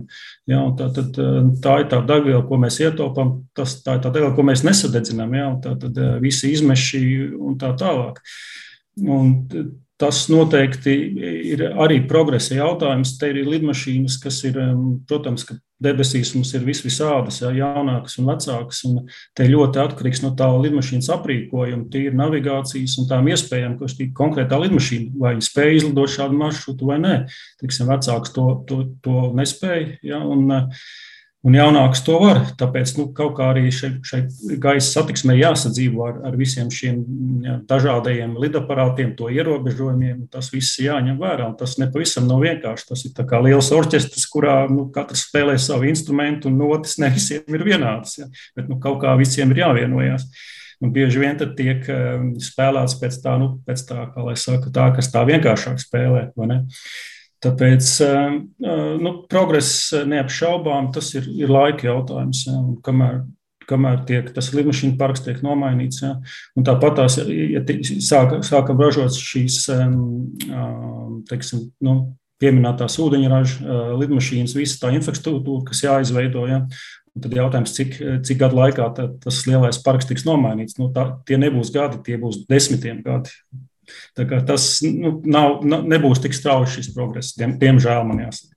Ja, 0.50 0.62
tā, 0.78 0.88
tad, 0.96 1.18
tā 1.64 1.74
ir 1.82 1.90
tā 1.92 2.00
degviela, 2.08 2.42
ko 2.48 2.58
mēs 2.60 2.80
ietaupām, 2.82 3.34
tas, 3.56 3.78
tā 3.84 3.98
ir 3.98 4.04
tā 4.04 4.12
degviela, 4.14 4.34
ko 4.36 4.46
mēs 4.48 4.64
nesadedzinām, 4.66 5.36
ja, 5.38 5.50
tā 5.64 5.76
tad 5.80 6.00
visi 6.24 6.52
izmeši 6.56 7.02
un 7.38 7.58
tā 7.60 7.72
tālāk. 7.78 8.20
Un 8.98 9.36
tas 9.98 10.26
noteikti 10.30 10.94
ir 11.52 11.64
arī 11.74 11.98
progresa 12.08 12.54
jautājums. 12.54 13.16
Te 13.18 13.32
ir 13.32 13.48
lidmašīnas, 13.48 14.18
kas 14.22 14.38
ir, 14.46 14.60
protams, 15.10 15.44
ka 15.48 15.58
debesīs 15.82 16.32
mums 16.34 16.52
ir 16.54 16.64
vis 16.66 16.80
visādas, 16.82 17.40
jā, 17.42 17.50
jaunākas 17.54 18.16
un 18.18 18.30
vecākas, 18.30 18.80
un 18.88 19.00
te 19.36 19.46
ļoti 19.46 19.82
atkarīgs 19.82 20.22
no 20.24 20.32
tā 20.38 20.48
lidmašīnas 20.54 21.10
aprīkojuma, 21.14 21.86
tīri 21.92 22.18
navigācijas 22.18 22.96
un 23.02 23.10
tām 23.10 23.30
iespējām, 23.30 23.76
ko 23.78 23.90
šī 23.90 24.10
konkrētā 24.18 24.58
lidmašīna 24.64 25.22
vai 25.22 25.36
spēja 25.44 25.80
izlidot 25.82 26.14
šādu 26.14 26.38
maršrutu 26.38 26.90
vai 26.90 26.98
nē. 27.02 27.18
Tiksim, 27.62 27.90
vecāks 27.90 28.34
to, 28.34 28.48
to, 28.70 28.80
to 29.06 29.28
nespēja, 29.38 29.98
jā, 30.06 30.22
un 30.22 30.46
uh, 30.50 30.82
un 31.46 31.54
jaunāks 31.54 32.02
to 32.06 32.16
var. 32.20 32.40
Tāpēc 32.58 32.92
nu, 32.98 33.06
kaut 33.16 33.36
kā 33.38 33.50
arī 33.52 33.68
šai, 33.74 33.90
šai 34.04 34.20
gaisa 34.60 34.88
satiksmē 34.90 35.36
jāsadzīvo 35.38 36.06
ar, 36.08 36.18
ar 36.28 36.36
visiem 36.38 36.70
šiem 36.74 36.98
jā, 37.44 37.56
dažādajiem 37.70 38.34
lidaparātiem, 38.42 39.14
to 39.18 39.30
ierobežojumiem. 39.32 40.26
Tas 40.32 40.50
viss 40.54 40.80
jāņem 40.82 41.20
vērā. 41.20 41.48
Tas 41.60 41.76
nepavisam 41.80 42.26
nav 42.30 42.42
vienkārši. 42.44 42.88
Tas 42.90 43.06
ir 43.06 43.26
kā 43.30 43.42
liels 43.44 43.70
orķestris, 43.74 44.26
kurā 44.32 44.60
nu, 44.72 44.88
katrs 44.94 45.28
spēlē 45.28 45.58
savu 45.62 45.88
instrumentu, 45.90 46.50
un 46.50 46.58
notis 46.60 46.98
ne 47.02 47.12
visiem 47.14 47.46
ir 47.54 47.66
vienāds. 47.66 48.18
Ja? 48.20 48.30
Bet 48.58 48.70
nu, 48.70 48.80
kaut 48.82 49.00
kā 49.04 49.14
visiem 49.20 49.54
ir 49.54 49.64
jāvienojās. 49.66 50.26
Un 50.78 50.92
bieži 50.94 51.18
vien 51.18 51.38
tiek 51.58 51.86
um, 51.90 52.28
spēlēts 52.38 52.98
pēc 53.00 53.16
tā, 53.24 53.32
nu, 53.40 53.56
pēc 53.66 53.80
tā, 53.88 54.04
kā 54.14 54.22
lai 54.22 54.36
saka, 54.38 54.70
tā, 54.74 54.90
kas 54.94 55.10
tā 55.10 55.24
vienkāršāk 55.26 55.80
spēlē. 55.82 56.28
Tāpēc 57.44 57.88
eh, 58.02 58.36
eh, 58.66 58.92
nu, 58.98 59.14
progress 59.30 59.92
neapšaubām 60.10 60.90
tas 60.94 61.12
ir, 61.14 61.28
ir 61.38 61.52
laika 61.52 61.86
jautājums. 61.86 62.44
Ja, 62.48 62.58
kamēr, 62.86 63.20
kamēr 63.68 64.00
tiek, 64.08 64.30
tas 64.34 64.50
lidmašīnu 64.56 64.96
parks 64.98 65.22
tiek 65.26 65.38
nomainīts. 65.46 66.02
Ja, 66.02 66.16
tāpat 66.66 66.98
tās, 66.98 67.18
ja 67.22 67.62
sāk, 68.02 68.40
sākam 68.48 68.80
ražot 68.82 69.14
šīs 69.14 69.66
teiksim, 71.28 71.68
nu, 71.84 71.98
pieminētās 72.42 72.96
ūdeņraža 73.02 73.76
lidmašīnas, 73.98 74.54
visa 74.56 74.78
tā 74.82 74.92
infrastruktūra, 74.96 75.66
kas 75.68 75.84
jāizveido. 75.84 76.46
Ja? 76.50 76.62
Un 77.14 77.24
tad 77.24 77.34
jautājums, 77.34 77.74
cik, 77.74 77.96
cik 78.26 78.38
gadu 78.40 78.58
laikā 78.60 78.88
tas 78.96 79.40
lielais 79.46 79.78
parks 79.84 80.06
tiks 80.10 80.26
nomainīts. 80.26 80.78
Nu, 80.78 80.88
tā, 80.94 81.10
tie 81.28 81.38
nebūs 81.38 81.74
gadi, 81.74 82.00
tie 82.06 82.18
būs 82.18 82.44
desmitiem 82.50 83.02
gadi. 83.06 83.34
Tas 84.18 84.68
nu, 84.84 85.18
nav, 85.28 85.60
nebūs 85.64 86.22
tik 86.24 86.36
strauji 86.36 86.78
šis 86.78 86.92
progress, 86.94 87.36
diemžēl 87.38 88.06
man 88.08 88.24
jāsaka. 88.26 88.54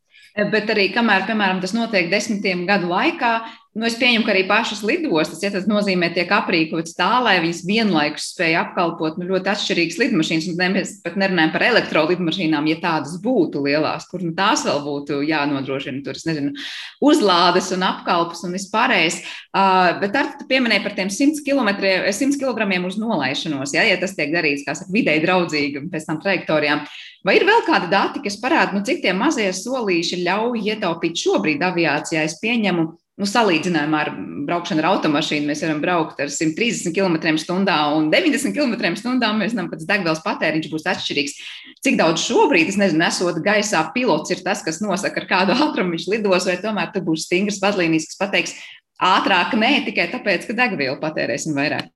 Bet 0.52 0.70
arī 0.72 0.88
kamēr, 0.96 1.26
piemēram, 1.28 1.60
tas 1.64 1.74
notiek 1.76 2.08
desmitiem 2.12 2.64
gadu 2.70 2.88
laikā, 2.92 3.32
Nu, 3.72 3.86
es 3.88 3.94
pieņemu, 3.96 4.26
ka 4.28 4.34
arī 4.34 4.42
pašas 4.50 4.82
lidostas, 4.84 5.40
ja 5.46 5.48
tas 5.54 5.64
nozīmē, 5.64 6.10
tiek 6.12 6.32
aprīkotas 6.36 6.92
tā, 6.98 7.08
lai 7.24 7.38
viņas 7.40 7.62
vienlaikus 7.64 8.26
spēj 8.34 8.58
apkalpot 8.60 9.16
nu, 9.16 9.30
ļoti 9.30 9.48
atšķirīgas 9.48 10.00
lidmašīnas. 10.02 10.48
Un 10.52 10.74
mēs 10.76 10.92
pat 11.06 11.16
nerunājam 11.16 11.54
par 11.54 11.64
elektrolidmašīnām, 11.70 12.68
ja 12.68 12.82
tādas 12.84 13.16
būtu 13.24 13.62
lielās, 13.64 14.10
kur 14.12 14.26
nu, 14.28 14.34
tās 14.36 14.66
vēl 14.68 14.82
būtu 14.84 15.22
jānodrošina. 15.24 16.04
Tur, 16.04 16.20
nezinu, 16.28 16.52
uzlādes 17.00 17.72
un 17.72 17.86
apkalpes 17.88 18.44
un 18.44 18.58
vispārējais. 18.58 19.22
Uh, 19.56 19.96
bet 20.04 20.20
ar 20.20 20.34
tu 20.36 20.50
pieminēji 20.52 20.84
par 20.84 20.98
tiem 21.00 21.14
100 21.16 21.40
km, 21.48 21.72
100 22.12 22.42
kg 22.44 22.68
uz 22.92 23.00
nolaišanos, 23.00 23.72
ja, 23.78 23.88
ja 23.88 23.96
tas 24.04 24.18
tiek 24.20 24.36
darīts, 24.36 24.68
kā 24.68 24.76
saka, 24.76 24.92
videi 24.92 25.24
draudzīgi 25.24 25.80
un 25.80 25.88
pēc 25.94 26.12
tam 26.12 26.20
trajektorijām. 26.20 26.84
Vai 27.24 27.38
ir 27.40 27.48
vēl 27.48 27.64
kādi 27.64 27.88
dati, 27.88 28.20
kas 28.26 28.36
parāda, 28.42 28.76
nu, 28.76 28.84
cik 28.84 29.00
tie 29.04 29.16
mazie 29.16 29.48
solīši 29.56 30.26
ļauj 30.26 30.68
ietaupīt 30.74 31.24
šobrīd 31.24 31.64
aviācijā? 31.64 32.26
Es 32.28 32.40
pieņemu, 32.42 32.88
nu, 33.20 33.28
salīdzinājumā 33.28 34.02
ar 34.06 34.12
braukšanu 34.48 34.82
ar 34.82 34.88
automašīnu, 34.94 35.48
mēs 35.50 35.62
varam 35.66 35.82
braukt 35.84 36.22
ar 36.24 36.32
130 36.32 36.94
km/h 36.96 37.78
un 37.98 38.10
90 38.14 38.56
km/h. 38.56 39.32
Mēs 39.38 39.54
zinām, 39.54 39.70
ka 39.72 39.80
tas 39.80 39.90
degvielas 39.90 40.24
patēriņš 40.26 40.72
būs 40.72 40.88
atšķirīgs. 40.94 41.38
Cik 41.86 42.00
daudz 42.00 42.24
šobrīd, 42.26 42.72
es 42.72 42.80
nezinu, 42.80 43.04
esot 43.08 43.42
gaisā, 43.46 43.84
pilots 43.96 44.34
ir 44.34 44.44
tas, 44.46 44.64
kas 44.66 44.82
nosaka, 44.84 45.24
ar 45.24 45.30
kādu 45.30 45.58
ātrumu 45.68 45.98
viņš 45.98 46.10
lidos, 46.14 46.50
vai 46.50 46.58
tomēr 46.62 46.94
tur 46.96 47.06
būs 47.08 47.28
stingras 47.28 47.62
vadlīnijas, 47.64 48.10
kas 48.12 48.22
pateiks 48.22 48.58
ātrāk, 49.02 49.56
nē, 49.58 49.74
tikai 49.88 50.10
tāpēc, 50.14 50.46
ka 50.48 50.58
degvielu 50.58 51.00
patērēsim 51.02 51.58
vairāk. 51.58 51.90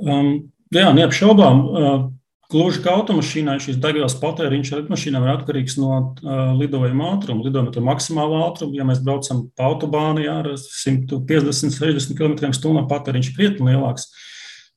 Um, 0.00 0.52
jā, 0.74 0.90
neapšaubām. 0.96 1.64
Uh, 1.64 2.04
Gluži 2.52 2.82
kā 2.84 2.92
automašīnai, 2.98 3.56
šīs 3.62 3.78
degvielas 3.80 4.14
patēriņš 4.20 4.72
lidmašīnām 4.76 5.24
ir 5.24 5.32
atkarīgs 5.32 5.78
no 5.80 5.94
uh, 5.96 6.52
lidojuma 6.58 7.14
ātruma, 7.14 7.46
lidojuma 7.46 7.84
maksimālā 7.88 8.42
ātruma. 8.50 8.76
Ja 8.76 8.86
mēs 8.88 9.00
braucam 9.04 9.46
pa 9.56 9.70
autobānu 9.70 10.26
jā, 10.26 10.36
ar 10.42 10.50
150, 10.60 11.74
60 11.78 12.18
km/h, 12.20 12.84
patēriņš 12.92 13.30
ir 13.32 13.38
krietni 13.38 13.72
lielāks. 13.72 14.10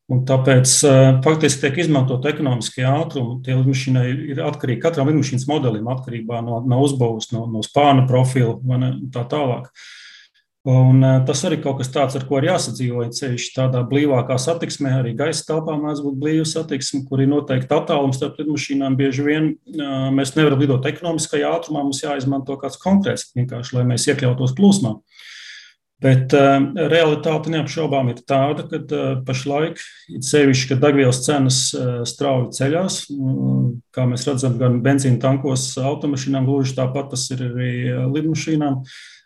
Un 0.07 0.23
tāpēc 0.27 0.71
uh, 0.87 1.09
faktiski 1.25 1.65
tiek 1.65 1.83
izmantot 1.83 2.25
ekonomiskie 2.31 2.87
ātrumi. 2.87 3.41
Tie 3.43 3.57
lidmašīnai 3.59 4.07
ir 4.31 4.43
atkarīgi 4.47 4.83
katram 4.87 5.11
lidmašīnas 5.11 5.49
modelim, 5.51 5.91
atkarībā 5.91 6.39
no, 6.47 6.63
no 6.63 6.81
uzbūves, 6.87 7.33
no, 7.35 7.43
no 7.51 7.65
spāna 7.67 8.07
profila 8.07 8.55
un 8.55 9.09
tā 9.11 9.27
tālāk. 9.27 9.67
Uh, 9.67 10.06
Un, 10.67 10.99
tas 11.23 11.45
arī 11.47 11.61
kaut 11.63 11.77
kas 11.79 11.87
tāds, 11.93 12.17
ar 12.19 12.25
ko 12.27 12.41
ir 12.41 12.49
jāsadzīvo. 12.49 13.05
Ceļš 13.15 13.45
tādā 13.55 13.85
blīvākā 13.87 14.35
satiksmē, 14.41 14.97
arī 14.99 15.13
gaisa 15.15 15.45
telpā 15.47 15.77
mēdz 15.79 16.01
būt 16.03 16.17
blīva 16.19 16.47
satiksme, 16.49 17.05
kur 17.07 17.23
ir 17.23 17.31
noteikti 17.31 17.71
attālums 17.71 18.19
starp 18.19 18.41
lidmašīnām. 18.41 18.97
Bieži 18.99 19.23
vien 19.23 19.47
mēs 20.17 20.35
nevaram 20.35 20.59
lidot 20.59 20.89
ekonomiskajā 20.91 21.53
ātrumā, 21.55 21.85
mums 21.87 22.03
jāizmanto 22.03 22.59
kāds 22.59 22.81
konkrēts, 22.83 23.29
vienkārši 23.37 23.79
lai 23.79 23.87
mēs 23.93 24.09
iekļautos 24.11 24.57
plūsmā. 24.59 24.97
Bet 26.03 26.35
uh, 26.35 26.59
realitāte 26.91 27.49
neapšaubām 27.49 28.11
ir 28.11 28.19
tāda, 28.27 28.67
ka 28.69 28.83
uh, 28.83 29.05
pašlaik, 29.25 29.79
sevišķi, 30.21 30.67
kad 30.73 30.83
degvielas 30.83 31.23
cenas 31.25 31.63
uh, 31.73 32.03
strauji 32.05 32.51
ceļās, 32.59 32.99
kā 33.95 34.05
mēs 34.05 34.27
redzam, 34.29 34.59
gan 34.61 34.77
benzīna 34.85 35.17
tankos, 35.23 35.71
automašīnām, 35.81 36.45
gluži 36.45 36.77
tāpat 36.77 37.15
tas 37.15 37.25
ir 37.33 37.47
arī 37.47 37.71
lidmašīnām. 38.13 38.83
Uh, 38.83 39.16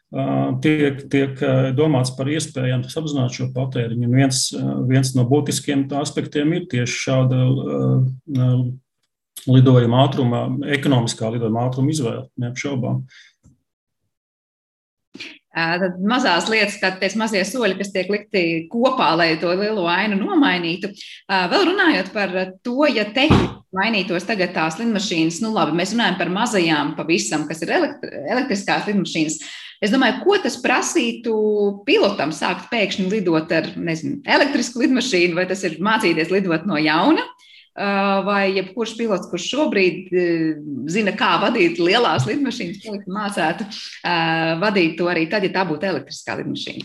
tiek, 0.64 1.02
tiek 1.12 1.42
domāts 1.78 2.12
par 2.18 2.30
iespējām 2.32 2.84
samazināt 2.92 3.36
šo 3.38 3.50
patēriņu. 3.56 4.08
Un 4.10 4.18
viens, 4.20 4.44
viens 4.90 5.14
no 5.16 5.24
būtiskiem 5.30 5.88
aspektiem 6.02 6.52
ir 6.58 6.68
tieši 6.72 7.02
šāda 7.08 7.42
lidojuma 9.48 10.06
ātruma, 10.06 10.46
ekonomiskā 10.76 11.32
lidojuma 11.34 11.68
ātruma 11.70 11.94
izvēle, 11.96 12.26
neapšaubām. 12.44 13.06
Tad 15.52 15.98
mazās 16.08 16.46
lietas, 16.48 16.78
kā 16.80 16.94
teiks, 16.96 17.18
mazie 17.20 17.42
soļi, 17.44 17.76
kas 17.80 17.90
tiek 17.92 18.12
likti 18.12 18.44
kopā, 18.72 19.10
lai 19.20 19.34
to 19.40 19.52
lielo 19.52 19.84
ainu 19.92 20.16
nomainītu. 20.22 20.94
Vēl 21.28 21.66
runājot 21.72 22.14
par 22.16 22.38
to, 22.64 22.78
ja 22.88 23.04
tehniski 23.12 23.61
mainītos 23.76 24.26
tagad 24.28 24.54
tās 24.56 24.78
lidmašīnas, 24.82 25.42
nu 25.44 25.54
labi, 25.56 25.76
mēs 25.80 25.94
runājam 25.96 26.18
par 26.20 26.32
mazajām 26.34 26.96
pavisam, 26.98 27.46
kas 27.50 27.64
ir 27.64 27.72
elektriskās 27.76 28.88
lidmašīnas. 28.90 29.40
Es 29.82 29.94
domāju, 29.94 30.20
ko 30.22 30.38
tas 30.44 30.60
prasītu 30.62 31.34
pilotam 31.88 32.34
sākt 32.36 32.68
pēkšņi 32.70 33.08
lidot 33.10 33.52
ar 33.56 33.72
nezinu, 33.82 34.20
elektrisku 34.30 34.84
lidmašīnu, 34.84 35.38
vai 35.40 35.48
tas 35.50 35.64
ir 35.66 35.80
mācīties 35.82 36.30
lidot 36.34 36.68
no 36.70 36.78
jauna. 36.82 37.26
Vai 38.28 38.52
jebkurš 38.52 38.98
pilots, 39.00 39.30
kurš 39.32 39.46
šobrīd 39.54 40.10
zina, 40.92 41.14
kā 41.16 41.38
vadīt 41.40 41.80
lielās 41.80 42.26
lidmašīnas, 42.28 43.08
mācētu 43.08 43.64
vadīt 44.60 44.98
to 45.00 45.08
arī 45.08 45.24
tad, 45.32 45.48
ja 45.48 45.56
tā 45.56 45.64
būtu 45.70 45.88
elektriskā 45.88 46.36
lidmašīna. 46.42 46.84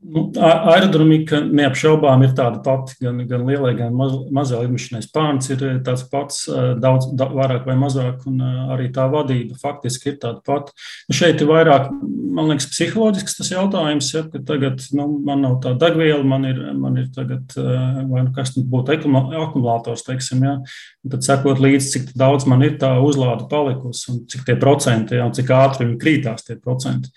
Nu, 0.00 0.22
aerodinamika 0.40 1.42
neapšaubām 1.44 2.22
ir 2.24 2.30
tāda 2.32 2.62
pati, 2.64 2.94
gan, 3.04 3.18
gan 3.28 3.42
lielai, 3.44 3.74
gan 3.76 3.92
maz, 3.92 4.14
mazai 4.32 4.62
lidmašīnai. 4.62 5.02
Spārns 5.04 5.50
ir 5.52 5.64
tāds 5.84 6.06
pats, 6.08 6.46
daudz 6.80 7.10
da, 7.20 7.26
vairāk 7.28 7.66
vai 7.68 7.74
mazāk, 7.76 8.22
un 8.30 8.38
arī 8.72 8.88
tā 8.96 9.04
vadība 9.12 9.58
faktiski 9.60 10.14
ir 10.14 10.16
tāda 10.22 10.40
pati. 10.46 10.72
Nu, 11.04 11.16
šeit 11.18 11.44
ir 11.44 11.50
vairāk, 11.50 11.90
man 12.32 12.48
liekas, 12.48 12.70
psiholoģisks 12.72 13.36
tas 13.42 13.52
jautājums, 13.52 14.08
ja, 14.14 14.24
ka 14.32 14.40
tagad 14.48 14.80
nu, 14.96 15.04
man 15.26 15.44
nav 15.44 15.58
tā 15.66 15.74
degviela, 15.82 16.24
man 16.32 16.48
ir, 16.48 16.62
man 16.80 16.96
ir 17.02 17.12
tagad, 17.12 17.52
vai 17.60 18.24
nu 18.24 18.32
kas 18.36 18.54
būtu 18.56 18.96
akumulators, 18.96 20.06
teiksim, 20.08 20.48
ja, 20.48 20.56
un 21.04 21.12
tad 21.12 21.28
sekot 21.28 21.60
līdzi, 21.60 21.92
cik 21.92 22.10
daudz 22.16 22.48
man 22.48 22.64
ir 22.64 22.80
tā 22.80 22.94
uzlāde 23.04 23.50
palikusi, 23.52 24.08
un 24.14 24.24
cik 24.32 24.48
tie 24.48 24.56
procenti, 24.64 25.20
ja, 25.20 25.28
un 25.28 25.36
cik 25.36 25.52
ātri 25.60 25.90
viņi 25.90 26.00
krītās 26.00 26.48
tie 26.48 26.56
procenti. 26.56 27.12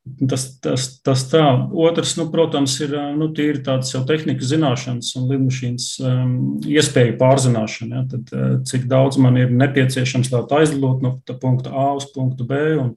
Tas, 0.00 0.46
tas, 0.64 0.86
tas 1.04 1.22
tā. 1.28 1.42
Otrs, 1.76 2.14
nu, 2.16 2.24
protams, 2.32 2.72
ir 2.80 2.94
nu, 3.18 3.28
tīri 3.36 3.60
tādas 3.64 3.92
jau 3.92 4.00
tehnikas 4.08 4.48
zināšanas 4.48 5.10
un 5.20 5.26
lidmašīnas 5.28 5.88
um, 6.00 6.30
iespēju 6.64 7.18
pārzināšana. 7.20 8.00
Ja, 8.00 8.06
tad, 8.08 8.64
cik 8.68 8.88
daudz 8.90 9.20
man 9.20 9.36
ir 9.38 9.52
nepieciešams, 9.52 10.32
lai 10.32 10.42
aizlidotu 10.62 11.04
no 11.04 11.12
punkta 11.42 11.74
A 11.76 11.90
uz 11.98 12.08
punktu 12.14 12.48
B. 12.48 12.62
Un, 12.80 12.94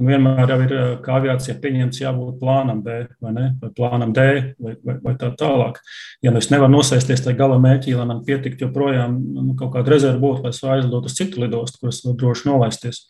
un 0.00 0.08
vienmēr 0.08 0.54
jau 0.54 0.58
ir, 0.64 0.76
kā 1.04 1.18
aviācijā 1.20 1.58
pieņemts, 1.60 2.00
jābūt 2.06 2.40
plānam 2.40 2.80
B 2.84 3.02
vai, 3.20 3.36
ne, 3.36 3.46
vai 3.60 3.72
plānam 3.76 4.16
D 4.16 4.26
vai, 4.56 4.76
vai, 4.80 4.96
vai 5.04 5.16
tā 5.20 5.28
tālāk. 5.36 5.82
Ja 6.24 6.32
nu 6.32 6.40
es 6.40 6.48
nevaru 6.52 6.72
nosēsties 6.78 7.20
tajā 7.26 7.36
gala 7.36 7.60
mērķī, 7.60 7.98
lai 8.00 8.08
man 8.08 8.24
pietiktu 8.24 8.66
joprojām 8.66 9.20
nu, 9.36 9.50
kaut 9.60 9.76
kāda 9.76 9.92
rezerve 9.92 10.24
būtu, 10.24 10.46
lai 10.46 10.56
es 10.56 10.64
aizlidotu 10.64 11.12
uz 11.12 11.20
citu 11.20 11.44
lidostu, 11.44 11.84
kuras 11.84 12.00
var 12.06 12.16
droši 12.24 12.48
nolaisties. 12.48 13.04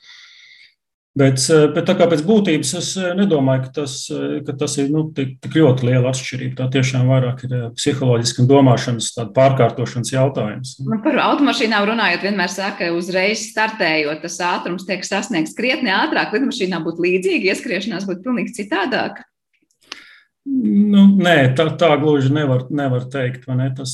Bet, 1.19 1.43
eh, 1.51 1.65
bet 1.75 1.89
tā 1.89 1.97
kā 1.99 2.07
pēc 2.07 2.21
būtības 2.23 2.71
es 2.79 2.89
eh, 2.95 3.09
nedomāju, 3.19 3.65
ka 3.65 3.73
tas, 3.81 3.95
eh, 4.15 4.37
ka 4.47 4.55
tas 4.61 4.77
ir 4.79 4.93
nu, 4.95 5.09
tik, 5.15 5.33
tik 5.43 5.57
ļoti 5.59 5.89
liela 5.89 6.13
atšķirība. 6.13 6.55
Tā 6.61 6.69
tiešām 6.77 7.11
vairāk 7.11 7.43
ir 7.49 7.55
psiholoģiski 7.75 8.45
un 8.45 8.51
domāšanas 8.51 9.09
pārkārtošanas 9.35 10.13
jautājums. 10.15 10.77
Nu, 10.87 11.01
par 11.03 11.19
automašīnām 11.25 11.89
runājot, 11.91 12.29
vienmēr 12.29 12.55
saka, 12.55 12.77
ka 12.85 12.93
uzreiz 12.95 13.43
startējot, 13.49 14.23
tas 14.23 14.39
ātrums 14.53 14.87
tiek 14.87 15.03
sasniegts 15.07 15.57
krietni 15.59 15.91
ātrāk. 15.91 16.31
Lidmašīnā 16.37 16.79
būtu 16.87 17.03
līdzīgi, 17.03 17.51
ieskriešanās 17.51 18.07
būtu 18.07 18.29
pilnīgi 18.29 18.55
citādāk. 18.63 19.25
Nu, 20.49 21.03
nē, 21.21 21.53
tā, 21.53 21.67
tā 21.77 21.91
gluži 22.01 22.31
nevar, 22.33 22.63
nevar 22.73 23.05
teikt. 23.13 23.45
Ne? 23.53 23.67
Tas, 23.77 23.93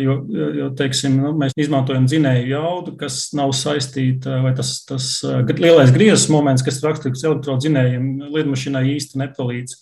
jo, 0.00 0.18
jo 0.58 0.66
teiksim, 0.76 1.14
nu, 1.22 1.30
mēs 1.40 1.56
izmantojam 1.56 2.04
dzinēju 2.08 2.50
jaudu, 2.50 2.92
kas 3.00 3.30
nav 3.36 3.54
saistīta, 3.56 4.42
vai 4.44 4.52
tas, 4.58 4.76
tas 4.88 5.08
lielais 5.56 5.94
griezes 5.94 6.28
moments, 6.32 6.64
kas 6.66 6.82
raksturīgs 6.84 7.24
elektrodzinējiem, 7.24 8.12
lidmašīnai 8.34 8.84
īsti 8.92 9.22
nepalīdz. 9.24 9.78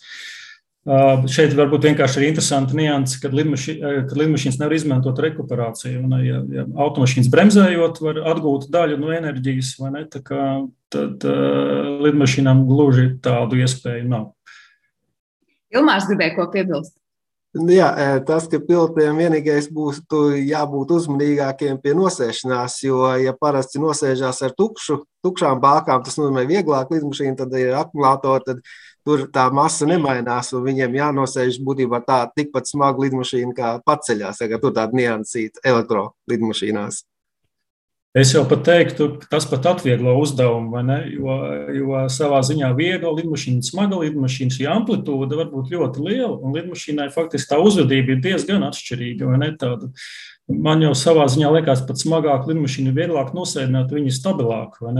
Šeit 1.32 1.54
varbūt 1.56 1.86
vienkārši 1.88 2.20
ir 2.20 2.26
interesanti 2.28 2.76
nianses, 2.76 3.16
kad, 3.22 3.32
lidmaši, 3.34 3.78
kad 3.80 4.14
lidmašīnas 4.20 4.58
nevar 4.60 4.74
izmantot 4.76 5.20
rekuperāciju. 5.24 6.02
Un, 6.04 6.14
ja, 6.20 6.42
ja 6.60 6.66
automašīnas 6.84 7.30
bremzējot, 7.32 8.02
var 8.04 8.20
atgūt 8.34 8.68
daļu 8.72 9.00
no 9.00 9.10
enerģijas, 9.16 9.74
vai 9.80 9.94
ne? 9.96 10.04
Tā 10.12 10.20
kā, 10.22 10.44
tad 10.92 11.24
uh, 11.24 11.94
lidmašīnām 12.04 12.66
gluži 12.68 13.14
tādu 13.24 13.64
iespēju 13.64 14.06
nav. 14.12 14.33
Ilmārs 15.74 16.06
gribēja 16.10 16.36
ko 16.36 16.46
piebilst. 16.52 16.94
Jā, 17.54 17.86
tas, 18.26 18.48
ka 18.50 18.58
pilotiem 18.58 19.20
vienīgais 19.22 19.68
būs 19.70 20.00
jābūt 20.42 20.90
uzmanīgākiem 20.96 21.76
pie 21.78 21.92
nosēšanās, 21.94 22.80
jo, 22.82 23.04
ja 23.22 23.30
parasti 23.38 23.78
nosēžās 23.78 24.42
ar 24.42 24.56
tukšu, 24.58 25.04
tukšām 25.22 25.62
bākām, 25.62 26.02
tas 26.02 26.18
nozīmē 26.18 26.42
vieglāk 26.50 26.90
lidmašīnu, 26.90 27.36
tad 27.38 27.54
ir 27.54 27.76
akumulātori, 27.78 28.42
tad 28.48 28.64
tur 29.06 29.28
tā 29.30 29.46
masa 29.54 29.86
nemainās, 29.86 30.50
un 30.50 30.66
viņiem 30.66 30.98
jānosēž 30.98 31.60
būtībā 31.62 32.02
tā 32.02 32.24
tikpat 32.34 32.66
smaga 32.66 33.06
lidmašīna 33.06 33.54
kā 33.54 33.72
paceļās, 33.86 34.42
ja 34.42 34.58
tur 34.58 34.74
tāda 34.74 34.98
niansīta 34.98 35.62
elektrolidmašīnās. 35.62 37.04
Es 38.14 38.30
jau 38.30 38.44
pat 38.46 38.60
teiktu, 38.62 39.08
ka 39.18 39.26
tas 39.32 39.46
pat 39.50 39.64
atvieglo 39.66 40.12
uzdevumu, 40.22 40.78
jo, 41.10 41.38
jo 41.74 42.02
savā 42.14 42.38
ziņā 42.46 42.68
viegla 42.78 43.10
lidmašīna, 43.16 43.64
smaga 43.66 43.98
lidmašīna, 44.04 44.54
šī 44.54 44.68
amplitūda 44.70 45.40
var 45.40 45.48
būt 45.50 45.72
ļoti 45.74 46.04
liela, 46.04 46.36
un 46.38 46.54
lidmašīnai 46.54 47.08
faktiski 47.10 47.50
tā 47.50 47.58
uzvedība 47.58 48.14
ir 48.14 48.22
diezgan 48.22 48.62
atšķirīga. 48.68 49.32
Tāda, 49.58 49.90
man 50.46 50.86
jau 50.86 50.92
savā 50.94 51.26
ziņā 51.34 51.50
liekas, 51.56 51.82
pat 51.88 51.98
smagāk 52.04 52.46
lidmašīna 52.52 52.92
ir 52.92 53.00
vieglāk 53.00 53.34
nosēdināt, 53.34 53.90
viņa 53.90 54.12
ir 54.12 54.18
stabilāka. 54.20 54.94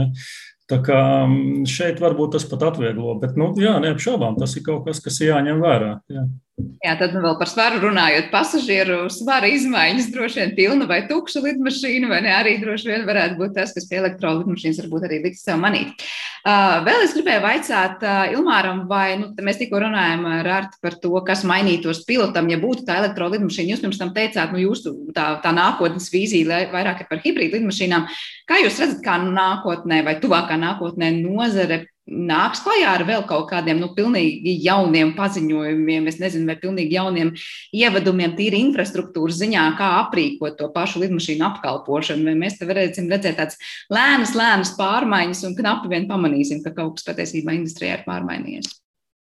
Tā 0.67 0.81
kā 0.83 0.99
mm, 1.23 1.63
šeit 1.71 2.03
varbūt 2.03 2.35
tas 2.35 2.43
pat 2.49 2.67
atvieglo, 2.67 3.15
bet, 3.21 3.39
nu, 3.39 3.53
jā, 3.61 3.77
neapšaubām, 3.79 4.35
tas 4.41 4.57
ir 4.57 4.65
kaut 4.65 4.89
kas, 4.89 4.99
kas 5.05 5.21
jāņem 5.23 5.63
vērā. 5.63 5.91
Jā. 6.11 6.27
Jā, 6.55 6.93
tad 6.95 7.11
nu, 7.11 7.19
vēl 7.19 7.33
par 7.35 7.49
svaru 7.51 7.81
runājot, 7.83 8.29
pasažieru 8.31 9.09
svara 9.11 9.49
izmaiņas 9.51 10.05
droši 10.13 10.39
vien 10.39 10.51
pilna 10.55 10.85
vai 10.87 11.01
tukša 11.09 11.41
lidmašīna, 11.43 12.07
vai 12.07 12.21
ne 12.23 12.29
arī 12.31 12.53
droši 12.61 12.87
vien 12.93 13.01
varētu 13.09 13.35
būt 13.41 13.57
tas, 13.57 13.73
kas 13.75 13.87
pie 13.89 13.97
elektrolidmašīnas 13.99 14.79
varbūt 14.79 15.07
arī 15.07 15.17
liks 15.25 15.43
sev 15.43 15.59
manīt. 15.59 16.05
Uh, 16.45 16.77
vēl 16.85 17.03
es 17.03 17.15
gribēju 17.17 17.41
vaicāt 17.43 18.05
uh, 18.07 18.21
Ilmāram, 18.37 18.85
vai 18.87 19.17
nu, 19.19 19.33
mēs 19.43 19.59
tikko 19.59 19.81
runājam 19.83 20.23
ar 20.29 20.47
Arti 20.61 20.79
par 20.85 20.95
to, 21.01 21.11
kas 21.27 21.43
mainītos 21.49 22.05
pilotam, 22.07 22.47
ja 22.53 22.59
būtu 22.61 22.85
tā 22.87 23.01
elektrolidmašīna. 23.01 23.73
Jūs 23.73 23.83
pirms 23.83 23.99
tam 23.99 24.13
teicāt, 24.15 24.53
nu 24.55 24.61
jūsu 24.63 24.93
tā, 25.17 25.25
tā 25.43 25.51
nākotnes 25.57 26.07
vīzija 26.13 26.69
vairāk 26.71 27.03
ir 27.03 27.09
par 27.09 27.19
hibrīdu 27.25 27.59
lidmašīnām. 27.59 28.07
Kā 28.47 28.61
jūs 28.61 28.79
redzat, 28.79 29.03
kā 29.03 29.17
nākotnē 29.25 30.05
vai 30.07 30.15
tuvākā 30.23 30.55
nākotnē 30.61 31.11
nozare 31.17 31.81
nāks 32.05 32.61
klajā 32.61 32.91
ar 32.99 33.03
vēl 33.07 33.23
kaut 33.29 33.47
kādiem 33.49 33.79
nu, 33.81 33.89
pilnīgi 33.97 34.55
jauniem 34.63 35.15
paziņojumiem, 35.17 36.07
es 36.11 36.19
nezinu, 36.21 36.47
vai 36.49 36.57
pilnīgi 36.61 36.97
jauniem 36.97 37.31
ievadumiem, 37.75 38.35
tīri 38.37 38.61
infrastruktūras 38.67 39.39
ziņā, 39.41 39.65
kā 39.79 39.89
aprīkot 40.03 40.57
to 40.59 40.69
pašu 40.75 41.01
lidmašīnu 41.03 41.45
apkalpošanu. 41.49 42.27
Vai 42.29 42.37
mēs 42.45 42.59
te 42.59 42.69
varēsim 42.69 43.09
redzēt 43.11 43.39
tādas 43.41 43.59
lēnas, 43.93 44.35
lēnas 44.37 44.75
pārmaiņas 44.79 45.45
un 45.49 45.57
knapi 45.57 45.91
vien 45.91 46.09
pamanīsim, 46.09 46.61
ka 46.65 46.75
kaut 46.77 46.99
kas 46.99 47.09
patiesībā 47.09 47.57
industrijā 47.57 47.99
ir 47.99 48.05
pārmainījies. 48.07 48.69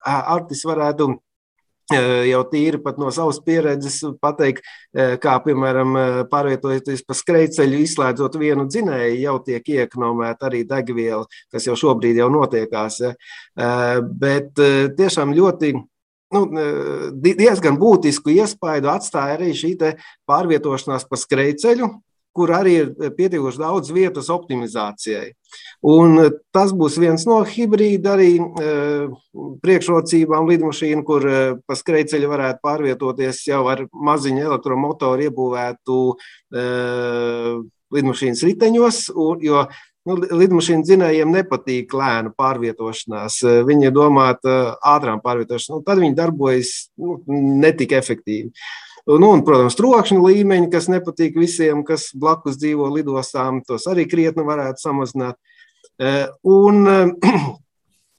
Artis 0.07 0.62
varētu 0.66 1.16
jau 1.91 2.41
tīri 2.53 2.80
no 2.99 3.11
savas 3.14 3.39
pieredzes 3.45 4.01
pateikt, 4.20 4.64
kā 5.22 5.36
piemēram 5.45 5.97
pārvietojoties 6.30 7.05
pa 7.07 7.16
skrejceļu, 7.16 7.82
izslēdzot 7.84 8.39
vienu 8.41 8.66
dzinēju, 8.68 9.20
jau 9.22 9.36
tiek 9.45 9.68
iekonomēta 9.68 10.49
arī 10.51 10.64
degviela, 10.68 11.24
kas 11.53 11.66
jau 11.66 11.76
šobrīd 11.76 12.20
jau 12.20 12.28
notiekās. 12.32 13.01
Ja. 13.01 13.14
Bet 14.03 14.59
tiešām 14.99 15.32
ļoti 15.36 15.72
nu, 16.34 16.43
diezgan 17.22 17.78
būtisku 17.80 18.34
iespaidu 18.36 18.91
atstāja 18.93 19.39
arī 19.39 19.55
šī 19.57 19.76
pārvietošanās 20.28 21.09
pa 21.09 21.16
skrejceļu, 21.16 21.89
kur 22.39 22.53
arī 22.55 22.74
ir 22.82 23.12
pietiekuši 23.18 23.61
daudz 23.61 23.91
vietas 23.95 24.30
optimizācijai. 24.32 25.32
Un 25.89 26.18
tas 26.55 26.74
būs 26.76 26.99
viens 27.01 27.24
no 27.28 27.39
hibrīda 27.47 28.14
arī 28.16 28.30
priekšrocībām 29.62 30.49
lidmašīnu, 30.51 31.05
kur 31.07 31.26
pa 31.66 31.78
skrejceļu 31.78 32.30
varētu 32.30 32.64
pārvietoties 32.64 33.45
jau 33.49 33.64
ar 33.70 33.84
maziņu 33.93 34.47
elektromotoru 34.49 35.28
iebūvētu 35.28 36.01
lidmašīnas 37.95 38.43
riteņos, 38.45 39.05
jo 39.45 39.62
nu, 40.09 40.16
lidmašīnu 40.16 40.86
dzinējiem 40.86 41.32
nepatīk 41.36 41.95
lēna 41.97 42.32
pārvietošanās. 42.36 43.41
Viņi 43.68 43.89
ir 43.89 43.95
domāti 43.97 44.53
ātrām 44.93 45.22
pārvietošanām, 45.24 45.80
nu, 45.80 45.86
tad 45.86 46.03
viņi 46.03 46.18
darbojas 46.18 46.74
nu, 47.01 47.20
netik 47.62 47.95
efektīvi. 47.99 48.53
Nu, 49.09 49.30
un, 49.32 49.40
protams, 49.40 49.76
trokšņa 49.78 50.20
līmeņi, 50.20 50.66
kas 50.72 50.90
nepatīk 50.92 51.38
visiem, 51.40 51.80
kas 51.86 52.11
blakus 52.12 52.59
dzīvo 52.61 52.90
lidostām, 52.92 53.62
tos 53.64 53.86
arī 53.88 54.04
krietni 54.04 54.44
varētu 54.44 54.84
samazināt. 54.84 55.38
Eh, 55.96 56.26
un, 56.44 56.84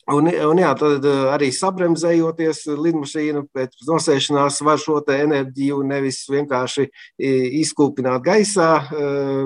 Un, 0.09 0.25
un 0.25 0.57
jā, 0.57 0.69
tad 0.73 1.03
eh, 1.05 1.17
arī 1.29 1.51
sabremzējoties, 1.53 2.63
lidmašīna 2.81 3.43
pēc 3.53 3.83
nosēšanās 3.85 4.57
var 4.65 4.79
šo 4.81 4.95
enerģiju 5.13 5.83
nevis 5.85 6.23
vienkārši 6.33 6.87
izkūpināt 7.59 8.23
gaisā, 8.25 8.69
eh, 8.89 9.43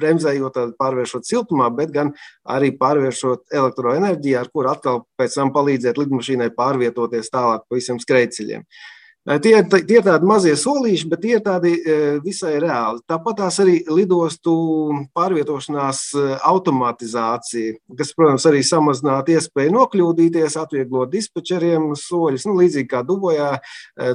bremzējot, 0.00 0.56
pārvēršot 0.80 1.28
siltumā, 1.28 1.68
bet 1.76 1.92
gan 1.92 2.14
arī 2.48 2.72
pārvēršot 2.80 3.52
elektroenerģiju, 3.60 4.38
ar 4.40 4.48
kuru 4.48 4.72
atkal 4.72 5.02
pēc 5.20 5.36
tam 5.42 5.52
palīdzēt 5.52 6.00
lidmašīnai 6.00 6.54
pārvietoties 6.56 7.28
tālāk 7.34 7.68
pa 7.68 7.76
visiem 7.76 8.00
skrejceļiem. 8.00 8.64
Tie, 9.28 9.52
tie 9.68 9.98
ir 9.98 10.04
tādi 10.06 10.24
mazie 10.24 10.54
solīši, 10.56 11.08
bet 11.10 11.20
tie 11.20 11.34
ir 11.36 11.42
tādi 11.44 11.74
visai 12.24 12.54
reāli. 12.62 13.02
Tāpat 13.10 13.42
arī 13.48 13.74
lidostu 13.92 14.54
pārvietošanās 15.12 16.00
automatizācija, 16.48 17.76
kas, 17.98 18.14
protams, 18.16 18.46
arī 18.48 18.62
samazinātu 18.64 19.36
iespēju 19.36 19.74
nokļūdīties, 19.76 20.56
atvieglot 20.62 21.12
dispečeriem 21.12 21.90
soļus. 21.92 22.48
Nu, 22.48 22.56
līdzīgi 22.62 22.88
kā 22.88 23.04
Dubojā, 23.04 23.52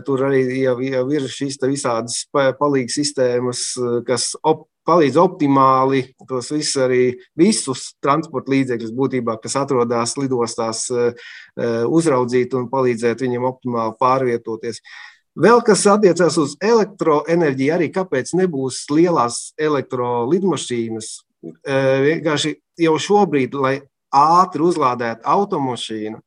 tur 0.08 0.26
arī 0.32 0.42
jau, 0.64 0.80
jau 0.82 1.06
ir 1.14 1.30
šīs 1.30 1.62
visādas 1.62 2.24
palīgas 2.34 2.98
sistēmas, 2.98 3.68
kas 4.10 4.32
op, 4.42 4.66
palīdz 4.88 5.18
optimāli 5.22 6.04
tos 6.28 6.52
visus, 6.54 6.76
arī 6.84 7.02
visus 7.40 7.94
transporta 8.04 8.54
līdzekļus, 8.54 8.94
būtībā, 8.98 9.38
kas 9.44 9.56
atrodas 9.60 10.16
lidostās, 10.20 10.86
eh, 10.92 11.14
eh, 11.58 11.84
uzraudzīt 11.88 12.54
un 12.54 12.70
palīdzēt 12.70 13.24
viņiem 13.24 13.48
optimāli 13.48 13.98
pārvietoties. 14.00 14.82
Vēl 15.36 15.64
kas 15.66 15.86
attiecās 15.90 16.38
uz 16.38 16.56
elektroenerģiju, 16.62 17.74
arī 17.74 17.90
kāpēc 17.90 18.36
nebūs 18.38 18.86
lielās 18.92 19.54
elektrolidmašīnas. 19.58 21.08
Eh, 21.44 21.98
vienkārši 22.08 22.56
jau 22.78 22.94
šobrīd, 23.00 23.54
lai 23.54 23.82
ātri 24.14 24.62
uzlādētu 24.62 25.26
automašīnu, 25.26 26.22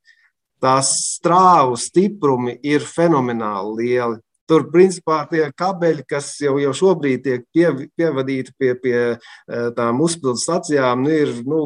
tās 0.60 1.18
strāvu 1.20 1.76
stiprumi 1.78 2.58
ir 2.62 2.80
fenomenāli 2.80 3.76
lieli. 3.76 4.20
Tur, 4.46 4.68
principā, 4.70 5.24
tie 5.30 5.48
kabeļi, 5.58 6.04
kas 6.06 6.36
jau, 6.42 6.54
jau 6.62 6.74
šobrīd 6.76 7.24
tiek 7.24 7.46
pie, 7.54 7.88
pievadīti 7.98 8.54
pie, 8.58 8.74
pie 8.78 8.98
eh, 8.98 9.70
tām 9.74 10.02
uzpildes 10.04 10.44
stacijām, 10.46 11.02
nu, 11.02 11.10
ir 11.10 11.32
nu, 11.46 11.62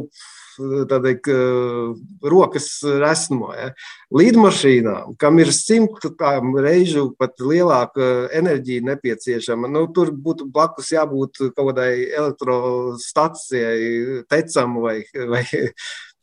tāda 0.88 1.12
rokas 2.22 2.82
resmo. 3.00 3.52
Ja. 3.56 3.70
Lidmašīnām, 4.14 5.16
kam 5.20 5.38
ir 5.42 5.52
simtām 5.54 6.54
reižu 6.60 7.10
pat 7.18 7.40
lielāka 7.40 8.28
enerģija 8.36 8.82
nepieciešama, 8.90 9.68
nu, 9.70 9.86
tur 9.94 10.10
būtu 10.12 10.50
blakus 10.52 10.92
jābūt 10.94 11.38
kaut 11.54 11.72
kādai 11.72 12.08
elektrostacijai, 12.08 14.24
tecam 14.30 14.80
vai, 14.84 14.98
vai 15.32 15.44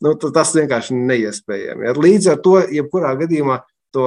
nu, 0.04 0.14
tas 0.18 0.54
vienkārši 0.56 0.98
neiespējami. 0.98 1.88
Ja. 1.88 1.96
Līdz 1.98 2.24
ar 2.34 2.38
to, 2.44 2.58
jebkurā 2.74 3.14
gadījumā, 3.22 3.56
to 3.94 4.04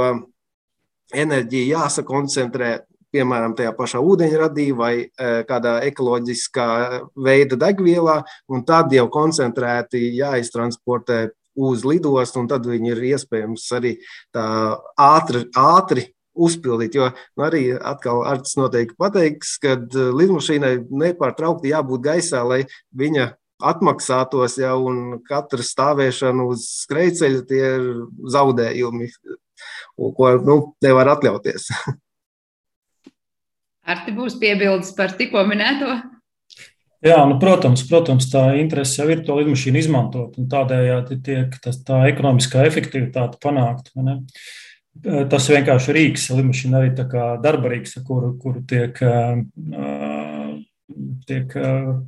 enerģija 1.14 1.78
jāsakoncentrē 1.78 2.72
piemēram, 3.12 3.56
tajā 3.58 3.74
pašā 3.76 4.02
ūdeņradī 4.04 4.68
vai 4.78 4.94
e, 5.04 5.10
kādā 5.48 5.80
ekoloģiskā 5.90 6.68
veida 7.20 7.60
degvielā, 7.60 8.22
un 8.52 8.64
tad 8.68 8.94
jau 8.96 9.08
koncentrēti 9.12 10.14
jāiztransportē 10.18 11.26
uz 11.62 11.84
lidostu, 11.88 12.42
un 12.42 12.48
tad 12.52 12.68
viņi 12.68 12.94
ir 12.94 13.04
iespējams 13.12 13.68
arī 13.76 13.98
ātri, 14.32 15.44
ātri 15.60 16.08
uzpildīt. 16.32 16.96
Jo 16.96 17.10
nu, 17.12 17.44
arī 17.44 17.66
atkal 17.76 18.24
Arts 18.28 18.56
noteikti 18.60 18.98
pateiks, 19.00 19.58
ka 19.62 19.76
e, 19.76 20.08
lidmašīnai 20.22 20.74
nepārtraukti 21.04 21.76
jābūt 21.76 22.08
gaisā, 22.08 22.46
lai 22.48 22.64
viņa 22.96 23.34
atmaksātos 23.62 24.56
jau, 24.58 24.78
un 24.90 25.20
katra 25.28 25.62
stāvēšana 25.62 26.48
uz 26.50 26.66
skrejceļa 26.82 27.42
tie 27.50 27.62
ir 27.76 27.90
zaudējumi 28.34 29.12
ko 30.18 30.32
nu, 30.46 30.58
nevar 30.84 31.16
atļauties. 31.18 31.70
Ar 33.92 34.04
te 34.06 34.14
būs 34.16 34.38
piebildes 34.42 34.94
par 34.98 35.16
tikko 35.18 35.44
minēto? 35.50 35.96
Jā, 37.02 37.18
nu, 37.26 37.40
protams, 37.42 37.82
protams, 37.90 38.28
tā 38.30 38.44
interese 38.60 39.00
jau 39.00 39.08
ir 39.10 39.24
to 39.26 39.34
lidmašīnu 39.40 39.80
izmantot, 39.82 40.36
un 40.38 40.50
tādējādi 40.52 41.18
tiek 41.26 41.56
tas, 41.64 41.80
tā 41.82 42.04
ekonomiskā 42.12 42.62
efektivitāte 42.68 43.42
panākt. 43.42 43.90
Tas 45.32 45.48
vienkārši 45.50 45.96
rīks, 45.98 46.28
lidmašīna 46.36 46.78
arī 46.78 46.92
tā 46.94 47.08
kā 47.10 47.26
darba 47.42 47.72
rīks, 47.74 47.96
kuru, 48.06 48.36
kuru 48.44 48.62
tiek 48.70 49.02
uh, 49.02 49.40
tiek 51.28 51.54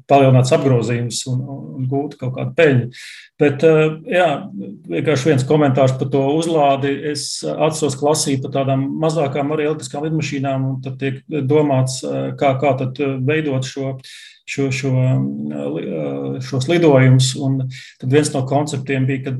palielināts 0.09 0.53
apgrozījums 0.55 1.22
un, 1.32 1.43
un 1.78 1.88
gūta 1.91 2.20
kaut 2.22 2.36
kāda 2.38 2.53
peļņa. 2.57 2.88
Bet, 3.41 3.66
jā, 4.14 4.28
vienkārši 4.93 5.30
viens 5.32 5.47
komentārs 5.47 5.95
par 5.99 6.11
to 6.14 6.22
uzlādi. 6.38 6.93
Es 7.14 7.26
atceros, 7.43 7.97
ka 7.99 8.09
lasīju 8.11 8.43
par 8.45 8.55
tādām 8.59 8.86
mazākām 9.03 9.55
arī 9.55 9.68
elektriskām 9.70 10.05
lidmašīnām, 10.07 10.70
un 10.70 10.78
tad 10.86 10.99
tiek 11.01 11.24
domāts, 11.49 12.01
kā, 12.39 12.53
kā 12.61 12.76
tad 12.84 13.01
veidot 13.28 13.68
šo 13.68 13.97
šo, 14.53 14.67
šo, 14.75 14.91
šos 16.47 16.67
lidojumus. 16.69 17.31
Tad 18.01 18.13
viens 18.13 18.31
no 18.33 18.43
konceptiem 18.49 19.07
bija, 19.09 19.23
ka 19.25 19.33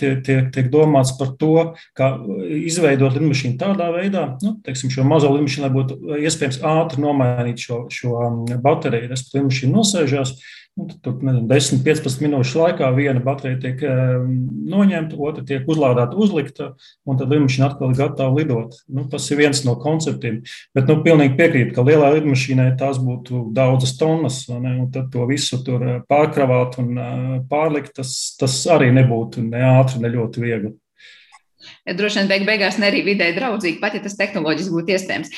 tiek, 0.00 0.20
tiek, 0.26 0.50
tiek 0.54 0.70
domāts 0.72 1.14
par 1.18 1.32
to, 1.40 1.54
kā 1.98 2.12
izveidot 2.58 3.16
lidmašīnu 3.16 3.58
tādā 3.60 3.90
veidā, 3.94 4.26
nu, 4.44 4.56
teiksim, 4.66 4.92
šo 4.92 5.06
mazo 5.08 5.32
lidmašīnu, 5.34 5.66
lai 5.66 5.74
būtu 5.76 6.20
iespējams 6.26 6.62
ātri 6.76 7.04
nomainīt 7.04 7.66
šo, 7.68 7.82
šo 7.92 8.30
bateriju. 8.64 9.10
Respektīvi, 9.12 9.44
lidmašīna 9.44 9.76
nosēžās, 9.76 10.36
Nu, 10.76 10.84
tur 11.00 11.14
10-15 11.24 12.20
minūšu 12.20 12.58
laikā 12.60 12.90
viena 12.92 13.22
baterija 13.24 13.56
tiek 13.62 13.80
um, 13.88 14.26
noņemta, 14.68 15.16
otra 15.16 15.44
tiek 15.48 15.64
uzlādēta, 15.72 16.18
uzlikta, 16.20 16.66
un 17.08 17.16
tad 17.16 17.32
lidmašīna 17.32 17.70
atkal 17.70 17.94
ir 17.94 18.00
gatava 18.02 18.36
lidot. 18.36 18.76
Nu, 18.92 19.06
tas 19.08 19.30
ir 19.30 19.40
viens 19.40 19.62
no 19.64 19.78
konceptiem. 19.80 20.42
Bet 20.76 20.92
nu, 20.92 20.98
pilnīgi 21.06 21.32
piekrītu, 21.40 21.72
ka 21.78 21.86
lielā 21.86 22.12
lidmašīnai 22.18 22.74
tās 22.76 23.00
būtu 23.00 23.46
daudzas 23.56 23.96
tonnas, 23.96 24.42
ne, 24.52 24.76
un 24.82 24.90
tad 24.92 25.08
to 25.16 25.24
visu 25.30 25.62
tur 25.64 25.80
uh, 25.80 26.00
pārkravāt 26.12 26.76
un 26.84 26.92
uh, 26.92 27.36
pārlikt, 27.48 27.94
tas, 27.96 28.12
tas 28.36 28.60
arī 28.76 28.92
nebūtu 29.00 29.48
ne 29.48 29.64
ātri, 29.78 30.04
ne 30.04 30.12
ļoti 30.12 30.44
viegli 30.44 30.76
droši 31.98 32.20
vien 32.20 32.30
beig 32.30 32.46
beigās 32.48 32.78
ne 32.80 32.88
arī 32.90 33.02
vidē 33.06 33.30
draudzīgi, 33.36 33.80
pat 33.82 33.96
ja 33.96 34.02
tas 34.04 34.16
tehnoloģiski 34.18 34.74
būtu 34.74 34.94
iespējams. 34.96 35.32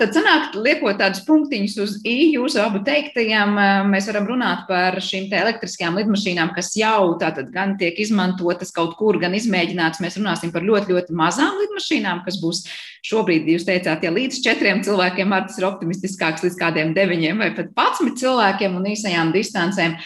Tad 0.00 0.14
sanāk, 0.16 0.54
liekot 0.58 1.00
tādus 1.00 1.24
punktiņus 1.26 1.76
uz 1.84 1.96
i 2.08 2.32
jūsu 2.34 2.60
abu 2.62 2.82
teiktajiem, 2.86 3.56
mēs 3.90 4.10
varam 4.10 4.28
runāt 4.30 4.66
par 4.68 4.98
šīm 5.02 5.28
te 5.30 5.40
elektriskajām 5.40 5.98
lidmašīnām, 6.00 6.54
kas 6.56 6.72
jau 6.78 7.16
tātad 7.20 7.50
gan 7.54 7.76
tiek 7.80 7.98
izmantotas 8.02 8.72
kaut 8.76 8.96
kur, 8.98 9.20
gan 9.22 9.36
izmēģinātas. 9.38 10.02
Mēs 10.04 10.18
runāsim 10.20 10.54
par 10.54 10.66
ļoti, 10.66 10.94
ļoti 10.94 11.16
mazām 11.16 11.58
lidmašīnām, 11.64 12.24
kas 12.26 12.40
būs 12.42 12.64
šobrīd, 13.06 13.46
jūs 13.48 13.64
teicāt, 13.68 14.02
ja 14.04 14.10
līdz 14.12 14.42
četriem 14.44 14.82
cilvēkiem 14.84 15.30
ar 15.32 15.46
tas 15.48 15.56
ir 15.60 15.68
optimistiskāks, 15.70 16.44
līdz 16.44 16.58
kādiem 16.60 16.90
deviņiem 16.96 17.40
vai 17.40 17.52
pat 17.56 17.70
patsmit 17.76 18.18
cilvēkiem 18.20 18.76
un 18.76 18.90
īsajām 18.92 19.32
distancēm. 19.32 19.96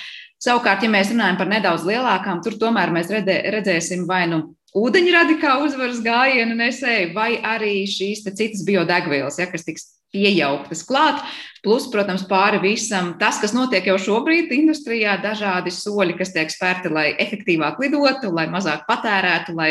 Savukārt, 0.44 0.84
ja 0.84 0.90
mēs 0.92 1.10
runājam 1.10 1.38
par 1.40 1.48
nedaudz 1.48 1.86
lielākām, 1.88 2.42
tur 2.44 2.58
tomēr 2.60 2.92
mēs 2.94 3.10
redzēsim 3.10 4.04
vai 4.06 4.26
nu 4.30 4.42
ūdeņradi 4.74 5.38
kā 5.42 5.58
uzvaras 5.64 6.00
gājienu 6.04 6.56
nesēju, 6.58 7.12
vai 7.16 7.34
arī 7.38 7.84
šīs 7.90 8.24
citas 8.26 8.64
biodegvielas, 8.66 9.38
ja, 9.38 9.48
kas 9.50 9.66
tiks 9.66 9.90
piejauktas 10.14 10.84
klāt. 10.86 11.22
Plus, 11.64 11.86
protams, 11.90 12.26
pāri 12.28 12.60
visam 12.62 13.14
tas, 13.18 13.40
kas 13.42 13.54
notiek 13.56 13.86
jau 13.88 13.96
šobrīd 13.98 14.52
industrijā, 14.54 15.16
dažādi 15.22 15.72
soļi, 15.74 16.18
kas 16.18 16.34
tiek 16.34 16.52
spērti, 16.52 16.92
lai 16.92 17.06
efektīvāk 17.24 17.80
lidotu, 17.82 18.30
lai 18.34 18.46
mazāk 18.52 18.84
patērētu, 18.90 19.56
lai 19.56 19.70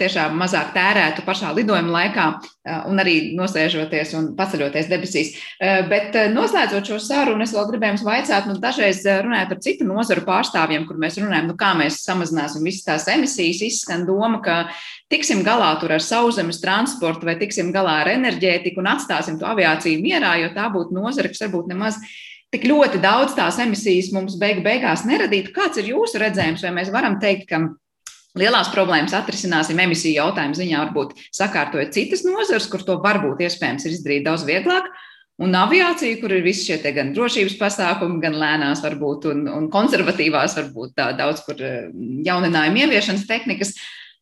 tiešām 0.00 0.38
mazāk 0.40 0.70
tērētu 0.72 1.24
pašā 1.26 1.50
lidojuma 1.56 1.92
laikā 1.92 2.26
un 2.88 3.02
arī 3.02 3.16
nosēžoties 3.36 4.14
un 4.16 4.28
paceļoties 4.38 4.88
debesīs. 4.88 5.32
Bet 5.90 6.16
noslēdzot 6.32 6.88
šo 6.88 7.00
sarunu, 7.02 7.44
es 7.44 7.52
vēl 7.56 7.66
gribēju 7.68 7.94
jums 7.94 8.06
vaicāt, 8.06 8.48
nu, 8.48 8.56
dažreiz 8.62 9.02
runājot 9.04 9.52
ar 9.52 9.60
citu 9.66 9.88
nozaru 9.88 10.24
pārstāvjiem, 10.28 10.86
kur 10.88 11.00
mēs 11.00 11.20
runājam, 11.20 11.50
nu, 11.50 11.58
kā 11.60 11.74
mēs 11.76 12.00
samazināsim 12.06 12.64
visas 12.64 12.86
tās 12.88 13.08
emisijas, 13.12 13.60
izskan 13.68 14.06
doma, 14.08 14.40
ka 14.44 14.62
tiksim 15.12 15.44
galā 15.44 15.74
tur 15.82 15.92
ar 15.96 16.04
sauszemes 16.04 16.62
transportu 16.62 17.28
vai 17.28 17.36
tiksim 17.40 17.72
galā 17.74 18.00
ar 18.06 18.14
enerģētiku 18.14 18.80
un 18.80 18.92
atstāsim 18.94 19.36
to 19.40 19.48
aviāciju 19.50 20.00
mierā, 20.00 20.38
jo 20.40 20.54
tā 20.56 20.70
būtu 20.72 20.96
nozara, 20.96 21.28
kas 21.28 21.44
varbūt 21.44 21.68
nemaz 21.74 22.00
tik 22.50 22.64
ļoti 22.66 22.98
daudz 23.02 23.36
tās 23.36 23.60
emisijas 23.62 24.08
mums 24.14 24.34
beigu 24.40 24.64
beigās 24.64 25.04
neradītu. 25.06 25.52
Kāds 25.54 25.78
ir 25.78 25.92
jūsu 25.92 26.18
redzējums, 26.18 26.64
vai 26.66 26.72
mēs 26.80 26.90
varam 26.90 27.20
teikt, 27.22 27.46
ka 27.52 27.60
Lielās 28.38 28.68
problēmas 28.70 29.14
atrisināsim 29.18 29.78
emisiju 29.82 30.20
jautājumu 30.20 30.54
ziņā, 30.54 30.82
varbūt 30.84 31.16
sakārtojot 31.34 31.94
citas 31.96 32.22
nozares, 32.22 32.68
kur 32.70 32.84
to 32.86 33.00
varbūt 33.02 33.42
iespējams 33.42 33.86
ir 33.88 33.96
izdarīt 33.96 34.26
daudz 34.28 34.44
vieglāk. 34.46 34.86
Un 35.40 35.56
aviācija, 35.56 36.18
kur 36.20 36.34
ir 36.36 36.44
visi 36.44 36.66
šie 36.68 36.92
gan 36.92 37.14
drošības 37.16 37.56
pasākumi, 37.58 38.20
gan 38.22 38.36
lēnās, 38.36 38.82
varbūt, 38.84 39.30
un, 39.32 39.46
un 39.48 39.70
konservatīvās, 39.72 40.54
varbūt 40.58 40.92
tā 41.00 41.08
daudz, 41.16 41.40
kur 41.46 41.56
eh, 41.64 41.88
jauninājuma 42.26 42.84
ieviešanas 42.84 43.24
tehnikas, 43.26 43.72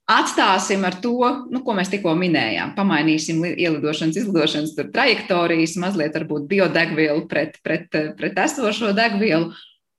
atstāsim 0.08 0.86
ar 0.86 1.00
to, 1.02 1.18
nu, 1.50 1.64
ko 1.66 1.74
mēs 1.76 1.90
tikko 1.90 2.14
minējām. 2.16 2.72
Pamainīsim 2.78 3.42
ielidošanas, 3.50 4.22
izlidošanas 4.22 4.78
trajektorijas, 4.94 5.76
mazliet 5.82 6.16
varbūt 6.16 6.46
biodegvielu 6.54 7.26
pret, 7.28 7.58
pret, 7.66 7.90
pret 7.90 8.42
esošo 8.46 8.94
degvielu 8.96 9.50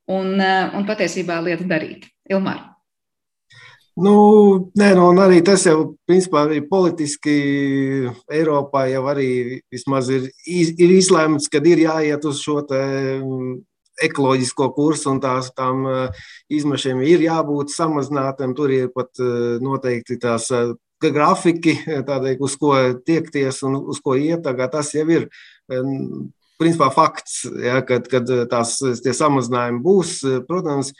un, 0.10 0.34
eh, 0.40 0.72
un 0.72 0.88
patiesībā 0.88 1.44
lietu 1.46 1.68
darīt. 1.68 2.08
Ilmār. 2.32 2.79
Nu, 4.00 4.16
nē, 4.80 4.94
nu, 4.96 5.10
un 5.12 5.20
arī 5.20 5.42
tas 5.44 5.66
jau 5.68 5.94
principā, 6.08 6.46
arī 6.46 6.62
politiski 6.68 7.34
Eiropā 8.32 8.86
jau 8.88 9.02
arī 9.12 9.60
vismaz 9.74 10.08
ir, 10.14 10.30
ir 10.48 10.94
izlēmts, 10.96 11.50
ka 11.52 11.60
ir 11.68 11.84
jāiet 11.84 12.28
uz 12.30 12.40
šo 12.44 12.62
te, 12.70 12.80
mm, 13.20 13.58
ekoloģisko 14.04 14.70
kursu 14.76 15.14
un 15.14 15.22
tās, 15.24 15.52
tām 15.56 15.86
eh, 15.90 16.26
izmešiem 16.60 17.02
ir 17.08 17.24
jābūt 17.26 17.74
samazinātiem. 17.74 18.56
Tur 18.58 18.74
ir 18.74 18.92
pat 18.96 19.12
eh, 19.20 19.58
noteikti 19.64 20.20
tās 20.22 20.50
eh, 20.56 20.74
grafiki, 21.04 21.76
tādai, 22.08 22.36
uz 22.44 22.56
ko 22.60 22.76
tiekties 23.08 23.64
un 23.68 23.80
uz 23.92 24.02
ko 24.04 24.16
iet. 24.20 24.48
Tas 24.72 24.94
jau 24.96 25.06
ir 25.12 25.30
principā 26.60 26.90
fakts, 26.92 27.46
ja, 27.64 27.80
kad, 27.88 28.08
kad 28.12 28.28
tās, 28.52 28.78
tie 29.04 29.14
samazinājumi 29.16 29.80
būs. 29.84 30.18
Protams, 30.48 30.92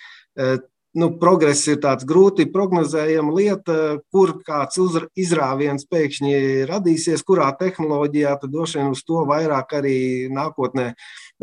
nu, 1.00 1.10
progress 1.22 1.66
ir 1.72 1.80
tāds 1.84 2.06
grūti 2.08 2.48
prognozējama 2.52 3.34
lieta, 3.36 3.78
kur 4.14 4.36
kāds 4.46 4.80
izrāviens 5.20 5.88
pēkšņi 5.90 6.68
radīsies, 6.70 7.24
kurā 7.28 7.50
tehnoloģijā, 7.60 8.36
tad 8.42 8.54
droši 8.54 8.82
vien 8.82 8.94
uz 8.94 9.04
to 9.08 9.24
vairāk 9.30 9.76
arī 9.80 9.98
nākotnē 10.34 10.88
eh, 10.92 10.96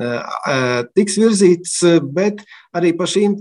eh, 0.04 0.80
tiks 0.96 1.18
virzīts, 1.22 1.76
bet 2.16 2.44
arī 2.76 2.92
par 2.96 3.10
šīm 3.10 3.36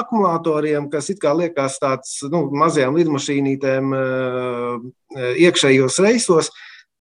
akumulatoriem, 0.00 0.88
kas 0.92 1.12
it 1.12 1.20
kā 1.22 1.34
liekas 1.36 1.78
tāds 1.82 2.18
nu, 2.32 2.46
mazajām 2.64 2.96
lidmašīnītēm 3.00 3.98
eh, 4.00 5.34
iekšējos 5.46 6.00
reisos, 6.04 6.50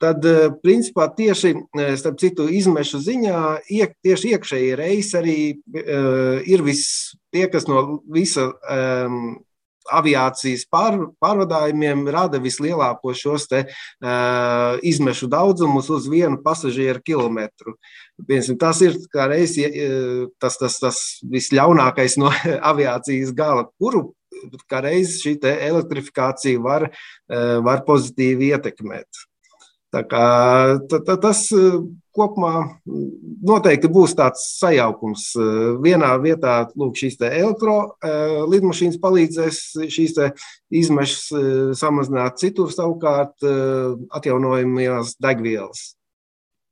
tad, 0.02 0.26
principā, 0.64 1.06
tieši 1.16 1.54
starp 2.00 2.18
citu 2.22 2.48
izmešu 2.50 3.00
ziņā, 3.06 3.38
iek, 3.78 3.94
tieši 4.04 4.34
iekšēji 4.34 4.74
reisi 4.80 5.16
arī 5.20 5.38
ir 6.50 6.66
viss 6.66 7.14
tie, 7.32 7.46
kas 7.52 7.68
no 7.70 8.02
visa 8.12 8.50
um, 8.52 9.40
aviācijas 9.90 10.64
pār, 10.70 10.98
pārvadājumiem 11.22 12.04
rada 12.12 12.40
vislielāko 12.42 13.14
šos 13.16 13.48
te, 13.50 13.64
uh, 13.66 14.78
izmešu 14.86 15.28
daudzumus 15.32 15.90
uz 15.92 16.08
vienu 16.10 16.38
pasažieru 16.44 17.02
kilometru. 17.04 17.76
Piemēram, 18.22 18.58
tas 18.60 18.82
ir 18.84 18.98
reiz, 19.32 19.56
tas, 20.42 20.58
tas, 20.60 20.78
tas 20.82 21.02
visļaunākais 21.32 22.18
no 22.22 22.30
aviācijas 22.72 23.34
gala, 23.36 23.66
kuru 23.80 24.10
reiz 24.82 25.20
šī 25.22 25.36
elektrifikācija 25.42 26.62
var, 26.62 26.88
uh, 26.90 27.58
var 27.64 27.84
pozitīvi 27.88 28.52
ietekmēt. 28.54 29.26
Tā 29.92 30.00
kā, 30.08 30.26
tā, 30.88 31.02
tā, 31.04 31.18
tas 31.20 31.42
kopumā 32.16 32.52
noteikti 33.44 33.90
būs 33.92 34.14
tāds 34.16 34.46
sajaukums. 34.56 35.26
Vienā 35.84 36.14
vietā 36.22 36.54
lūk, 36.72 36.96
šīs 36.96 37.18
elektrolīdmašīnas 37.28 39.00
palīdzēs 39.02 39.60
šīs 39.92 40.16
izmešas 40.82 41.76
samazināt, 41.80 42.40
citur 42.40 42.72
savukārt 42.72 43.44
atjaunojamās 44.16 45.18
degvielas. 45.20 45.92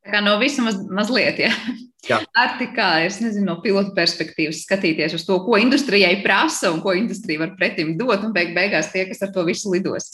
Tā 0.01 0.15
kā 0.15 0.21
no 0.25 0.33
visa 0.41 0.65
maz, 0.65 0.81
mazliet, 0.89 1.37
ja. 1.45 1.53
Jā. 2.09 2.17
Ar 2.33 2.55
tik 2.57 2.71
kā, 2.73 2.87
es 3.05 3.19
nezinu, 3.21 3.45
no 3.45 3.59
pilota 3.61 3.93
perspektīvas 3.93 4.63
skatīties 4.65 5.13
uz 5.13 5.25
to, 5.27 5.37
ko 5.45 5.59
industrijai 5.61 6.15
prasa 6.23 6.71
un 6.73 6.81
ko 6.81 6.95
industrija 6.97 7.43
var 7.43 7.53
pretim 7.59 7.93
dot, 7.99 8.23
un 8.25 8.33
beig 8.33 8.55
beigās 8.57 8.89
tie, 8.89 9.05
kas 9.05 9.21
ar 9.21 9.29
to 9.35 9.45
visu 9.45 9.69
lidos. 9.69 10.09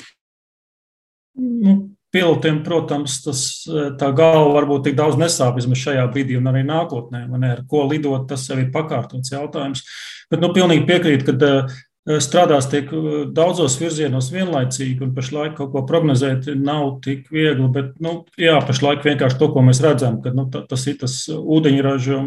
Nu, 1.40 1.78
pilotiem, 2.18 2.62
protams, 2.66 3.22
tas, 3.24 3.42
eh, 3.70 3.92
tā 4.00 4.12
galva 4.16 4.56
varbūt 4.58 4.88
tik 4.90 4.98
daudz 4.98 5.18
nesāp 5.20 5.58
vismaz 5.60 5.84
šajā 5.84 6.06
brīdī 6.14 6.38
un 6.40 6.50
arī 6.50 6.64
nākotnē. 6.66 7.28
Man 7.30 7.44
ir, 7.44 7.58
ar 7.60 7.64
ko 7.70 7.86
lidot, 7.88 8.28
tas 8.28 8.48
jau 8.50 8.58
ir 8.58 8.72
pakārtots 8.74 9.34
jautājums. 9.34 9.84
Bet, 10.32 10.42
nu, 10.42 10.50
pilnīgi 10.54 10.88
piekrītu, 10.90 11.28
ka 11.28 11.38
eh, 11.46 11.78
strādās 12.24 12.70
tiek 12.72 12.92
eh, 12.96 13.18
daudzos 13.36 13.76
virzienos 13.82 14.30
vienlaicīgi, 14.32 15.02
un 15.04 15.14
pašlaik 15.16 15.58
kaut 15.58 15.74
ko 15.74 15.84
prognozēt 15.88 16.48
nav 16.56 17.00
tik 17.04 17.28
viegli. 17.34 17.68
Bet, 17.74 17.98
nu, 18.04 18.22
jā, 18.40 18.56
pašlaik 18.68 19.04
vienkārši 19.06 19.40
to, 19.42 19.50
ko 19.52 19.64
mēs 19.68 19.82
redzam, 19.84 20.22
ka 20.24 20.32
nu, 20.36 20.48
tas 20.54 20.86
ir 20.88 20.98
tas 21.02 21.20
ūdeņraža 21.36 22.22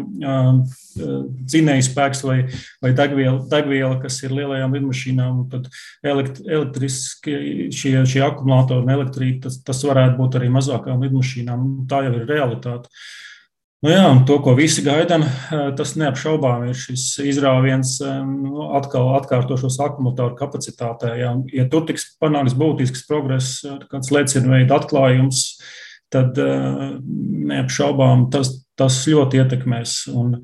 dzinēju 0.97 1.85
spēks 1.87 2.21
vai, 2.27 2.37
vai 2.83 2.91
degviela, 2.97 3.39
degviela, 3.51 3.95
kas 4.03 4.19
ir 4.25 4.35
lielajām 4.35 4.75
lidmašīnām, 4.77 5.41
un 5.43 5.49
tad 5.51 5.69
elekt, 6.03 6.43
elektriski 6.45 7.71
šie, 7.73 7.95
šie 8.09 8.21
akumulātori 8.27 8.85
un 8.85 8.93
elektrība, 8.97 9.47
tas, 9.47 9.61
tas 9.65 9.81
varētu 9.87 10.19
būt 10.19 10.39
arī 10.39 10.51
mazākām 10.53 11.01
lidmašīnām. 11.07 11.67
Tā 11.89 12.05
jau 12.07 12.15
ir 12.19 12.29
realitāte. 12.29 12.91
Nu 13.81 13.89
jā, 13.89 14.09
to, 14.29 14.35
ko 14.45 14.51
visi 14.53 14.83
gaidām, 14.85 15.23
tas 15.77 15.95
neapšaubām 15.97 16.67
ir 16.69 16.77
šis 16.77 17.15
izrāviens 17.25 17.95
nu, 18.27 18.67
atkal 18.77 19.15
atkārtošos 19.17 19.79
akumulātoru 19.81 20.37
kapacitātē. 20.37 21.15
Jā. 21.17 21.31
Ja 21.57 21.65
tur 21.71 21.87
tiks 21.89 22.11
panāks 22.21 22.53
būtisks 22.57 23.07
progress, 23.09 23.63
kāds 23.89 24.13
liecina 24.13 24.53
veida 24.53 24.77
atklājums, 24.77 25.47
tad 26.13 26.37
neapšaubām 26.37 28.27
tas, 28.35 28.53
tas 28.77 29.01
ļoti 29.09 29.41
ietekmēs. 29.41 29.95
Un, 30.13 30.37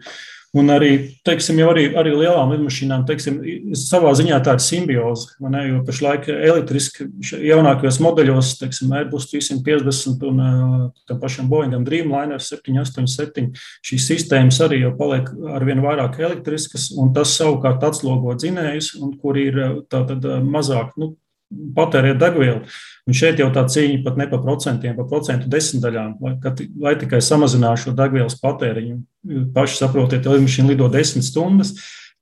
Un 0.58 0.72
arī, 0.74 0.92
teiksim, 1.28 1.60
jau 1.62 1.68
arī, 1.74 1.84
arī 2.00 2.14
lielām 2.16 2.54
lidmašīnām, 2.56 3.04
teiksim, 3.08 3.40
savā 3.78 4.14
ziņā 4.18 4.40
tā 4.46 4.56
ir 4.58 4.64
simbioze. 4.64 5.36
Ne, 5.44 5.64
jo 5.68 5.82
pašlaik 5.86 6.30
elektriski 6.34 7.08
jaunākajos 7.46 8.00
modeļos, 8.04 8.54
teiksim, 8.62 8.94
Airbus 8.98 9.28
350 9.30 10.26
un 10.30 10.42
tam 11.10 11.22
pašam 11.22 11.52
Boeingam 11.52 11.86
Dreamliner 11.88 12.42
787, 12.42 13.52
šīs 13.86 14.10
sistēmas 14.14 14.62
arī 14.66 14.82
jau 14.86 14.96
paliek 14.98 15.30
ar 15.54 15.68
vien 15.68 15.84
vairāk 15.84 16.18
elektriskas, 16.24 16.90
un 16.98 17.14
tas 17.16 17.36
savukārt 17.38 17.86
atslogo 17.86 18.34
dzinējus, 18.40 18.96
un 19.04 19.14
kur 19.22 19.38
ir 19.42 19.62
tātad 19.92 20.26
mazāk, 20.48 20.96
nu, 20.98 21.14
patēriet 21.78 22.20
degvielu. 22.22 22.64
Un 23.08 23.16
šeit 23.16 23.40
jau 23.40 23.48
tā 23.56 23.64
cīņa 23.72 24.02
pat 24.06 24.18
ne 24.20 24.28
par 24.32 24.42
procentiem, 24.44 24.98
par 24.98 25.08
procentu 25.08 25.48
desmitaļām, 25.52 26.18
lai, 26.24 26.34
lai 26.84 26.96
tikai 27.00 27.22
samazinātu 27.24 27.86
šo 27.86 27.96
degvielas 27.98 28.36
patēriņu. 28.42 29.00
Paši 29.56 29.80
saprotiet, 29.80 30.28
ja 30.28 30.36
lidmašīna 30.36 30.74
lido 30.74 30.90
desmit 30.92 31.28
stundas, 31.28 31.74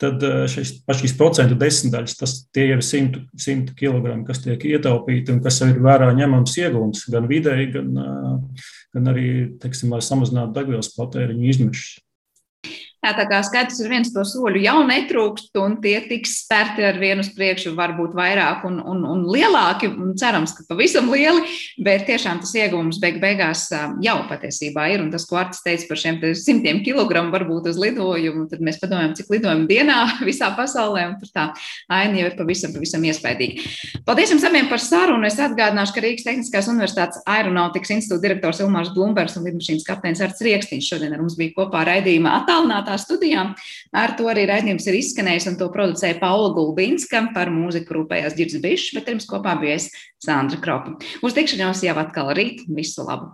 tad 0.01 0.23
eh, 0.28 0.45
šis, 0.51 0.78
šīs 0.99 1.15
procentu 1.17 1.57
desmitaļas, 1.59 2.17
tas 2.19 2.38
tie 2.53 2.67
ir 2.73 2.84
100, 2.84 3.26
100 3.39 3.76
kg, 3.80 4.17
kas 4.28 4.43
tiek 4.43 4.65
ietaupīti 4.76 5.34
un 5.34 5.41
kas 5.43 5.61
ir 5.65 5.80
vērā 5.84 6.11
ņemams 6.17 6.57
iegūms 6.61 7.05
gan 7.13 7.30
vidēji, 7.32 7.71
gan, 7.78 7.91
eh, 8.01 8.65
gan 8.95 9.13
arī, 9.13 9.30
teiksim, 9.61 9.95
lai 9.95 10.03
samazinātu 10.05 10.55
degvielas 10.59 10.91
patēriņu 10.97 11.53
izmešus. 11.53 12.05
Jā, 13.06 13.12
tā 13.14 13.28
kā 13.30 13.38
skaidrs 13.45 13.78
ir 13.84 13.89
viens 13.91 14.10
to 14.10 14.24
soļu 14.26 14.64
jau 14.64 14.80
netrūkst, 14.88 15.51
un 15.62 15.76
tie 15.84 15.99
tiks 16.08 16.39
spērti 16.41 16.82
ar 16.88 16.95
vienu 16.97 17.22
uz 17.22 17.28
priekšu, 17.36 17.76
varbūt 17.78 18.16
vairāk 18.18 18.64
un, 18.66 18.80
un, 18.82 19.03
un 19.06 19.20
lielāki, 19.30 19.91
un 19.93 20.16
cerams, 20.18 20.56
ka 20.58 20.64
pavisam 20.72 21.12
lieli, 21.14 21.43
bet 21.86 22.08
tiešām 22.08 22.39
tas 22.41 22.56
ieguvums 22.58 22.97
beig 23.03 23.20
beigās 23.22 23.68
jau 24.01 24.16
patiesībā 24.26 24.88
ir, 24.95 25.03
un 25.03 25.12
tas, 25.14 25.28
ko 25.30 25.38
Artis 25.38 25.62
teica 25.62 25.86
par 25.91 26.01
šiem 26.01 26.18
simtiem 26.39 26.80
kilogramu 26.88 27.30
varbūt 27.36 27.70
uz 27.70 27.78
lidojumu, 27.84 28.47
tad 28.49 28.64
mēs 28.66 28.82
padomājam, 28.82 29.14
cik 29.20 29.30
lidojumu 29.36 29.70
dienā 29.70 29.99
visā 30.32 30.49
pasaulē, 30.58 31.06
un 31.12 31.16
tur 31.22 31.30
tā 31.36 31.45
aina 31.93 32.24
jau 32.24 32.32
ir 32.32 32.39
pavisam, 32.41 32.74
pavisam 32.74 33.06
iespaidīga. 33.06 33.70
Paldies 34.10 34.34
jums 34.34 34.47
abiem 34.49 34.72
par 34.72 34.82
sarunu. 34.82 35.30
Es 35.30 35.38
atgādināšu, 35.38 35.93
ka 35.93 36.06
Rīgas 36.08 36.26
Tehniskās 36.26 36.72
Universitātes 36.74 37.22
Aeronautikas 37.30 37.93
institūta 37.99 38.26
direktors 38.26 38.66
Ilmārs 38.66 38.93
Blumbergs 38.97 39.38
un 39.38 39.45
lidmašīnas 39.45 39.86
kapteinis 39.86 40.26
Arts 40.26 40.41
Riekstīns 40.45 40.89
šodien 40.89 41.14
ar 41.14 41.22
mums 41.22 41.38
bija 41.38 41.53
kopā 41.58 41.86
raidījumā 41.89 42.34
attālinātā 42.41 42.94
studijām. 43.01 43.53
Ar 43.95 44.15
to 44.19 44.29
arī 44.31 44.45
raidījums 44.49 44.85
ir 44.89 44.99
izskanējis, 44.99 45.49
un 45.51 45.57
to 45.61 45.69
producēja 45.73 46.19
Paula 46.21 46.51
Gulbinska 46.55 47.23
par 47.35 47.53
mūziku 47.53 47.99
rūpējās 47.99 48.37
Girds 48.37 48.59
Bišs, 48.61 48.91
bet 48.97 49.09
pirms 49.09 49.29
kopā 49.29 49.57
bija 49.61 49.79
es 49.79 49.89
Sandra 50.23 50.61
Kropa. 50.61 50.97
Uz 51.25 51.37
tikšanos 51.37 51.83
jau 51.87 51.97
atkal 52.01 52.35
rīt. 52.37 52.67
Visu 52.69 53.07
labu! 53.07 53.33